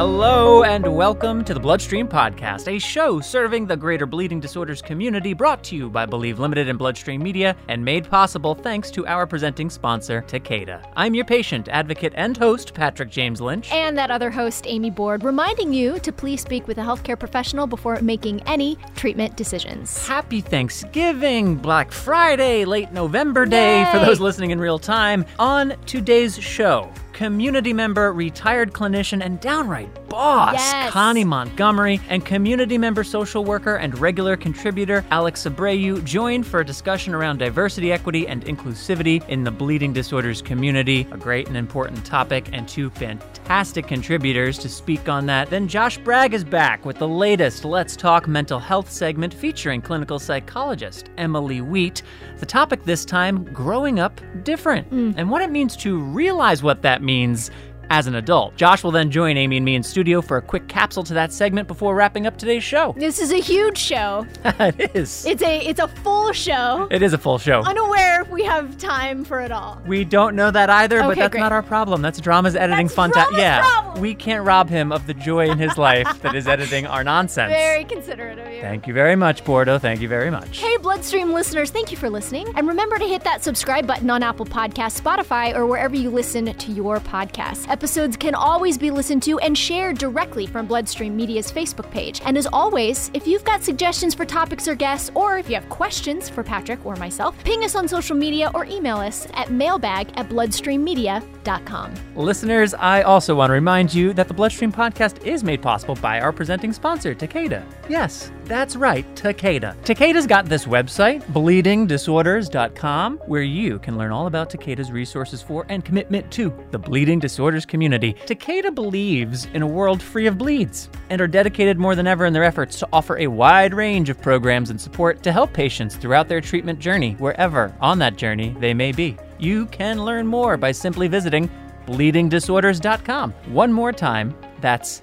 Hello 0.00 0.62
and 0.62 0.96
welcome 0.96 1.44
to 1.44 1.52
the 1.52 1.60
Bloodstream 1.60 2.08
Podcast, 2.08 2.74
a 2.74 2.78
show 2.78 3.20
serving 3.20 3.66
the 3.66 3.76
greater 3.76 4.06
bleeding 4.06 4.40
disorders 4.40 4.80
community 4.80 5.34
brought 5.34 5.62
to 5.64 5.76
you 5.76 5.90
by 5.90 6.06
Believe 6.06 6.38
Limited 6.38 6.70
and 6.70 6.78
Bloodstream 6.78 7.22
Media 7.22 7.54
and 7.68 7.84
made 7.84 8.08
possible 8.08 8.54
thanks 8.54 8.90
to 8.92 9.06
our 9.06 9.26
presenting 9.26 9.68
sponsor, 9.68 10.22
Takeda. 10.22 10.90
I'm 10.96 11.12
your 11.12 11.26
patient, 11.26 11.68
advocate, 11.68 12.14
and 12.16 12.34
host, 12.34 12.72
Patrick 12.72 13.10
James 13.10 13.42
Lynch. 13.42 13.70
And 13.70 13.98
that 13.98 14.10
other 14.10 14.30
host, 14.30 14.64
Amy 14.66 14.88
Board, 14.88 15.22
reminding 15.22 15.74
you 15.74 15.98
to 15.98 16.10
please 16.10 16.40
speak 16.40 16.66
with 16.66 16.78
a 16.78 16.82
healthcare 16.82 17.18
professional 17.18 17.66
before 17.66 18.00
making 18.00 18.40
any 18.46 18.78
treatment 18.96 19.36
decisions. 19.36 20.06
Happy 20.06 20.40
Thanksgiving, 20.40 21.56
Black 21.56 21.92
Friday, 21.92 22.64
late 22.64 22.90
November 22.90 23.44
Day 23.44 23.86
for 23.92 23.98
those 23.98 24.18
listening 24.18 24.50
in 24.50 24.60
real 24.60 24.78
time. 24.78 25.26
On 25.38 25.74
today's 25.84 26.38
show, 26.38 26.90
community 27.12 27.74
member, 27.74 28.14
retired 28.14 28.72
clinician, 28.72 29.22
and 29.22 29.38
downright 29.40 29.89
boss 30.08 30.54
Yes. 30.54 30.90
Connie 30.90 31.24
Montgomery, 31.24 32.00
and 32.08 32.24
community 32.24 32.76
member, 32.76 33.04
social 33.04 33.44
worker, 33.44 33.76
and 33.76 33.96
regular 33.98 34.36
contributor 34.36 35.04
Alex 35.10 35.44
Abreu 35.44 36.02
joined 36.04 36.46
for 36.46 36.60
a 36.60 36.64
discussion 36.64 37.14
around 37.14 37.38
diversity, 37.38 37.92
equity, 37.92 38.26
and 38.26 38.44
inclusivity 38.44 39.26
in 39.28 39.44
the 39.44 39.50
bleeding 39.50 39.92
disorders 39.92 40.42
community. 40.42 41.06
A 41.12 41.16
great 41.16 41.48
and 41.48 41.56
important 41.56 42.04
topic, 42.04 42.48
and 42.52 42.68
two 42.68 42.90
fantastic 42.90 43.86
contributors 43.86 44.58
to 44.58 44.68
speak 44.68 45.08
on 45.08 45.26
that. 45.26 45.50
Then 45.50 45.68
Josh 45.68 45.98
Bragg 45.98 46.34
is 46.34 46.44
back 46.44 46.84
with 46.84 46.98
the 46.98 47.08
latest 47.08 47.64
Let's 47.64 47.96
Talk 47.96 48.26
Mental 48.26 48.58
Health 48.58 48.90
segment 48.90 49.32
featuring 49.32 49.80
clinical 49.80 50.18
psychologist 50.18 51.10
Emily 51.18 51.60
Wheat. 51.60 52.02
The 52.38 52.46
topic 52.46 52.84
this 52.84 53.04
time 53.04 53.44
growing 53.52 54.00
up 54.00 54.20
different 54.44 54.90
mm. 54.90 55.14
and 55.16 55.30
what 55.30 55.42
it 55.42 55.50
means 55.50 55.76
to 55.76 55.98
realize 56.00 56.62
what 56.62 56.82
that 56.82 57.02
means 57.02 57.50
as 57.90 58.06
an 58.06 58.14
adult. 58.14 58.56
Josh 58.56 58.82
will 58.82 58.92
then 58.92 59.10
join 59.10 59.36
Amy 59.36 59.56
and 59.56 59.64
me 59.64 59.74
in 59.74 59.82
studio 59.82 60.22
for 60.22 60.36
a 60.36 60.42
quick 60.42 60.68
capsule 60.68 61.02
to 61.04 61.14
that 61.14 61.32
segment 61.32 61.68
before 61.68 61.94
wrapping 61.94 62.26
up 62.26 62.38
today's 62.38 62.62
show. 62.64 62.94
This 63.10 63.18
is 63.18 63.32
a 63.32 63.40
huge 63.40 63.76
show. 63.78 64.24
it 64.44 64.94
is. 64.94 65.26
It's 65.26 65.42
a 65.42 65.58
it's 65.66 65.80
a 65.80 65.88
full 65.88 66.32
show. 66.32 66.86
It 66.90 67.02
is 67.02 67.12
a 67.12 67.18
full 67.18 67.38
show. 67.38 67.62
Unaware 67.62 68.20
if 68.22 68.28
we 68.30 68.44
have 68.44 68.78
time 68.78 69.24
for 69.24 69.40
it 69.40 69.50
all. 69.50 69.82
We 69.86 70.04
don't 70.04 70.36
know 70.36 70.50
that 70.50 70.70
either, 70.70 71.00
but 71.00 71.16
that's 71.16 71.32
great. 71.32 71.40
not 71.40 71.50
our 71.50 71.62
problem. 71.62 72.02
That's 72.02 72.20
drama's 72.20 72.54
editing 72.54 72.86
That's 72.86 72.94
fun 72.94 73.10
time. 73.10 73.26
Yeah, 73.36 73.62
problem. 73.62 74.00
we 74.02 74.14
can't 74.14 74.44
rob 74.46 74.68
him 74.68 74.92
of 74.92 75.06
the 75.08 75.14
joy 75.14 75.48
in 75.50 75.58
his 75.58 75.76
life 75.76 76.20
that 76.22 76.36
is 76.36 76.46
editing 76.46 76.86
our 76.86 77.02
nonsense. 77.02 77.50
Very 77.50 77.84
considerate 77.84 78.38
of 78.38 78.52
you. 78.52 78.60
Thank 78.60 78.86
you 78.86 78.94
very 78.94 79.16
much, 79.16 79.44
Bordeaux. 79.44 79.78
Thank 79.78 80.00
you 80.00 80.08
very 80.08 80.30
much. 80.30 80.58
Hey, 80.60 80.76
Bloodstream 80.76 81.32
listeners, 81.32 81.70
thank 81.70 81.90
you 81.90 81.96
for 81.96 82.08
listening. 82.10 82.46
And 82.56 82.68
remember 82.68 82.98
to 82.98 83.06
hit 83.06 83.24
that 83.24 83.42
subscribe 83.42 83.86
button 83.86 84.08
on 84.10 84.22
Apple 84.22 84.46
Podcasts, 84.46 85.00
Spotify, 85.00 85.54
or 85.54 85.66
wherever 85.66 85.96
you 85.96 86.10
listen 86.10 86.52
to 86.54 86.72
your 86.72 87.00
podcasts. 87.00 87.66
Episodes 87.80 88.14
can 88.18 88.34
always 88.34 88.76
be 88.76 88.90
listened 88.90 89.22
to 89.22 89.38
and 89.38 89.56
shared 89.56 89.96
directly 89.96 90.44
from 90.44 90.66
Bloodstream 90.66 91.16
Media's 91.16 91.50
Facebook 91.50 91.90
page. 91.90 92.20
And 92.26 92.36
as 92.36 92.46
always, 92.52 93.10
if 93.14 93.26
you've 93.26 93.42
got 93.42 93.62
suggestions 93.62 94.14
for 94.14 94.26
topics 94.26 94.68
or 94.68 94.74
guests, 94.74 95.10
or 95.14 95.38
if 95.38 95.48
you 95.48 95.54
have 95.54 95.66
questions 95.70 96.28
for 96.28 96.44
Patrick 96.44 96.84
or 96.84 96.94
myself, 96.96 97.42
ping 97.42 97.64
us 97.64 97.74
on 97.74 97.88
social 97.88 98.14
media 98.14 98.50
or 98.52 98.66
email 98.66 98.98
us 98.98 99.26
at 99.32 99.50
mailbag 99.50 100.12
at 100.16 100.28
bloodstreammedia.com. 100.28 101.94
Listeners, 102.16 102.74
I 102.74 103.00
also 103.00 103.34
want 103.34 103.48
to 103.48 103.54
remind 103.54 103.94
you 103.94 104.12
that 104.12 104.28
the 104.28 104.34
Bloodstream 104.34 104.72
Podcast 104.72 105.24
is 105.24 105.42
made 105.42 105.62
possible 105.62 105.94
by 105.94 106.20
our 106.20 106.32
presenting 106.32 106.74
sponsor, 106.74 107.14
Takeda. 107.14 107.64
Yes, 107.88 108.30
that's 108.44 108.76
right, 108.76 109.06
Takeda. 109.14 109.74
Takeda's 109.84 110.26
got 110.26 110.44
this 110.44 110.66
website, 110.66 111.22
bleedingdisorders.com, 111.32 113.18
where 113.26 113.42
you 113.42 113.78
can 113.78 113.96
learn 113.96 114.10
all 114.10 114.26
about 114.26 114.50
Takeda's 114.50 114.92
resources 114.92 115.40
for 115.40 115.64
and 115.70 115.82
commitment 115.82 116.30
to 116.32 116.52
the 116.72 116.78
bleeding 116.78 117.18
disorders 117.20 117.64
community. 117.70 118.12
Takeda 118.26 118.74
believes 118.74 119.46
in 119.54 119.62
a 119.62 119.66
world 119.66 120.02
free 120.02 120.26
of 120.26 120.36
bleeds 120.36 120.90
and 121.08 121.20
are 121.20 121.26
dedicated 121.26 121.78
more 121.78 121.94
than 121.94 122.06
ever 122.06 122.26
in 122.26 122.34
their 122.34 122.44
efforts 122.44 122.78
to 122.80 122.88
offer 122.92 123.16
a 123.16 123.26
wide 123.26 123.72
range 123.72 124.10
of 124.10 124.20
programs 124.20 124.68
and 124.68 124.78
support 124.78 125.22
to 125.22 125.32
help 125.32 125.54
patients 125.54 125.96
throughout 125.96 126.28
their 126.28 126.42
treatment 126.42 126.78
journey, 126.78 127.14
wherever 127.14 127.74
on 127.80 127.98
that 128.00 128.16
journey 128.16 128.54
they 128.60 128.74
may 128.74 128.92
be. 128.92 129.16
You 129.38 129.64
can 129.66 130.04
learn 130.04 130.26
more 130.26 130.58
by 130.58 130.72
simply 130.72 131.08
visiting 131.08 131.48
bleedingdisorders.com. 131.86 133.32
One 133.46 133.72
more 133.72 133.92
time, 133.92 134.34
that's 134.60 135.00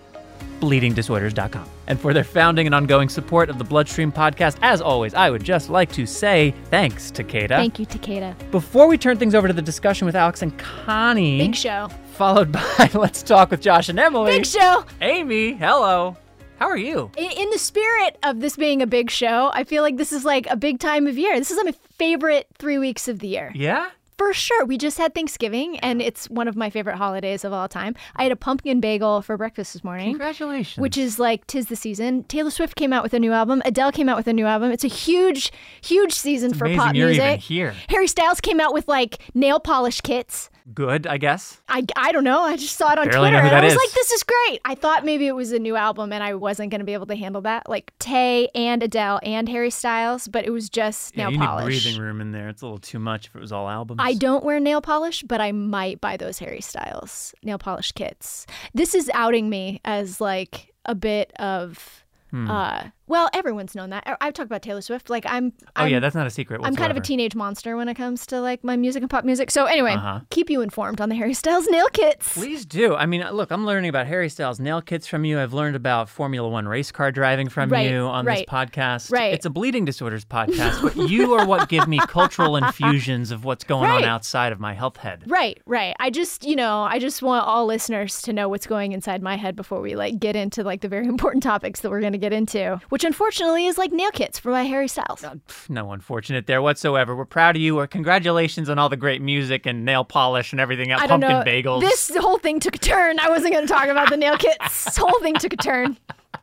bleedingdisorders.com. 0.59 1.69
And 1.87 1.99
for 1.99 2.13
their 2.13 2.23
founding 2.23 2.65
and 2.65 2.75
ongoing 2.75 3.07
support 3.09 3.49
of 3.49 3.57
the 3.57 3.63
Bloodstream 3.63 4.11
podcast, 4.11 4.57
as 4.61 4.81
always, 4.81 5.13
I 5.13 5.29
would 5.29 5.43
just 5.43 5.69
like 5.69 5.91
to 5.93 6.05
say 6.05 6.53
thanks 6.69 7.11
to 7.11 7.23
Kata. 7.23 7.55
Thank 7.55 7.79
you, 7.79 7.85
Takeda. 7.85 8.35
Before 8.51 8.87
we 8.87 8.97
turn 8.97 9.17
things 9.17 9.33
over 9.33 9.47
to 9.47 9.53
the 9.53 9.61
discussion 9.61 10.05
with 10.05 10.15
Alex 10.15 10.41
and 10.41 10.57
Connie, 10.59 11.37
Big 11.37 11.55
show. 11.55 11.89
Followed 12.17 12.51
by 12.77 12.89
Let's 12.95 13.21
Talk 13.21 13.51
with 13.51 13.61
Josh 13.61 13.89
and 13.89 13.99
Emily. 13.99 14.31
Big 14.31 14.45
show. 14.47 14.83
Amy, 15.01 15.53
hello. 15.53 16.17
How 16.57 16.67
are 16.67 16.77
you? 16.77 17.11
In, 17.15 17.31
in 17.31 17.49
the 17.51 17.59
spirit 17.59 18.17
of 18.23 18.39
this 18.39 18.55
being 18.55 18.81
a 18.81 18.87
big 18.87 19.11
show, 19.11 19.51
I 19.53 19.63
feel 19.63 19.83
like 19.83 19.97
this 19.97 20.11
is 20.11 20.25
like 20.25 20.47
a 20.47 20.55
big 20.55 20.79
time 20.79 21.05
of 21.05 21.15
year. 21.15 21.37
This 21.37 21.51
is 21.51 21.63
my 21.63 21.73
favorite 21.99 22.47
three 22.57 22.79
weeks 22.79 23.07
of 23.07 23.19
the 23.19 23.27
year. 23.27 23.51
Yeah? 23.53 23.91
For 24.17 24.33
sure. 24.33 24.65
We 24.65 24.79
just 24.79 24.97
had 24.97 25.13
Thanksgiving, 25.13 25.77
and 25.77 26.01
it's 26.01 26.27
one 26.27 26.47
of 26.47 26.55
my 26.55 26.71
favorite 26.71 26.95
holidays 26.95 27.45
of 27.45 27.53
all 27.53 27.67
time. 27.67 27.95
I 28.15 28.23
had 28.23 28.31
a 28.31 28.35
pumpkin 28.35 28.79
bagel 28.79 29.21
for 29.21 29.37
breakfast 29.37 29.73
this 29.73 29.83
morning. 29.83 30.09
Congratulations. 30.09 30.81
Which 30.81 30.97
is 30.97 31.19
like 31.19 31.45
tis 31.45 31.67
the 31.67 31.75
season. 31.75 32.23
Taylor 32.23 32.49
Swift 32.49 32.75
came 32.75 32.93
out 32.93 33.03
with 33.03 33.13
a 33.13 33.19
new 33.19 33.31
album. 33.31 33.61
Adele 33.63 33.91
came 33.91 34.09
out 34.09 34.17
with 34.17 34.25
a 34.25 34.33
new 34.33 34.47
album. 34.47 34.71
It's 34.71 34.83
a 34.83 34.87
huge, 34.87 35.51
huge 35.83 36.13
season 36.13 36.55
for 36.55 36.65
amazing 36.65 36.79
pop 36.79 36.95
you're 36.95 37.09
music. 37.09 37.23
even 37.23 37.39
here. 37.39 37.75
Harry 37.89 38.07
Styles 38.07 38.41
came 38.41 38.59
out 38.59 38.73
with 38.73 38.87
like 38.87 39.19
nail 39.35 39.59
polish 39.59 40.01
kits. 40.01 40.49
Good, 40.73 41.07
I 41.07 41.17
guess. 41.17 41.61
I, 41.69 41.85
I 41.95 42.11
don't 42.11 42.23
know. 42.23 42.41
I 42.41 42.57
just 42.57 42.75
saw 42.77 42.91
it 42.91 42.99
on 42.99 43.07
Barely 43.09 43.29
Twitter 43.29 43.37
and 43.45 43.55
I 43.55 43.63
was 43.63 43.73
is. 43.73 43.77
like, 43.79 43.91
this 43.91 44.11
is 44.11 44.23
great. 44.23 44.59
I 44.65 44.75
thought 44.75 45.05
maybe 45.05 45.27
it 45.27 45.35
was 45.35 45.51
a 45.51 45.59
new 45.59 45.75
album 45.75 46.11
and 46.13 46.23
I 46.23 46.33
wasn't 46.35 46.71
going 46.71 46.79
to 46.79 46.85
be 46.85 46.93
able 46.93 47.05
to 47.07 47.15
handle 47.15 47.41
that. 47.43 47.69
Like 47.69 47.91
Tay 47.99 48.49
and 48.53 48.83
Adele 48.83 49.19
and 49.23 49.47
Harry 49.49 49.69
Styles, 49.69 50.27
but 50.27 50.45
it 50.45 50.51
was 50.51 50.69
just 50.69 51.15
Yeah, 51.15 51.25
nail 51.25 51.31
you 51.33 51.39
polish. 51.39 51.65
need 51.65 51.83
breathing 51.83 52.01
room 52.01 52.21
in 52.21 52.31
there. 52.31 52.49
It's 52.49 52.61
a 52.61 52.65
little 52.65 52.79
too 52.79 52.99
much 52.99 53.27
if 53.27 53.35
it 53.35 53.39
was 53.39 53.51
all 53.51 53.69
albums. 53.69 53.99
I 54.03 54.13
don't 54.13 54.43
wear 54.43 54.59
nail 54.59 54.81
polish, 54.81 55.23
but 55.23 55.39
I 55.41 55.51
might 55.51 56.01
buy 56.01 56.17
those 56.17 56.39
Harry 56.39 56.61
Styles 56.61 57.33
nail 57.43 57.57
polish 57.57 57.91
kits. 57.93 58.45
This 58.73 58.93
is 58.93 59.09
outing 59.13 59.49
me 59.49 59.81
as 59.85 60.19
like 60.21 60.73
a 60.85 60.95
bit 60.95 61.31
of 61.39 62.03
Hmm. 62.31 62.51
uh 62.51 62.83
well, 63.07 63.29
everyone's 63.33 63.75
known 63.75 63.89
that. 63.91 64.03
I- 64.05 64.17
I've 64.21 64.33
talked 64.33 64.47
about 64.47 64.61
Taylor 64.61 64.81
Swift. 64.81 65.09
Like 65.09 65.25
I'm 65.27 65.53
Oh, 65.65 65.83
I'm, 65.83 65.89
yeah, 65.89 65.99
that's 65.99 66.15
not 66.15 66.27
a 66.27 66.29
secret 66.29 66.61
I'm 66.63 66.75
kind 66.75 66.91
of 66.91 66.97
a 66.97 67.01
teenage 67.01 67.35
monster 67.35 67.75
when 67.77 67.87
it 67.89 67.95
comes 67.95 68.25
to 68.27 68.41
like 68.41 68.63
my 68.63 68.75
music 68.75 69.01
and 69.03 69.09
pop 69.09 69.23
music. 69.25 69.51
So 69.51 69.65
anyway, 69.65 69.93
Uh-huh. 69.93 70.19
keep 70.29 70.49
you 70.49 70.61
informed 70.61 70.99
on 71.01 71.09
the 71.09 71.15
Harry 71.15 71.33
Styles 71.33 71.67
nail 71.67 71.87
kits. 71.93 72.33
Please 72.33 72.65
do. 72.65 72.95
I 72.95 73.05
mean, 73.05 73.21
look, 73.31 73.51
I'm 73.51 73.65
learning 73.65 73.89
about 73.89 74.07
Harry 74.07 74.29
Styles 74.29 74.59
nail 74.59 74.81
kits 74.81 75.07
from 75.07 75.25
you. 75.25 75.39
I've 75.39 75.53
learned 75.53 75.75
about 75.75 76.09
Formula 76.09 76.47
One 76.49 76.67
race 76.67 76.91
car 76.91 77.11
driving 77.11 77.49
from 77.49 77.69
Right, 77.69 77.89
you 77.89 77.99
on 78.01 78.25
right, 78.25 78.45
this 78.47 78.53
podcast. 78.53 79.11
right. 79.11 79.33
It's 79.33 79.45
a 79.45 79.49
bleeding 79.49 79.85
disorders 79.85 80.25
podcast, 80.37 80.81
but 80.81 81.09
you 81.09 81.33
are 81.33 81.45
what 81.45 81.69
give 81.69 81.87
me 81.87 81.99
cultural 81.99 82.55
infusions 82.57 83.31
of 83.31 83.45
what's 83.45 83.63
going 83.63 83.89
on 83.89 84.03
outside 84.03 84.51
of 84.51 84.59
my 84.59 84.73
health 84.73 84.97
head. 84.97 85.23
Right, 85.27 85.59
right. 85.65 85.95
I 85.99 86.09
just, 86.09 86.43
you 86.45 86.55
know, 86.55 86.81
I 86.81 86.99
just 86.99 87.21
want 87.21 87.45
all 87.45 87.65
listeners 87.65 88.21
to 88.23 88.33
know 88.33 88.49
what's 88.49 88.67
going 88.67 88.91
inside 88.91 89.21
my 89.21 89.35
head 89.35 89.55
before 89.55 89.81
we 89.81 89.95
like 89.95 90.19
get 90.19 90.35
into 90.35 90.63
like 90.63 90.81
the 90.81 90.87
very 90.89 91.07
important 91.15 91.43
topics 91.43 91.81
that 91.81 91.89
we're 91.89 92.01
going 92.01 92.13
to 92.13 92.17
get 92.19 92.33
into, 92.33 92.79
which 92.89 92.96
unfortunately 93.03 93.65
is 93.65 93.77
like 93.77 93.91
nail 93.91 94.11
kits 94.11 94.39
for 94.39 94.51
my 94.51 94.63
Harry 94.63 94.87
Styles. 94.87 95.23
Uh, 95.23 95.35
pff, 95.47 95.69
No 95.69 95.91
unfortunate 95.91 96.47
there 96.47 96.61
whatsoever. 96.61 97.15
We're 97.15 97.25
proud 97.25 97.55
of 97.55 97.61
you. 97.61 97.77
Or 97.79 97.87
congratulations 97.87 98.69
on 98.69 98.79
all 98.79 98.89
the 98.89 98.97
great 98.97 99.21
music 99.21 99.65
and 99.65 99.83
nail 99.85 100.03
polish 100.03 100.51
and 100.51 100.59
everything 100.61 100.91
else. 100.91 101.01
I 101.01 101.07
don't 101.07 101.21
Pumpkin 101.21 101.39
know. 101.39 101.71
bagels. 101.71 101.81
This 101.81 102.15
whole 102.15 102.37
thing 102.39 102.59
took 102.59 102.75
a 102.75 102.79
turn. 102.79 103.19
I 103.19 103.29
wasn't 103.29 103.53
going 103.53 103.67
to 103.67 103.73
talk 103.73 103.87
about 103.87 104.09
the 104.09 104.17
nail 104.17 104.37
kits. 104.37 104.85
This 104.85 104.97
whole 104.97 105.19
thing 105.21 105.35
took 105.35 105.53
a 105.53 105.57
turn. 105.57 105.97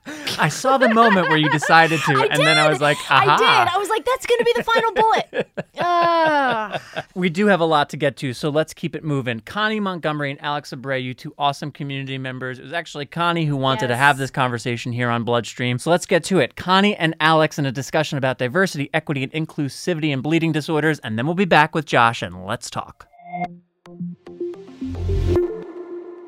I 0.06 0.48
saw 0.48 0.78
the 0.78 0.88
moment 0.88 1.28
where 1.28 1.38
you 1.38 1.48
decided 1.50 2.00
to, 2.00 2.28
and 2.30 2.40
then 2.40 2.58
I 2.58 2.68
was 2.68 2.80
like, 2.80 2.98
aha. 3.10 3.34
I 3.34 3.36
did. 3.38 3.74
I 3.74 3.78
was 3.78 3.88
like, 3.88 4.04
that's 4.04 4.26
going 4.26 4.38
to 4.38 4.44
be 4.44 4.52
the 4.56 4.64
final 4.64 4.92
bullet. 4.92 5.48
Ah. 5.76 6.80
We 7.14 7.28
do 7.30 7.46
have 7.48 7.58
a 7.60 7.64
lot 7.64 7.90
to 7.90 7.96
get 7.96 8.16
to, 8.18 8.32
so 8.32 8.48
let's 8.48 8.72
keep 8.72 8.94
it 8.94 9.02
moving. 9.02 9.40
Connie 9.40 9.80
Montgomery 9.80 10.30
and 10.30 10.40
Alex 10.40 10.70
Abreu, 10.70 11.16
two 11.16 11.34
awesome 11.36 11.72
community 11.72 12.16
members. 12.16 12.60
It 12.60 12.62
was 12.62 12.72
actually 12.72 13.06
Connie 13.06 13.44
who 13.44 13.56
wanted 13.56 13.88
to 13.88 13.96
have 13.96 14.16
this 14.16 14.30
conversation 14.30 14.92
here 14.92 15.10
on 15.10 15.24
Bloodstream. 15.24 15.78
So 15.78 15.90
let's 15.90 16.06
get 16.06 16.22
to 16.24 16.38
it. 16.38 16.54
Connie 16.54 16.96
and 16.96 17.14
Alex 17.18 17.58
in 17.58 17.66
a 17.66 17.72
discussion 17.72 18.18
about 18.18 18.38
diversity, 18.38 18.88
equity, 18.94 19.24
and 19.24 19.32
inclusivity 19.32 20.10
in 20.10 20.20
bleeding 20.20 20.52
disorders, 20.52 21.00
and 21.00 21.18
then 21.18 21.26
we'll 21.26 21.34
be 21.34 21.44
back 21.44 21.74
with 21.74 21.86
Josh 21.86 22.22
and 22.22 22.46
let's 22.46 22.70
talk. 22.70 23.08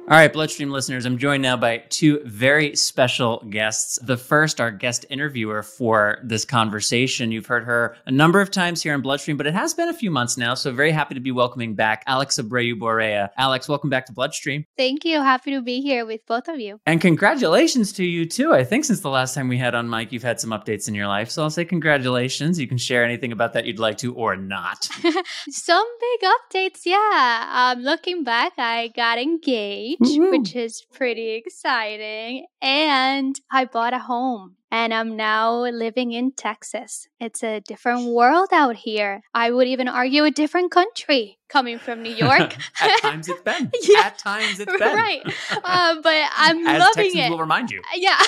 All 0.08 0.16
right, 0.16 0.32
Bloodstream 0.32 0.70
listeners, 0.70 1.04
I'm 1.04 1.18
joined 1.18 1.42
now 1.42 1.56
by 1.56 1.78
two 1.78 2.20
very 2.24 2.76
special 2.76 3.44
guests. 3.50 3.98
The 4.00 4.16
first, 4.16 4.60
our 4.60 4.70
guest 4.70 5.04
interviewer 5.10 5.64
for 5.64 6.18
this 6.22 6.44
conversation. 6.44 7.32
You've 7.32 7.46
heard 7.46 7.64
her 7.64 7.96
a 8.06 8.12
number 8.12 8.40
of 8.40 8.52
times 8.52 8.80
here 8.80 8.94
on 8.94 9.00
Bloodstream, 9.00 9.36
but 9.36 9.48
it 9.48 9.54
has 9.54 9.74
been 9.74 9.88
a 9.88 9.92
few 9.92 10.12
months 10.12 10.36
now, 10.36 10.54
so 10.54 10.70
very 10.70 10.92
happy 10.92 11.16
to 11.16 11.20
be 11.20 11.32
welcoming 11.32 11.74
back 11.74 12.04
Alex 12.06 12.38
Abreu 12.38 12.74
Boria. 12.78 13.30
Alex, 13.36 13.68
welcome 13.68 13.90
back 13.90 14.06
to 14.06 14.12
Bloodstream. 14.12 14.64
Thank 14.76 15.04
you. 15.04 15.22
Happy 15.22 15.50
to 15.50 15.60
be 15.60 15.80
here 15.80 16.06
with 16.06 16.24
both 16.24 16.46
of 16.46 16.60
you. 16.60 16.78
And 16.86 17.00
congratulations 17.00 17.92
to 17.94 18.04
you, 18.04 18.26
too. 18.26 18.54
I 18.54 18.62
think 18.62 18.84
since 18.84 19.00
the 19.00 19.10
last 19.10 19.34
time 19.34 19.48
we 19.48 19.58
had 19.58 19.74
on 19.74 19.90
mic, 19.90 20.12
you've 20.12 20.22
had 20.22 20.38
some 20.38 20.50
updates 20.50 20.86
in 20.86 20.94
your 20.94 21.08
life, 21.08 21.30
so 21.30 21.42
I'll 21.42 21.50
say 21.50 21.64
congratulations. 21.64 22.60
You 22.60 22.68
can 22.68 22.78
share 22.78 23.04
anything 23.04 23.32
about 23.32 23.54
that 23.54 23.66
you'd 23.66 23.80
like 23.80 23.98
to 23.98 24.14
or 24.14 24.36
not. 24.36 24.84
Some 25.48 25.86
big 26.00 26.30
updates, 26.30 26.82
yeah. 26.84 27.74
Um, 27.74 27.82
looking 27.82 28.22
back, 28.22 28.52
I 28.56 28.92
got 28.94 29.18
engaged. 29.18 29.95
Beach, 30.00 30.18
Woo-hoo. 30.18 30.38
which 30.38 30.54
is 30.56 30.82
pretty 30.92 31.30
exciting. 31.30 32.46
And 32.60 33.38
I 33.50 33.64
bought 33.64 33.94
a 33.94 33.98
home 34.00 34.56
and 34.76 34.92
I'm 34.92 35.16
now 35.16 35.54
living 35.54 36.12
in 36.12 36.32
Texas. 36.32 37.08
It's 37.18 37.42
a 37.42 37.60
different 37.60 38.08
world 38.08 38.50
out 38.52 38.76
here. 38.76 39.22
I 39.32 39.50
would 39.50 39.66
even 39.68 39.88
argue 39.88 40.24
a 40.24 40.30
different 40.30 40.70
country 40.70 41.38
coming 41.48 41.78
from 41.78 42.02
New 42.02 42.14
York. 42.26 42.56
At 42.80 42.96
times 43.02 43.28
it's 43.28 43.40
been. 43.40 43.70
yeah. 43.82 44.00
At 44.00 44.18
times 44.18 44.60
it's 44.60 44.70
been. 44.78 44.96
Right. 44.96 45.22
Uh, 45.64 45.96
but 46.02 46.24
I'm 46.36 46.66
As 46.66 46.80
loving 46.80 47.04
Texans 47.04 47.24
it. 47.26 47.30
will 47.30 47.38
remind 47.38 47.70
you. 47.70 47.80
Yeah. 47.94 48.18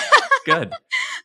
Good. 0.45 0.73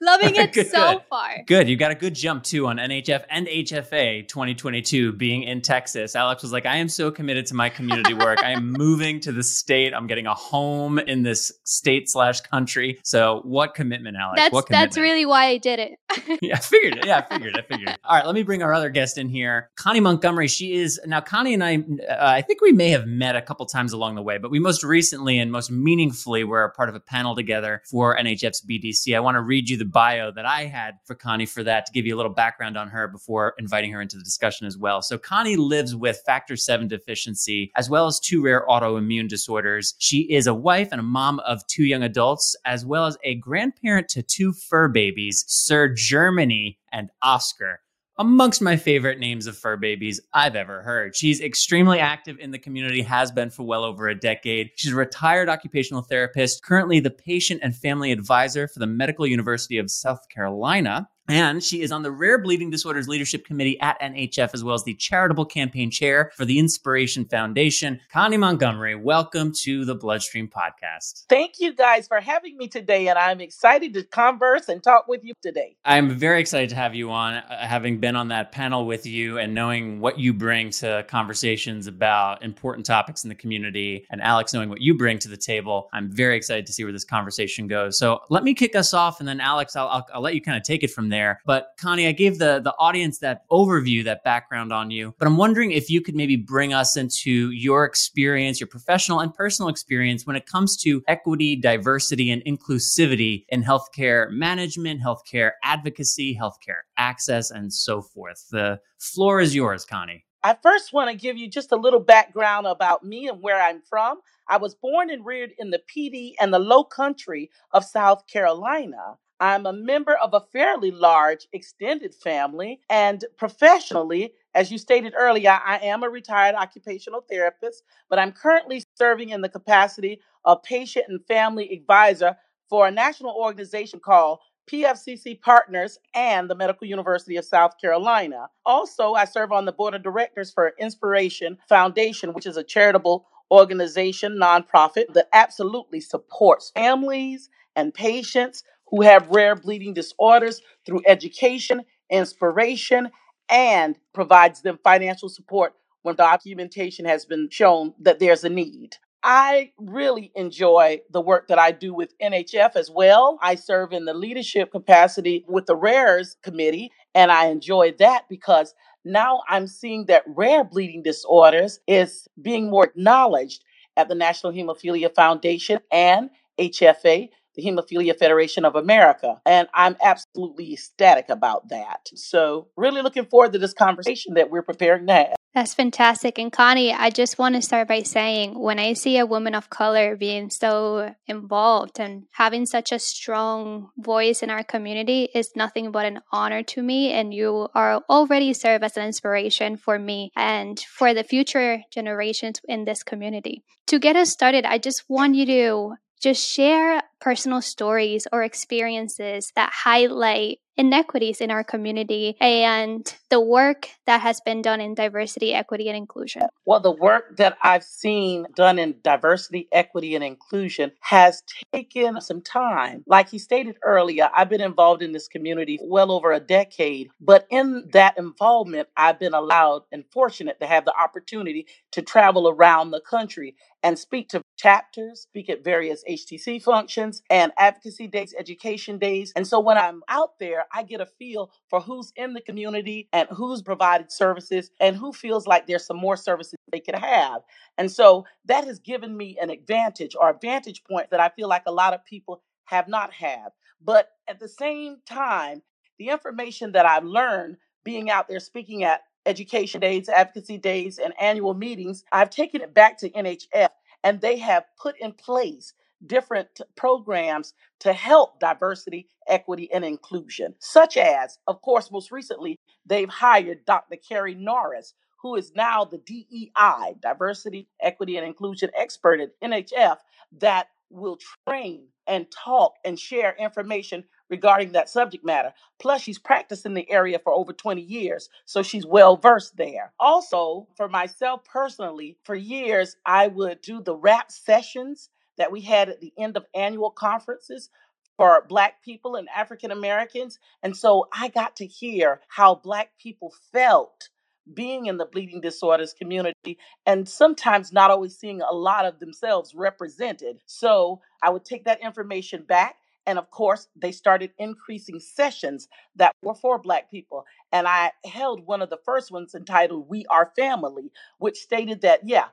loving 0.02 0.34
it 0.34 0.52
good, 0.52 0.66
so 0.66 0.94
good. 0.94 1.02
far. 1.08 1.30
Good. 1.46 1.68
You 1.68 1.76
got 1.76 1.90
a 1.92 1.94
good 1.94 2.14
jump 2.14 2.42
too 2.42 2.66
on 2.66 2.76
NHF 2.76 3.24
and 3.30 3.46
HFA 3.46 4.26
2022 4.28 5.12
being 5.12 5.44
in 5.44 5.62
Texas. 5.62 6.14
Alex 6.16 6.42
was 6.42 6.52
like, 6.52 6.66
I 6.66 6.76
am 6.76 6.88
so 6.88 7.10
committed 7.10 7.46
to 7.46 7.54
my 7.54 7.68
community 7.70 8.12
work. 8.12 8.42
I 8.42 8.50
am 8.50 8.72
moving 8.72 9.20
to 9.20 9.32
the 9.32 9.42
state. 9.42 9.94
I'm 9.94 10.06
getting 10.06 10.26
a 10.26 10.34
home 10.34 10.98
in 10.98 11.22
this 11.22 11.52
state 11.64 12.10
slash 12.10 12.40
country. 12.42 12.98
So 13.04 13.40
what 13.44 13.74
commitment, 13.74 14.16
Alex? 14.18 14.40
That's 14.40 14.52
what 14.52 14.66
commitment? 14.66 14.90
that's 14.90 14.98
really 14.98 15.13
why 15.24 15.46
I 15.46 15.58
did 15.58 15.78
it. 15.78 15.98
yeah, 16.42 16.56
I 16.56 16.58
figured 16.58 16.96
it. 16.98 17.06
Yeah, 17.06 17.18
I 17.18 17.34
figured. 17.34 17.56
It. 17.56 17.64
I 17.64 17.74
figured. 17.74 17.98
All 18.04 18.16
right, 18.16 18.26
let 18.26 18.34
me 18.34 18.42
bring 18.42 18.62
our 18.62 18.72
other 18.72 18.90
guest 18.90 19.18
in 19.18 19.28
here, 19.28 19.70
Connie 19.76 20.00
Montgomery. 20.00 20.48
She 20.48 20.74
is 20.74 21.00
now 21.06 21.20
Connie 21.20 21.54
and 21.54 21.62
I. 21.62 21.76
Uh, 21.76 22.16
I 22.18 22.42
think 22.42 22.60
we 22.60 22.72
may 22.72 22.90
have 22.90 23.06
met 23.06 23.36
a 23.36 23.42
couple 23.42 23.66
times 23.66 23.92
along 23.92 24.14
the 24.16 24.22
way, 24.22 24.38
but 24.38 24.50
we 24.50 24.58
most 24.58 24.82
recently 24.82 25.38
and 25.38 25.52
most 25.52 25.70
meaningfully 25.70 26.44
were 26.44 26.72
part 26.76 26.88
of 26.88 26.94
a 26.94 27.00
panel 27.00 27.34
together 27.34 27.82
for 27.88 28.16
NHF's 28.16 28.64
BDC. 28.64 29.14
I 29.16 29.20
want 29.20 29.36
to 29.36 29.42
read 29.42 29.68
you 29.68 29.76
the 29.76 29.84
bio 29.84 30.32
that 30.32 30.46
I 30.46 30.64
had 30.64 30.98
for 31.04 31.14
Connie 31.14 31.46
for 31.46 31.62
that 31.62 31.86
to 31.86 31.92
give 31.92 32.06
you 32.06 32.14
a 32.14 32.18
little 32.18 32.32
background 32.32 32.76
on 32.76 32.88
her 32.88 33.08
before 33.08 33.54
inviting 33.58 33.92
her 33.92 34.00
into 34.00 34.16
the 34.16 34.24
discussion 34.24 34.66
as 34.66 34.76
well. 34.76 35.02
So 35.02 35.18
Connie 35.18 35.56
lives 35.56 35.94
with 35.94 36.20
factor 36.26 36.56
seven 36.56 36.88
deficiency 36.88 37.70
as 37.76 37.90
well 37.90 38.06
as 38.06 38.20
two 38.20 38.42
rare 38.42 38.64
autoimmune 38.68 39.28
disorders. 39.28 39.94
She 39.98 40.20
is 40.32 40.46
a 40.46 40.54
wife 40.54 40.88
and 40.90 41.00
a 41.00 41.04
mom 41.04 41.40
of 41.40 41.66
two 41.66 41.84
young 41.84 42.02
adults, 42.02 42.56
as 42.64 42.84
well 42.84 43.06
as 43.06 43.16
a 43.22 43.34
grandparent 43.36 44.08
to 44.10 44.22
two 44.22 44.52
fur 44.52 44.88
babies, 44.94 45.44
Sir 45.46 45.92
Germany 45.94 46.78
and 46.90 47.10
Oscar 47.20 47.80
amongst 48.18 48.62
my 48.62 48.76
favorite 48.76 49.18
names 49.18 49.46
of 49.46 49.58
fur 49.58 49.76
babies 49.76 50.20
I've 50.32 50.54
ever 50.54 50.82
heard. 50.82 51.16
She's 51.16 51.40
extremely 51.40 51.98
active 51.98 52.38
in 52.38 52.52
the 52.52 52.58
community, 52.58 53.02
has 53.02 53.32
been 53.32 53.50
for 53.50 53.64
well 53.64 53.84
over 53.84 54.08
a 54.08 54.14
decade. 54.14 54.70
She's 54.76 54.92
a 54.92 54.96
retired 54.96 55.48
occupational 55.48 56.02
therapist, 56.02 56.62
currently 56.62 57.00
the 57.00 57.10
patient 57.10 57.60
and 57.62 57.74
family 57.74 58.12
advisor 58.12 58.68
for 58.68 58.78
the 58.78 58.86
Medical 58.86 59.26
University 59.26 59.78
of 59.78 59.90
South 59.90 60.28
Carolina. 60.32 61.08
And 61.28 61.64
she 61.64 61.80
is 61.80 61.90
on 61.90 62.02
the 62.02 62.10
Rare 62.10 62.36
Bleeding 62.36 62.68
Disorders 62.68 63.08
Leadership 63.08 63.46
Committee 63.46 63.80
at 63.80 63.98
NHF, 63.98 64.50
as 64.52 64.62
well 64.62 64.74
as 64.74 64.84
the 64.84 64.92
charitable 64.92 65.46
campaign 65.46 65.90
chair 65.90 66.30
for 66.36 66.44
the 66.44 66.58
Inspiration 66.58 67.24
Foundation. 67.24 67.98
Connie 68.12 68.36
Montgomery, 68.36 68.94
welcome 68.94 69.50
to 69.62 69.86
the 69.86 69.94
Bloodstream 69.94 70.48
Podcast. 70.48 71.24
Thank 71.30 71.54
you 71.60 71.72
guys 71.72 72.06
for 72.06 72.20
having 72.20 72.58
me 72.58 72.68
today, 72.68 73.08
and 73.08 73.18
I'm 73.18 73.40
excited 73.40 73.94
to 73.94 74.02
converse 74.02 74.68
and 74.68 74.82
talk 74.82 75.08
with 75.08 75.24
you 75.24 75.32
today. 75.40 75.76
I'm 75.86 76.10
very 76.10 76.40
excited 76.40 76.68
to 76.68 76.76
have 76.76 76.94
you 76.94 77.10
on, 77.10 77.36
uh, 77.36 77.66
having 77.66 78.00
been 78.00 78.16
on 78.16 78.28
that 78.28 78.52
panel 78.52 78.84
with 78.84 79.06
you 79.06 79.38
and 79.38 79.54
knowing 79.54 80.00
what 80.00 80.18
you 80.18 80.34
bring 80.34 80.68
to 80.72 81.06
conversations 81.08 81.86
about 81.86 82.42
important 82.42 82.84
topics 82.84 83.24
in 83.24 83.30
the 83.30 83.34
community, 83.34 84.06
and 84.10 84.20
Alex 84.20 84.52
knowing 84.52 84.68
what 84.68 84.82
you 84.82 84.94
bring 84.94 85.18
to 85.20 85.28
the 85.28 85.38
table. 85.38 85.88
I'm 85.94 86.12
very 86.12 86.36
excited 86.36 86.66
to 86.66 86.72
see 86.74 86.84
where 86.84 86.92
this 86.92 87.04
conversation 87.04 87.66
goes. 87.66 87.98
So 87.98 88.20
let 88.28 88.44
me 88.44 88.52
kick 88.52 88.76
us 88.76 88.92
off, 88.92 89.20
and 89.20 89.28
then 89.28 89.40
Alex, 89.40 89.74
I'll, 89.74 89.88
I'll, 89.88 90.06
I'll 90.12 90.20
let 90.20 90.34
you 90.34 90.42
kind 90.42 90.58
of 90.58 90.64
take 90.64 90.82
it 90.82 90.90
from 90.90 91.08
there 91.08 91.13
there. 91.14 91.40
But 91.46 91.68
Connie, 91.78 92.06
I 92.06 92.12
gave 92.12 92.38
the 92.38 92.60
the 92.60 92.74
audience 92.78 93.18
that 93.18 93.42
overview, 93.50 94.04
that 94.04 94.24
background 94.24 94.72
on 94.72 94.90
you. 94.90 95.14
But 95.18 95.28
I'm 95.28 95.36
wondering 95.36 95.70
if 95.70 95.88
you 95.88 96.00
could 96.00 96.16
maybe 96.16 96.36
bring 96.36 96.72
us 96.72 96.96
into 96.96 97.50
your 97.50 97.84
experience, 97.84 98.60
your 98.60 98.66
professional 98.66 99.20
and 99.20 99.32
personal 99.32 99.68
experience 99.68 100.26
when 100.26 100.36
it 100.36 100.46
comes 100.46 100.76
to 100.78 101.02
equity, 101.06 101.56
diversity, 101.56 102.30
and 102.30 102.44
inclusivity 102.44 103.44
in 103.48 103.62
healthcare 103.62 104.30
management, 104.30 105.00
healthcare 105.00 105.52
advocacy, 105.62 106.36
healthcare 106.36 106.82
access, 106.96 107.50
and 107.50 107.72
so 107.72 108.02
forth. 108.02 108.46
The 108.50 108.80
floor 108.98 109.40
is 109.40 109.54
yours, 109.54 109.84
Connie. 109.84 110.24
I 110.42 110.54
first 110.62 110.92
want 110.92 111.10
to 111.10 111.16
give 111.16 111.38
you 111.38 111.48
just 111.48 111.72
a 111.72 111.76
little 111.76 112.00
background 112.00 112.66
about 112.66 113.02
me 113.02 113.28
and 113.28 113.40
where 113.40 113.60
I'm 113.62 113.80
from. 113.80 114.20
I 114.46 114.58
was 114.58 114.74
born 114.74 115.08
and 115.08 115.24
reared 115.24 115.52
in 115.58 115.70
the 115.70 115.80
Pee 115.86 116.10
Dee 116.10 116.36
and 116.38 116.52
the 116.52 116.58
low 116.58 116.84
country 116.84 117.50
of 117.72 117.82
South 117.82 118.26
Carolina. 118.26 119.16
I'm 119.40 119.66
a 119.66 119.72
member 119.72 120.14
of 120.14 120.32
a 120.32 120.44
fairly 120.52 120.90
large 120.90 121.48
extended 121.52 122.14
family, 122.14 122.80
and 122.88 123.24
professionally, 123.36 124.34
as 124.54 124.70
you 124.70 124.78
stated 124.78 125.14
earlier, 125.16 125.58
I 125.64 125.78
am 125.78 126.02
a 126.02 126.08
retired 126.08 126.54
occupational 126.54 127.24
therapist, 127.28 127.82
but 128.08 128.18
I'm 128.18 128.32
currently 128.32 128.84
serving 128.96 129.30
in 129.30 129.40
the 129.40 129.48
capacity 129.48 130.20
of 130.44 130.62
patient 130.62 131.06
and 131.08 131.24
family 131.26 131.72
advisor 131.72 132.36
for 132.68 132.86
a 132.86 132.92
national 132.92 133.34
organization 133.34 134.00
called 134.00 134.38
PFCC 134.70 135.40
Partners 135.40 135.98
and 136.14 136.48
the 136.48 136.54
Medical 136.54 136.86
University 136.86 137.36
of 137.36 137.44
South 137.44 137.78
Carolina. 137.80 138.48
Also, 138.64 139.12
I 139.12 139.24
serve 139.24 139.52
on 139.52 139.64
the 139.64 139.72
board 139.72 139.94
of 139.94 140.02
directors 140.02 140.50
for 140.50 140.72
Inspiration 140.78 141.58
Foundation, 141.68 142.32
which 142.32 142.46
is 142.46 142.56
a 142.56 142.62
charitable 142.64 143.26
organization, 143.50 144.38
nonprofit 144.40 145.12
that 145.12 145.28
absolutely 145.32 146.00
supports 146.00 146.70
families 146.70 147.50
and 147.76 147.92
patients 147.92 148.62
who 148.88 149.02
have 149.02 149.28
rare 149.28 149.56
bleeding 149.56 149.94
disorders 149.94 150.60
through 150.86 151.02
education, 151.06 151.82
inspiration, 152.10 153.10
and 153.48 153.98
provides 154.12 154.62
them 154.62 154.78
financial 154.82 155.28
support 155.28 155.74
when 156.02 156.16
documentation 156.16 157.04
has 157.04 157.24
been 157.24 157.48
shown 157.50 157.94
that 158.00 158.18
there's 158.18 158.44
a 158.44 158.48
need. 158.48 158.96
I 159.26 159.72
really 159.78 160.30
enjoy 160.34 161.00
the 161.10 161.20
work 161.22 161.48
that 161.48 161.58
I 161.58 161.72
do 161.72 161.94
with 161.94 162.12
NHF 162.18 162.76
as 162.76 162.90
well. 162.90 163.38
I 163.40 163.54
serve 163.54 163.94
in 163.94 164.04
the 164.04 164.12
leadership 164.12 164.70
capacity 164.70 165.46
with 165.48 165.64
the 165.64 165.76
Rares 165.76 166.36
Committee, 166.42 166.92
and 167.14 167.32
I 167.32 167.46
enjoy 167.46 167.94
that 168.00 168.24
because 168.28 168.74
now 169.02 169.40
I'm 169.48 169.66
seeing 169.66 170.06
that 170.06 170.24
rare 170.26 170.62
bleeding 170.62 171.02
disorders 171.02 171.80
is 171.86 172.28
being 172.40 172.68
more 172.68 172.84
acknowledged 172.84 173.64
at 173.96 174.08
the 174.08 174.14
National 174.14 174.52
Hemophilia 174.52 175.14
Foundation 175.14 175.80
and 175.90 176.28
HFA 176.58 177.30
the 177.54 177.62
Hemophilia 177.62 178.18
Federation 178.18 178.64
of 178.64 178.74
America. 178.74 179.40
And 179.46 179.68
I'm 179.74 179.96
absolutely 180.02 180.72
ecstatic 180.72 181.28
about 181.28 181.68
that. 181.68 182.08
So, 182.14 182.68
really 182.76 183.02
looking 183.02 183.26
forward 183.26 183.52
to 183.52 183.58
this 183.58 183.74
conversation 183.74 184.34
that 184.34 184.50
we're 184.50 184.62
preparing 184.62 185.06
to 185.06 185.12
have. 185.12 185.34
That's 185.54 185.72
fantastic. 185.72 186.36
And 186.36 186.50
Connie, 186.50 186.92
I 186.92 187.10
just 187.10 187.38
want 187.38 187.54
to 187.54 187.62
start 187.62 187.86
by 187.86 188.02
saying 188.02 188.58
when 188.58 188.80
I 188.80 188.94
see 188.94 189.18
a 189.18 189.26
woman 189.26 189.54
of 189.54 189.70
color 189.70 190.16
being 190.16 190.50
so 190.50 191.14
involved 191.28 192.00
and 192.00 192.24
having 192.32 192.66
such 192.66 192.90
a 192.90 192.98
strong 192.98 193.90
voice 193.96 194.42
in 194.42 194.50
our 194.50 194.64
community 194.64 195.28
is 195.32 195.52
nothing 195.54 195.92
but 195.92 196.06
an 196.06 196.22
honor 196.32 196.64
to 196.64 196.82
me. 196.82 197.12
And 197.12 197.32
you 197.32 197.68
are 197.72 198.02
already 198.10 198.52
serve 198.52 198.82
as 198.82 198.96
an 198.96 199.06
inspiration 199.06 199.76
for 199.76 199.96
me 199.96 200.32
and 200.36 200.80
for 200.80 201.14
the 201.14 201.22
future 201.22 201.82
generations 201.92 202.60
in 202.66 202.84
this 202.84 203.04
community. 203.04 203.62
To 203.86 204.00
get 204.00 204.16
us 204.16 204.30
started, 204.30 204.64
I 204.64 204.78
just 204.78 205.04
want 205.08 205.36
you 205.36 205.46
to 205.46 205.94
just 206.20 206.46
share 206.46 207.02
personal 207.20 207.60
stories 207.60 208.26
or 208.32 208.42
experiences 208.42 209.52
that 209.56 209.70
highlight 209.72 210.58
inequities 210.76 211.40
in 211.40 211.50
our 211.50 211.64
community 211.64 212.36
and 212.40 213.14
the 213.30 213.40
work 213.40 213.88
that 214.06 214.20
has 214.20 214.40
been 214.40 214.62
done 214.62 214.80
in 214.80 214.94
diversity, 214.94 215.54
equity, 215.54 215.88
and 215.88 215.96
inclusion? 215.96 216.42
Well, 216.64 216.80
the 216.80 216.90
work 216.90 217.36
that 217.36 217.56
I've 217.62 217.84
seen 217.84 218.46
done 218.54 218.78
in 218.78 218.96
diversity, 219.02 219.68
equity, 219.72 220.14
and 220.14 220.24
inclusion 220.24 220.92
has 221.00 221.42
taken 221.72 222.20
some 222.20 222.40
time. 222.40 223.04
Like 223.06 223.28
he 223.28 223.38
stated 223.38 223.76
earlier, 223.82 224.30
I've 224.34 224.48
been 224.48 224.60
involved 224.60 225.02
in 225.02 225.12
this 225.12 225.28
community 225.28 225.78
well 225.82 226.10
over 226.10 226.32
a 226.32 226.40
decade, 226.40 227.10
but 227.20 227.46
in 227.50 227.88
that 227.92 228.18
involvement, 228.18 228.88
I've 228.96 229.18
been 229.18 229.34
allowed 229.34 229.82
and 229.92 230.04
fortunate 230.12 230.60
to 230.60 230.66
have 230.66 230.84
the 230.84 230.94
opportunity 230.96 231.66
to 231.92 232.02
travel 232.02 232.48
around 232.48 232.90
the 232.90 233.00
country 233.00 233.56
and 233.82 233.98
speak 233.98 234.30
to 234.30 234.40
chapters, 234.56 235.20
speak 235.20 235.50
at 235.50 235.62
various 235.62 236.02
HTC 236.08 236.62
functions 236.62 237.22
and 237.28 237.52
advocacy 237.58 238.06
days, 238.06 238.34
education 238.38 238.98
days. 238.98 239.32
And 239.36 239.46
so 239.46 239.60
when 239.60 239.76
I'm 239.76 240.02
out 240.08 240.38
there, 240.38 240.63
I 240.72 240.82
get 240.82 241.00
a 241.00 241.06
feel 241.06 241.50
for 241.68 241.80
who's 241.80 242.12
in 242.16 242.34
the 242.34 242.40
community 242.40 243.08
and 243.12 243.28
who's 243.30 243.62
provided 243.62 244.10
services 244.10 244.70
and 244.80 244.96
who 244.96 245.12
feels 245.12 245.46
like 245.46 245.66
there's 245.66 245.86
some 245.86 245.96
more 245.96 246.16
services 246.16 246.56
they 246.70 246.80
could 246.80 246.94
have. 246.94 247.42
And 247.78 247.90
so 247.90 248.24
that 248.46 248.64
has 248.64 248.78
given 248.78 249.16
me 249.16 249.38
an 249.40 249.50
advantage 249.50 250.16
or 250.18 250.30
a 250.30 250.38
vantage 250.40 250.84
point 250.84 251.10
that 251.10 251.20
I 251.20 251.28
feel 251.30 251.48
like 251.48 251.64
a 251.66 251.72
lot 251.72 251.94
of 251.94 252.04
people 252.04 252.42
have 252.64 252.88
not 252.88 253.12
had. 253.12 253.48
But 253.82 254.10
at 254.28 254.40
the 254.40 254.48
same 254.48 254.98
time, 255.06 255.62
the 255.98 256.08
information 256.08 256.72
that 256.72 256.86
I've 256.86 257.04
learned 257.04 257.56
being 257.84 258.10
out 258.10 258.28
there 258.28 258.40
speaking 258.40 258.84
at 258.84 259.02
education 259.26 259.80
days, 259.80 260.08
advocacy 260.08 260.58
days, 260.58 260.98
and 260.98 261.14
annual 261.20 261.54
meetings, 261.54 262.04
I've 262.12 262.30
taken 262.30 262.60
it 262.60 262.74
back 262.74 262.98
to 262.98 263.10
NHF 263.10 263.68
and 264.02 264.20
they 264.20 264.38
have 264.38 264.64
put 264.78 264.98
in 265.00 265.12
place 265.12 265.72
different 266.06 266.60
programs 266.76 267.54
to 267.80 267.92
help 267.92 268.40
diversity, 268.40 269.08
equity, 269.28 269.70
and 269.72 269.84
inclusion, 269.84 270.54
such 270.58 270.96
as, 270.96 271.38
of 271.46 271.60
course, 271.62 271.90
most 271.90 272.10
recently, 272.12 272.58
they've 272.86 273.08
hired 273.08 273.64
Dr. 273.64 273.96
Keri 273.96 274.34
Norris, 274.34 274.94
who 275.22 275.36
is 275.36 275.52
now 275.54 275.84
the 275.84 275.98
DEI, 275.98 276.94
diversity, 277.00 277.68
equity, 277.80 278.16
and 278.16 278.26
inclusion 278.26 278.70
expert 278.76 279.20
at 279.20 279.40
NHF, 279.40 279.98
that 280.40 280.68
will 280.90 281.18
train 281.48 281.86
and 282.06 282.30
talk 282.30 282.74
and 282.84 282.98
share 282.98 283.34
information 283.38 284.04
regarding 284.28 284.72
that 284.72 284.88
subject 284.88 285.24
matter. 285.24 285.52
Plus, 285.78 286.02
she's 286.02 286.18
practiced 286.18 286.66
in 286.66 286.74
the 286.74 286.90
area 286.90 287.18
for 287.18 287.32
over 287.32 287.52
20 287.52 287.80
years, 287.80 288.28
so 288.44 288.62
she's 288.62 288.86
well 288.86 289.16
versed 289.16 289.56
there. 289.56 289.92
Also, 289.98 290.68
for 290.76 290.88
myself 290.88 291.42
personally, 291.44 292.18
for 292.24 292.34
years, 292.34 292.96
I 293.06 293.28
would 293.28 293.60
do 293.62 293.80
the 293.80 293.96
rap 293.96 294.30
sessions 294.30 295.08
that 295.38 295.52
we 295.52 295.60
had 295.62 295.88
at 295.88 296.00
the 296.00 296.12
end 296.18 296.36
of 296.36 296.46
annual 296.54 296.90
conferences 296.90 297.70
for 298.16 298.44
Black 298.48 298.82
people 298.82 299.16
and 299.16 299.28
African 299.34 299.70
Americans. 299.70 300.38
And 300.62 300.76
so 300.76 301.08
I 301.12 301.28
got 301.28 301.56
to 301.56 301.66
hear 301.66 302.20
how 302.28 302.54
Black 302.54 302.90
people 302.98 303.34
felt 303.52 304.08
being 304.52 304.86
in 304.86 304.98
the 304.98 305.06
bleeding 305.06 305.40
disorders 305.40 305.94
community 305.94 306.58
and 306.84 307.08
sometimes 307.08 307.72
not 307.72 307.90
always 307.90 308.16
seeing 308.16 308.42
a 308.42 308.52
lot 308.52 308.84
of 308.84 308.98
themselves 309.00 309.54
represented. 309.54 310.40
So 310.46 311.00
I 311.22 311.30
would 311.30 311.44
take 311.44 311.64
that 311.64 311.82
information 311.82 312.42
back. 312.42 312.76
And 313.06 313.18
of 313.18 313.30
course, 313.30 313.68
they 313.76 313.92
started 313.92 314.32
increasing 314.38 315.00
sessions 315.00 315.68
that 315.96 316.12
were 316.22 316.34
for 316.34 316.58
Black 316.58 316.90
people. 316.90 317.24
And 317.52 317.66
I 317.66 317.92
held 318.04 318.46
one 318.46 318.62
of 318.62 318.70
the 318.70 318.78
first 318.84 319.10
ones 319.10 319.34
entitled 319.34 319.88
We 319.88 320.06
Are 320.06 320.32
Family, 320.36 320.90
which 321.18 321.38
stated 321.38 321.82
that, 321.82 322.00
yeah, 322.08 322.28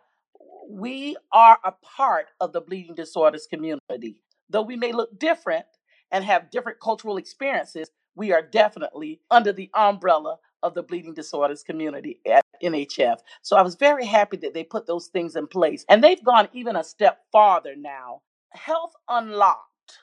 we 0.70 1.16
are 1.32 1.58
a 1.64 1.74
part 1.84 2.28
of 2.40 2.54
the 2.54 2.62
bleeding 2.62 2.96
disorders 2.96 3.48
community. 3.48 4.18
Though 4.50 4.62
we 4.62 4.76
may 4.76 4.92
look 4.92 5.18
different 5.20 5.66
and 6.12 6.24
have 6.26 6.52
different 6.52 6.80
cultural 6.80 7.18
experiences, 7.18 7.90
we 8.16 8.32
are 8.34 8.42
definitely 8.42 9.22
under 9.30 9.54
the 9.54 9.70
umbrella 9.74 10.38
of 10.64 10.74
the 10.74 10.84
bleeding 10.84 11.14
disorders 11.14 11.64
community 11.64 12.20
at 12.30 12.44
NHF. 12.64 13.18
So 13.42 13.56
I 13.56 13.62
was 13.62 13.76
very 13.76 14.06
happy 14.06 14.38
that 14.38 14.54
they 14.54 14.64
put 14.64 14.86
those 14.86 15.08
things 15.08 15.36
in 15.36 15.48
place. 15.48 15.86
And 15.90 16.04
they've 16.04 16.24
gone 16.24 16.50
even 16.54 16.76
a 16.76 16.84
step 16.84 17.20
farther 17.32 17.76
now. 17.76 18.22
Health 18.52 18.94
Unlocked 19.10 19.98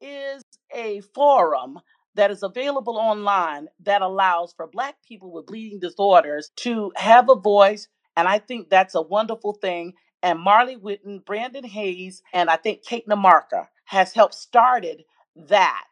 is 0.00 0.42
a 0.74 1.00
forum 1.00 1.78
that 2.14 2.30
is 2.30 2.42
available 2.42 2.96
online 2.96 3.68
that 3.80 4.02
allows 4.02 4.52
for 4.56 4.66
Black 4.66 4.96
people 5.06 5.32
with 5.32 5.46
bleeding 5.46 5.80
disorders 5.80 6.50
to 6.56 6.92
have 6.96 7.28
a 7.30 7.34
voice. 7.34 7.88
And 8.18 8.28
I 8.28 8.40
think 8.40 8.70
that's 8.70 8.96
a 8.96 9.02
wonderful 9.02 9.54
thing. 9.54 9.94
And 10.24 10.40
Marley 10.40 10.76
Witten, 10.76 11.24
Brandon 11.24 11.64
Hayes, 11.64 12.22
and 12.34 12.50
I 12.50 12.56
think 12.56 12.84
Kate 12.84 13.08
Nammacher 13.08 13.68
has 13.86 14.12
helped 14.14 14.34
started 14.34 15.04
that. 15.36 15.86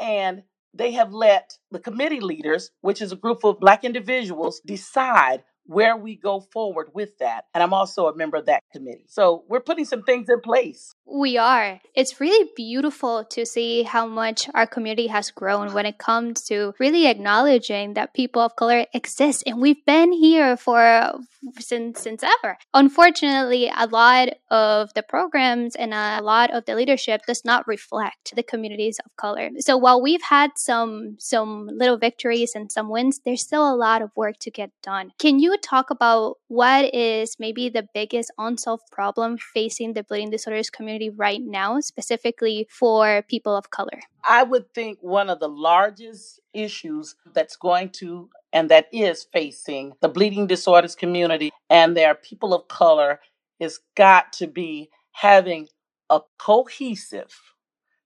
And 0.00 0.44
they 0.74 0.92
have 0.92 1.12
let 1.14 1.58
the 1.72 1.80
committee 1.80 2.20
leaders, 2.20 2.72
which 2.82 3.02
is 3.02 3.12
a 3.12 3.16
group 3.16 3.44
of 3.44 3.60
Black 3.60 3.84
individuals, 3.84 4.62
decide 4.66 5.44
where 5.66 5.98
we 5.98 6.16
go 6.16 6.40
forward 6.40 6.88
with 6.94 7.18
that. 7.20 7.44
And 7.54 7.62
I'm 7.62 7.74
also 7.74 8.08
a 8.08 8.16
member 8.16 8.38
of 8.38 8.46
that 8.46 8.64
committee. 8.72 9.06
So 9.08 9.44
we're 9.48 9.60
putting 9.60 9.86
some 9.86 10.04
things 10.04 10.30
in 10.30 10.40
place. 10.40 10.95
We 11.08 11.38
are. 11.38 11.80
It's 11.94 12.20
really 12.20 12.50
beautiful 12.56 13.24
to 13.30 13.46
see 13.46 13.84
how 13.84 14.06
much 14.06 14.48
our 14.54 14.66
community 14.66 15.06
has 15.06 15.30
grown 15.30 15.72
when 15.72 15.86
it 15.86 15.98
comes 15.98 16.42
to 16.44 16.74
really 16.80 17.06
acknowledging 17.06 17.94
that 17.94 18.12
people 18.12 18.42
of 18.42 18.56
color 18.56 18.86
exist 18.92 19.44
and 19.46 19.60
we've 19.60 19.84
been 19.86 20.12
here 20.12 20.56
for 20.56 21.20
since 21.60 22.00
since 22.00 22.22
ever. 22.22 22.58
Unfortunately, 22.74 23.70
a 23.74 23.86
lot 23.86 24.30
of 24.50 24.92
the 24.94 25.02
programs 25.02 25.76
and 25.76 25.94
a 25.94 26.20
lot 26.22 26.50
of 26.50 26.64
the 26.64 26.74
leadership 26.74 27.22
does 27.26 27.44
not 27.44 27.68
reflect 27.68 28.34
the 28.34 28.42
communities 28.42 28.98
of 29.04 29.14
color. 29.16 29.50
So 29.60 29.76
while 29.76 30.02
we've 30.02 30.22
had 30.22 30.52
some 30.56 31.16
some 31.18 31.68
little 31.72 31.98
victories 31.98 32.52
and 32.54 32.70
some 32.70 32.88
wins, 32.88 33.20
there's 33.24 33.42
still 33.42 33.72
a 33.72 33.76
lot 33.76 34.02
of 34.02 34.10
work 34.16 34.38
to 34.40 34.50
get 34.50 34.70
done. 34.82 35.12
Can 35.18 35.38
you 35.38 35.56
talk 35.58 35.90
about 35.90 36.36
what 36.48 36.92
is 36.92 37.36
maybe 37.38 37.68
the 37.68 37.86
biggest 37.94 38.32
unsolved 38.38 38.90
problem 38.90 39.38
facing 39.38 39.92
the 39.92 40.02
bleeding 40.02 40.30
disorders 40.30 40.68
community 40.68 40.95
community 40.96 41.16
right 41.16 41.42
now, 41.42 41.80
specifically 41.80 42.66
for 42.70 43.22
people 43.28 43.56
of 43.56 43.70
color? 43.70 44.00
I 44.24 44.42
would 44.42 44.72
think 44.74 44.98
one 45.00 45.30
of 45.30 45.40
the 45.40 45.48
largest 45.48 46.40
issues 46.52 47.14
that's 47.34 47.56
going 47.56 47.90
to 47.90 48.30
and 48.52 48.70
that 48.70 48.86
is 48.92 49.26
facing 49.32 49.92
the 50.00 50.08
bleeding 50.08 50.46
disorders 50.46 50.94
community 50.94 51.50
and 51.68 51.96
their 51.96 52.14
people 52.14 52.54
of 52.54 52.68
color 52.68 53.20
is 53.60 53.80
got 53.96 54.32
to 54.34 54.46
be 54.46 54.88
having 55.12 55.68
a 56.10 56.20
cohesive 56.38 57.34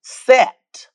set 0.03 0.89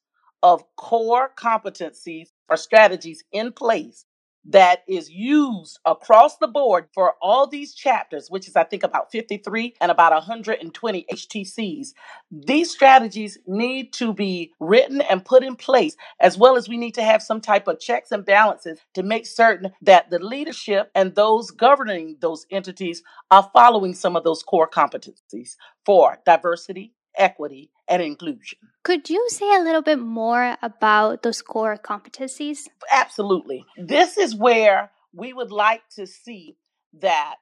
of 0.44 0.64
core 0.76 1.32
competencies 1.38 2.30
or 2.50 2.58
strategies 2.58 3.24
in 3.32 3.52
place 3.52 4.06
that 4.48 4.84
is 4.88 5.10
used 5.10 5.80
across 5.86 6.38
the 6.38 6.48
board 6.48 6.88
for 6.94 7.16
all 7.22 7.48
these 7.48 7.74
chapters, 7.74 8.30
which 8.30 8.48
is, 8.48 8.56
I 8.56 8.64
think, 8.64 8.84
about 8.84 9.12
53 9.12 9.76
and 9.82 9.92
about 9.92 10.14
120 10.14 11.06
HTCs. 11.12 11.94
These 12.32 12.72
strategies 12.72 13.38
need 13.48 13.94
to 13.94 14.14
be 14.14 14.52
written 14.60 15.02
and 15.02 15.26
put 15.26 15.44
in 15.44 15.56
place, 15.56 15.96
as 16.20 16.38
well 16.38 16.58
as 16.58 16.70
we 16.70 16.78
need 16.78 16.94
to 16.96 17.04
have 17.04 17.22
some 17.22 17.42
type 17.42 17.68
of 17.68 17.80
checks 17.80 18.12
and 18.12 18.26
balances 18.26 18.80
to 18.94 19.04
make 19.04 19.26
certain 19.26 19.72
that 19.82 20.10
the 20.10 20.20
leadership 20.20 20.92
and 20.96 21.16
those 21.16 21.52
governing 21.52 22.18
those 22.20 22.46
entities 22.52 23.04
are 23.32 23.50
following 23.54 23.94
some 23.94 24.16
of 24.16 24.24
those 24.24 24.44
core 24.44 24.70
competencies 24.70 25.56
for 25.86 26.20
diversity, 26.26 26.94
equity, 27.18 27.72
and 27.88 28.02
inclusion. 28.02 28.60
Could 28.84 29.10
you 29.10 29.28
say 29.30 29.56
a 29.56 29.64
little 29.64 29.82
bit 29.82 30.00
more 30.00 30.58
about 30.62 31.24
those 31.24 31.42
core 31.42 31.78
competencies? 31.78 32.68
Absolutely. 32.92 33.66
This 33.78 34.18
is 34.18 34.36
where 34.36 34.92
we 35.14 35.34
would 35.34 35.52
like 35.52 35.82
to 35.96 36.06
see 36.06 36.58
that 37.02 37.36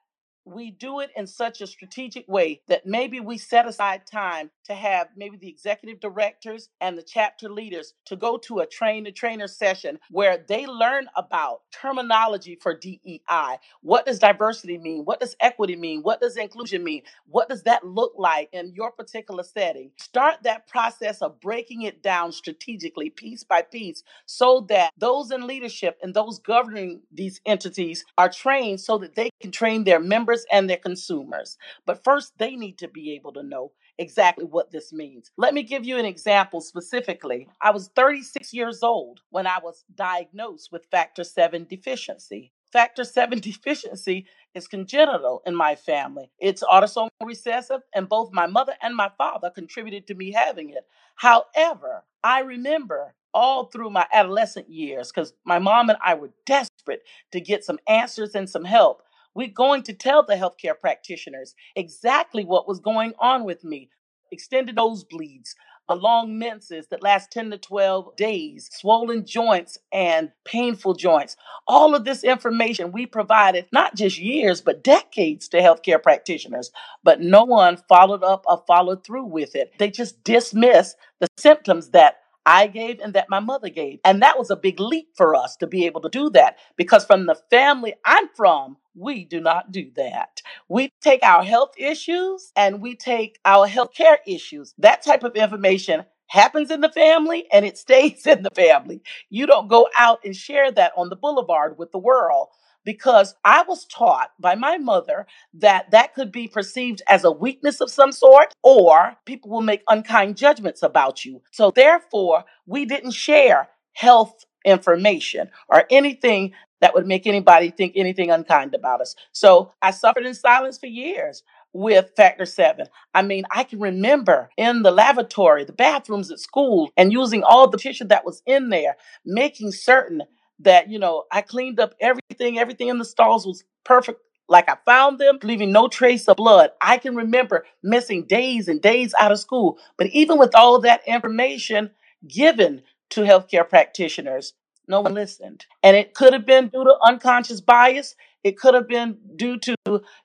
we 0.44 0.70
do 0.70 1.00
it 1.00 1.10
in 1.16 1.26
such 1.26 1.60
a 1.60 1.66
strategic 1.66 2.26
way 2.28 2.60
that 2.68 2.86
maybe 2.86 3.20
we 3.20 3.38
set 3.38 3.66
aside 3.66 4.06
time 4.06 4.50
to 4.64 4.74
have 4.74 5.08
maybe 5.16 5.36
the 5.36 5.48
executive 5.48 6.00
directors 6.00 6.68
and 6.80 6.96
the 6.96 7.02
chapter 7.02 7.48
leaders 7.48 7.94
to 8.06 8.16
go 8.16 8.36
to 8.36 8.60
a 8.60 8.66
train 8.66 9.04
the 9.04 9.12
trainer 9.12 9.48
session 9.48 9.98
where 10.10 10.44
they 10.48 10.66
learn 10.66 11.06
about 11.16 11.62
terminology 11.72 12.58
for 12.60 12.76
DEI. 12.76 13.58
What 13.82 14.06
does 14.06 14.18
diversity 14.18 14.78
mean? 14.78 15.04
What 15.04 15.20
does 15.20 15.36
equity 15.40 15.76
mean? 15.76 16.02
What 16.02 16.20
does 16.20 16.36
inclusion 16.36 16.82
mean? 16.84 17.02
What 17.26 17.48
does 17.48 17.62
that 17.64 17.86
look 17.86 18.14
like 18.16 18.48
in 18.52 18.72
your 18.74 18.90
particular 18.90 19.42
setting? 19.42 19.90
Start 19.98 20.36
that 20.44 20.66
process 20.66 21.22
of 21.22 21.40
breaking 21.40 21.82
it 21.82 22.02
down 22.02 22.32
strategically, 22.32 23.10
piece 23.10 23.44
by 23.44 23.62
piece, 23.62 24.02
so 24.26 24.64
that 24.68 24.92
those 24.98 25.30
in 25.30 25.46
leadership 25.46 25.98
and 26.02 26.14
those 26.14 26.38
governing 26.38 27.02
these 27.12 27.40
entities 27.46 28.04
are 28.16 28.28
trained 28.28 28.80
so 28.80 28.98
that 28.98 29.14
they 29.14 29.30
can 29.40 29.50
train 29.50 29.84
their 29.84 30.00
members 30.00 30.33
and 30.50 30.68
their 30.68 30.76
consumers. 30.76 31.56
But 31.86 32.02
first, 32.02 32.32
they 32.38 32.56
need 32.56 32.78
to 32.78 32.88
be 32.88 33.12
able 33.14 33.32
to 33.34 33.42
know 33.42 33.72
exactly 33.98 34.44
what 34.44 34.70
this 34.70 34.92
means. 34.92 35.30
Let 35.36 35.54
me 35.54 35.62
give 35.62 35.84
you 35.84 35.98
an 35.98 36.04
example 36.04 36.60
specifically. 36.60 37.48
I 37.62 37.70
was 37.70 37.90
36 37.94 38.52
years 38.52 38.82
old 38.82 39.20
when 39.30 39.46
I 39.46 39.58
was 39.62 39.84
diagnosed 39.94 40.70
with 40.72 40.86
factor 40.90 41.24
7 41.24 41.66
deficiency. 41.68 42.52
Factor 42.72 43.04
7 43.04 43.38
deficiency 43.40 44.26
is 44.54 44.66
congenital 44.66 45.42
in 45.46 45.54
my 45.54 45.76
family. 45.76 46.30
It's 46.38 46.62
autosomal 46.64 47.10
recessive, 47.22 47.82
and 47.94 48.08
both 48.08 48.32
my 48.32 48.46
mother 48.46 48.74
and 48.82 48.96
my 48.96 49.10
father 49.16 49.50
contributed 49.50 50.06
to 50.08 50.14
me 50.14 50.32
having 50.32 50.70
it. 50.70 50.84
However, 51.16 52.04
I 52.22 52.40
remember 52.40 53.14
all 53.34 53.64
through 53.66 53.90
my 53.90 54.06
adolescent 54.12 54.70
years 54.70 55.10
because 55.12 55.34
my 55.44 55.58
mom 55.58 55.90
and 55.90 55.98
I 56.02 56.14
were 56.14 56.30
desperate 56.46 57.02
to 57.32 57.40
get 57.40 57.64
some 57.64 57.78
answers 57.88 58.34
and 58.34 58.48
some 58.48 58.64
help. 58.64 59.02
We're 59.34 59.48
going 59.48 59.82
to 59.84 59.92
tell 59.92 60.22
the 60.22 60.34
healthcare 60.34 60.78
practitioners 60.78 61.54
exactly 61.74 62.44
what 62.44 62.68
was 62.68 62.80
going 62.80 63.14
on 63.18 63.44
with 63.44 63.64
me 63.64 63.90
extended 64.30 64.76
nosebleeds, 64.76 65.54
long 65.92 66.38
menses 66.38 66.88
that 66.88 67.02
last 67.02 67.30
10 67.30 67.50
to 67.50 67.58
12 67.58 68.16
days, 68.16 68.68
swollen 68.72 69.24
joints, 69.24 69.78
and 69.92 70.32
painful 70.44 70.94
joints. 70.94 71.36
All 71.68 71.94
of 71.94 72.04
this 72.04 72.24
information 72.24 72.92
we 72.92 73.06
provided 73.06 73.66
not 73.72 73.94
just 73.94 74.18
years, 74.18 74.60
but 74.60 74.82
decades 74.82 75.48
to 75.48 75.58
healthcare 75.58 76.02
practitioners, 76.02 76.70
but 77.02 77.20
no 77.20 77.44
one 77.44 77.76
followed 77.88 78.24
up 78.24 78.44
or 78.48 78.64
followed 78.66 79.04
through 79.04 79.26
with 79.26 79.54
it. 79.54 79.72
They 79.78 79.90
just 79.90 80.24
dismissed 80.24 80.96
the 81.20 81.28
symptoms 81.38 81.90
that 81.90 82.16
I 82.46 82.66
gave 82.66 83.00
and 83.00 83.14
that 83.14 83.30
my 83.30 83.40
mother 83.40 83.68
gave. 83.68 84.00
And 84.04 84.22
that 84.22 84.38
was 84.38 84.50
a 84.50 84.56
big 84.56 84.80
leap 84.80 85.08
for 85.16 85.34
us 85.34 85.56
to 85.56 85.66
be 85.66 85.86
able 85.86 86.02
to 86.02 86.08
do 86.08 86.30
that 86.30 86.56
because 86.76 87.04
from 87.04 87.26
the 87.26 87.38
family 87.50 87.94
I'm 88.04 88.28
from, 88.36 88.76
we 88.94 89.24
do 89.24 89.40
not 89.40 89.72
do 89.72 89.90
that. 89.96 90.42
We 90.68 90.90
take 91.02 91.22
our 91.22 91.42
health 91.42 91.72
issues 91.76 92.52
and 92.56 92.80
we 92.80 92.96
take 92.96 93.38
our 93.44 93.66
health 93.66 93.94
care 93.94 94.18
issues. 94.26 94.74
That 94.78 95.02
type 95.02 95.24
of 95.24 95.36
information 95.36 96.04
happens 96.28 96.70
in 96.70 96.80
the 96.80 96.92
family 96.92 97.46
and 97.52 97.64
it 97.64 97.78
stays 97.84 98.26
in 98.26 98.42
the 98.42 98.50
family. 98.54 99.02
You 99.30 99.46
don't 99.46 99.68
go 99.68 99.88
out 99.96 100.20
and 100.24 100.34
share 100.34 100.70
that 100.72 100.92
on 100.96 101.08
the 101.08 101.16
boulevard 101.16 101.78
with 101.78 101.92
the 101.92 101.98
world 101.98 102.48
because 102.84 103.34
I 103.44 103.62
was 103.62 103.86
taught 103.86 104.30
by 104.38 104.54
my 104.54 104.78
mother 104.78 105.26
that 105.54 105.90
that 105.90 106.14
could 106.14 106.30
be 106.30 106.48
perceived 106.48 107.02
as 107.08 107.24
a 107.24 107.30
weakness 107.30 107.80
of 107.80 107.90
some 107.90 108.12
sort, 108.12 108.52
or 108.62 109.16
people 109.24 109.50
will 109.50 109.62
make 109.62 109.82
unkind 109.88 110.36
judgments 110.36 110.82
about 110.82 111.24
you. 111.24 111.42
So, 111.50 111.70
therefore, 111.70 112.44
we 112.66 112.84
didn't 112.84 113.12
share 113.12 113.70
health 113.94 114.44
information 114.64 115.50
or 115.68 115.84
anything 115.90 116.52
that 116.84 116.94
would 116.94 117.08
make 117.08 117.26
anybody 117.26 117.70
think 117.70 117.94
anything 117.96 118.30
unkind 118.30 118.74
about 118.76 119.00
us. 119.02 119.16
So, 119.32 119.72
I 119.82 119.90
suffered 119.92 120.26
in 120.26 120.34
silence 120.34 120.78
for 120.78 120.88
years. 120.88 121.42
with 121.72 122.12
factor 122.16 122.46
seven. 122.46 122.86
I 123.14 123.22
mean, 123.22 123.44
I 123.50 123.64
can 123.64 123.80
remember 123.80 124.50
in 124.56 124.82
the 124.82 124.92
lavatory, 124.92 125.64
the 125.64 125.72
bathrooms 125.72 126.30
at 126.30 126.38
school, 126.40 126.90
and 126.96 127.12
using 127.12 127.42
all 127.42 127.68
the 127.68 127.78
tissue 127.78 128.04
that 128.06 128.24
was 128.24 128.42
in 128.46 128.70
there, 128.70 128.96
making 129.26 129.72
certain 129.72 130.22
that, 130.60 130.90
you 130.90 130.98
know, 130.98 131.24
I 131.32 131.42
cleaned 131.42 131.80
up 131.80 131.94
everything, 132.00 132.58
everything 132.58 132.88
in 132.88 132.98
the 132.98 133.04
stalls 133.04 133.46
was 133.46 133.64
perfect. 133.84 134.20
Like 134.48 134.68
I 134.70 134.76
found 134.86 135.18
them, 135.18 135.38
leaving 135.42 135.72
no 135.72 135.88
trace 135.88 136.28
of 136.28 136.36
blood. 136.36 136.70
I 136.80 136.98
can 136.98 137.16
remember 137.16 137.66
missing 137.82 138.26
days 138.26 138.68
and 138.68 138.80
days 138.80 139.14
out 139.18 139.32
of 139.32 139.40
school. 139.40 139.78
But 139.96 140.08
even 140.08 140.38
with 140.38 140.54
all 140.54 140.80
that 140.80 141.00
information 141.06 141.90
given 142.28 142.82
to 143.10 143.22
healthcare 143.22 143.68
practitioners, 143.68 144.52
no 144.88 145.00
one 145.00 145.14
listened. 145.14 145.66
And 145.82 145.96
it 145.96 146.14
could 146.14 146.32
have 146.32 146.46
been 146.46 146.68
due 146.68 146.84
to 146.84 146.96
unconscious 147.02 147.60
bias. 147.60 148.14
It 148.42 148.58
could 148.58 148.74
have 148.74 148.86
been 148.86 149.16
due 149.36 149.58
to, 149.58 149.74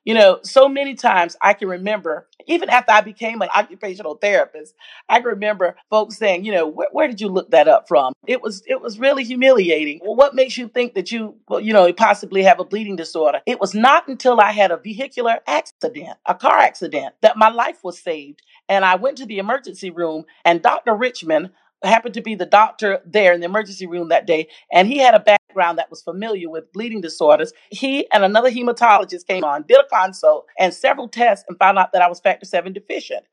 you 0.04 0.14
know, 0.14 0.40
so 0.44 0.68
many 0.68 0.94
times 0.96 1.38
I 1.42 1.54
can 1.54 1.70
remember, 1.70 2.28
even 2.48 2.70
after 2.70 2.92
I 2.92 3.00
became 3.00 3.42
an 3.42 3.48
occupational 3.56 4.16
therapist, 4.16 4.76
I 5.08 5.20
can 5.20 5.28
remember 5.28 5.78
folks 5.90 6.18
saying, 6.18 6.44
you 6.44 6.52
know, 6.52 6.68
where, 6.68 6.90
where 6.92 7.08
did 7.08 7.22
you 7.22 7.30
look 7.30 7.52
that 7.52 7.70
up 7.70 7.88
from? 7.88 8.12
It 8.28 8.42
was 8.42 8.62
it 8.68 8.82
was 8.82 9.00
really 9.00 9.24
humiliating. 9.24 10.02
Well, 10.04 10.18
what 10.18 10.36
makes 10.36 10.58
you 10.58 10.68
think 10.68 10.96
that 10.96 11.14
you, 11.14 11.36
well, 11.48 11.62
you 11.62 11.72
know, 11.72 11.92
possibly 11.94 12.44
have 12.44 12.60
a 12.60 12.66
bleeding 12.66 12.98
disorder? 12.98 13.40
It 13.46 13.62
was 13.62 13.74
not 13.74 14.10
until 14.10 14.42
I 14.42 14.52
had 14.52 14.72
a 14.72 14.78
vehicular 14.78 15.40
accident, 15.48 16.18
a 16.26 16.36
car 16.36 16.58
accident, 16.58 17.16
that 17.22 17.38
my 17.38 17.50
life 17.50 17.80
was 17.86 18.00
saved. 18.00 18.42
And 18.68 18.84
I 18.84 18.96
went 18.96 19.18
to 19.18 19.26
the 19.26 19.40
emergency 19.40 19.90
room, 19.90 20.26
and 20.44 20.62
Dr. 20.62 20.94
Richmond, 20.94 21.52
happened 21.84 22.14
to 22.16 22.22
be 22.22 22.36
the 22.36 22.46
doctor 22.46 23.02
there 23.06 23.34
in 23.34 23.40
the 23.40 23.46
emergency 23.46 23.88
room 23.88 24.10
that 24.10 24.28
day, 24.28 24.48
and 24.72 24.88
he 24.88 24.98
had 24.98 25.16
a 25.16 25.20
background 25.20 25.78
that 25.78 25.90
was 25.90 26.02
familiar 26.02 26.50
with 26.50 26.72
bleeding 26.74 27.02
disorders. 27.02 27.54
He 27.70 28.10
and 28.12 28.24
another 28.24 28.52
hematologist 28.52 29.28
came 29.28 29.44
on, 29.44 29.66
did 29.68 29.78
a 29.80 29.96
consult 29.96 30.48
and 30.58 30.74
several 30.74 31.08
tests, 31.08 31.46
and 31.48 31.58
found 31.58 31.78
out 31.78 31.94
that 31.94 32.02
I 32.02 32.10
was 32.10 32.20
factor 32.20 32.46
seven 32.46 32.74
deficient. 32.74 33.26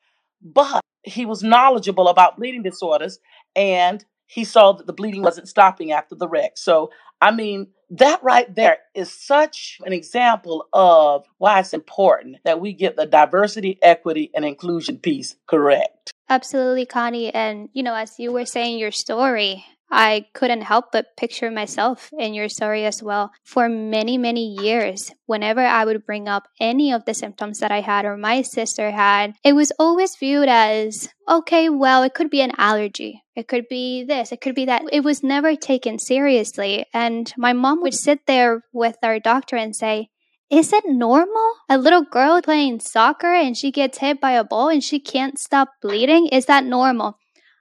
But 0.43 0.81
he 1.03 1.25
was 1.27 1.43
knowledgeable 1.43 2.09
about 2.09 2.37
bleeding 2.37 2.63
disorders, 2.63 3.19
and 3.55 4.05
he 4.27 4.45
saw 4.45 4.73
that 4.73 4.87
the 4.87 4.93
bleeding 4.93 5.23
wasn't 5.23 5.49
stopping 5.49 5.93
after 5.93 6.15
the 6.15 6.29
wreck. 6.29 6.59
So, 6.59 6.91
I 7.21 7.31
mean, 7.31 7.69
that 7.91 8.23
right 8.23 8.53
there 8.55 8.79
is 8.95 9.13
such 9.13 9.79
an 9.85 9.93
example 9.93 10.67
of 10.73 11.25
why 11.39 11.61
it's 11.61 11.73
important 11.73 12.39
that 12.45 12.61
we 12.61 12.73
get 12.73 12.97
the 12.97 13.07
diversity, 13.07 13.79
equity, 13.83 14.31
and 14.35 14.45
inclusion 14.45 14.99
piece 14.99 15.37
correct. 15.47 16.13
Absolutely, 16.29 16.87
Connie. 16.87 17.33
And, 17.33 17.69
you 17.73 17.83
know, 17.83 17.95
as 17.95 18.19
you 18.19 18.33
were 18.33 18.47
saying 18.47 18.79
your 18.79 18.91
story, 18.91 19.65
I 19.91 20.27
couldn't 20.35 20.63
help 20.63 20.87
but 20.91 21.17
picture 21.17 21.51
myself 21.51 22.11
in 22.19 22.35
your 22.35 22.49
story 22.49 22.85
as 22.85 23.03
well. 23.03 23.33
For 23.45 23.69
many, 23.69 24.19
many 24.19 24.45
years, 24.61 25.13
whenever 25.27 25.61
I 25.61 25.85
would 25.85 26.05
bring 26.05 26.29
up 26.29 26.49
any 26.61 26.93
of 26.93 27.05
the 27.05 27.15
symptoms 27.15 27.61
that 27.61 27.71
I 27.71 27.81
had 27.81 28.05
or 28.05 28.17
my 28.17 28.43
sister 28.43 28.91
had, 28.91 29.35
it 29.45 29.53
was 29.53 29.73
always 29.79 30.17
viewed 30.17 30.49
as, 30.49 31.09
okay, 31.29 31.69
well, 31.69 32.03
it 32.03 32.15
could 32.15 32.31
be 32.31 32.41
an 32.41 32.53
allergy. 32.59 33.23
It 33.37 33.47
could 33.47 33.69
be 33.69 34.03
this, 34.03 34.33
it 34.33 34.41
could 34.41 34.55
be 34.55 34.65
that. 34.65 34.83
It 34.91 35.05
was 35.05 35.23
never 35.23 35.55
taken 35.55 35.99
seriously. 35.99 36.87
And 36.93 37.33
my 37.37 37.53
mom 37.53 37.83
would 37.83 37.95
sit 37.95 38.27
there 38.27 38.63
with 38.73 38.97
our 39.05 39.21
doctor 39.21 39.55
and 39.57 39.77
say, 39.77 40.09
is 40.51 40.73
it 40.73 40.85
normal? 40.87 41.55
A 41.69 41.79
little 41.79 42.03
girl 42.03 42.41
playing 42.41 42.81
soccer 42.81 43.33
and 43.33 43.57
she 43.57 43.71
gets 43.71 43.99
hit 43.99 44.21
by 44.21 44.33
a 44.33 44.45
ball 44.45 44.69
and 44.69 44.83
she 44.83 45.01
can't 45.01 45.39
stop 45.39 45.71
bleeding? 45.83 46.29
Is 46.29 46.47
that 46.47 46.65
normal? 46.65 47.19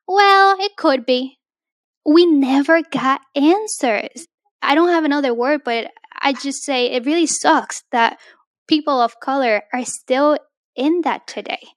Well, 0.07 0.57
it 0.59 0.75
could 0.75 1.05
be. 1.05 1.39
We 2.05 2.25
never 2.25 2.83
got 2.83 3.21
answers. 3.35 4.27
I 4.61 4.75
don't 4.75 4.89
have 4.89 5.03
another 5.03 5.33
word, 5.33 5.61
but 5.65 5.91
I 6.19 6.33
just 6.33 6.63
say 6.63 6.91
it 6.91 7.05
really 7.05 7.25
sucks 7.25 7.83
that 7.91 8.19
people 8.67 9.01
of 9.01 9.19
color 9.19 9.63
are 9.73 9.85
still 9.85 10.37
in 10.75 11.01
that 11.01 11.27
today. 11.27 11.67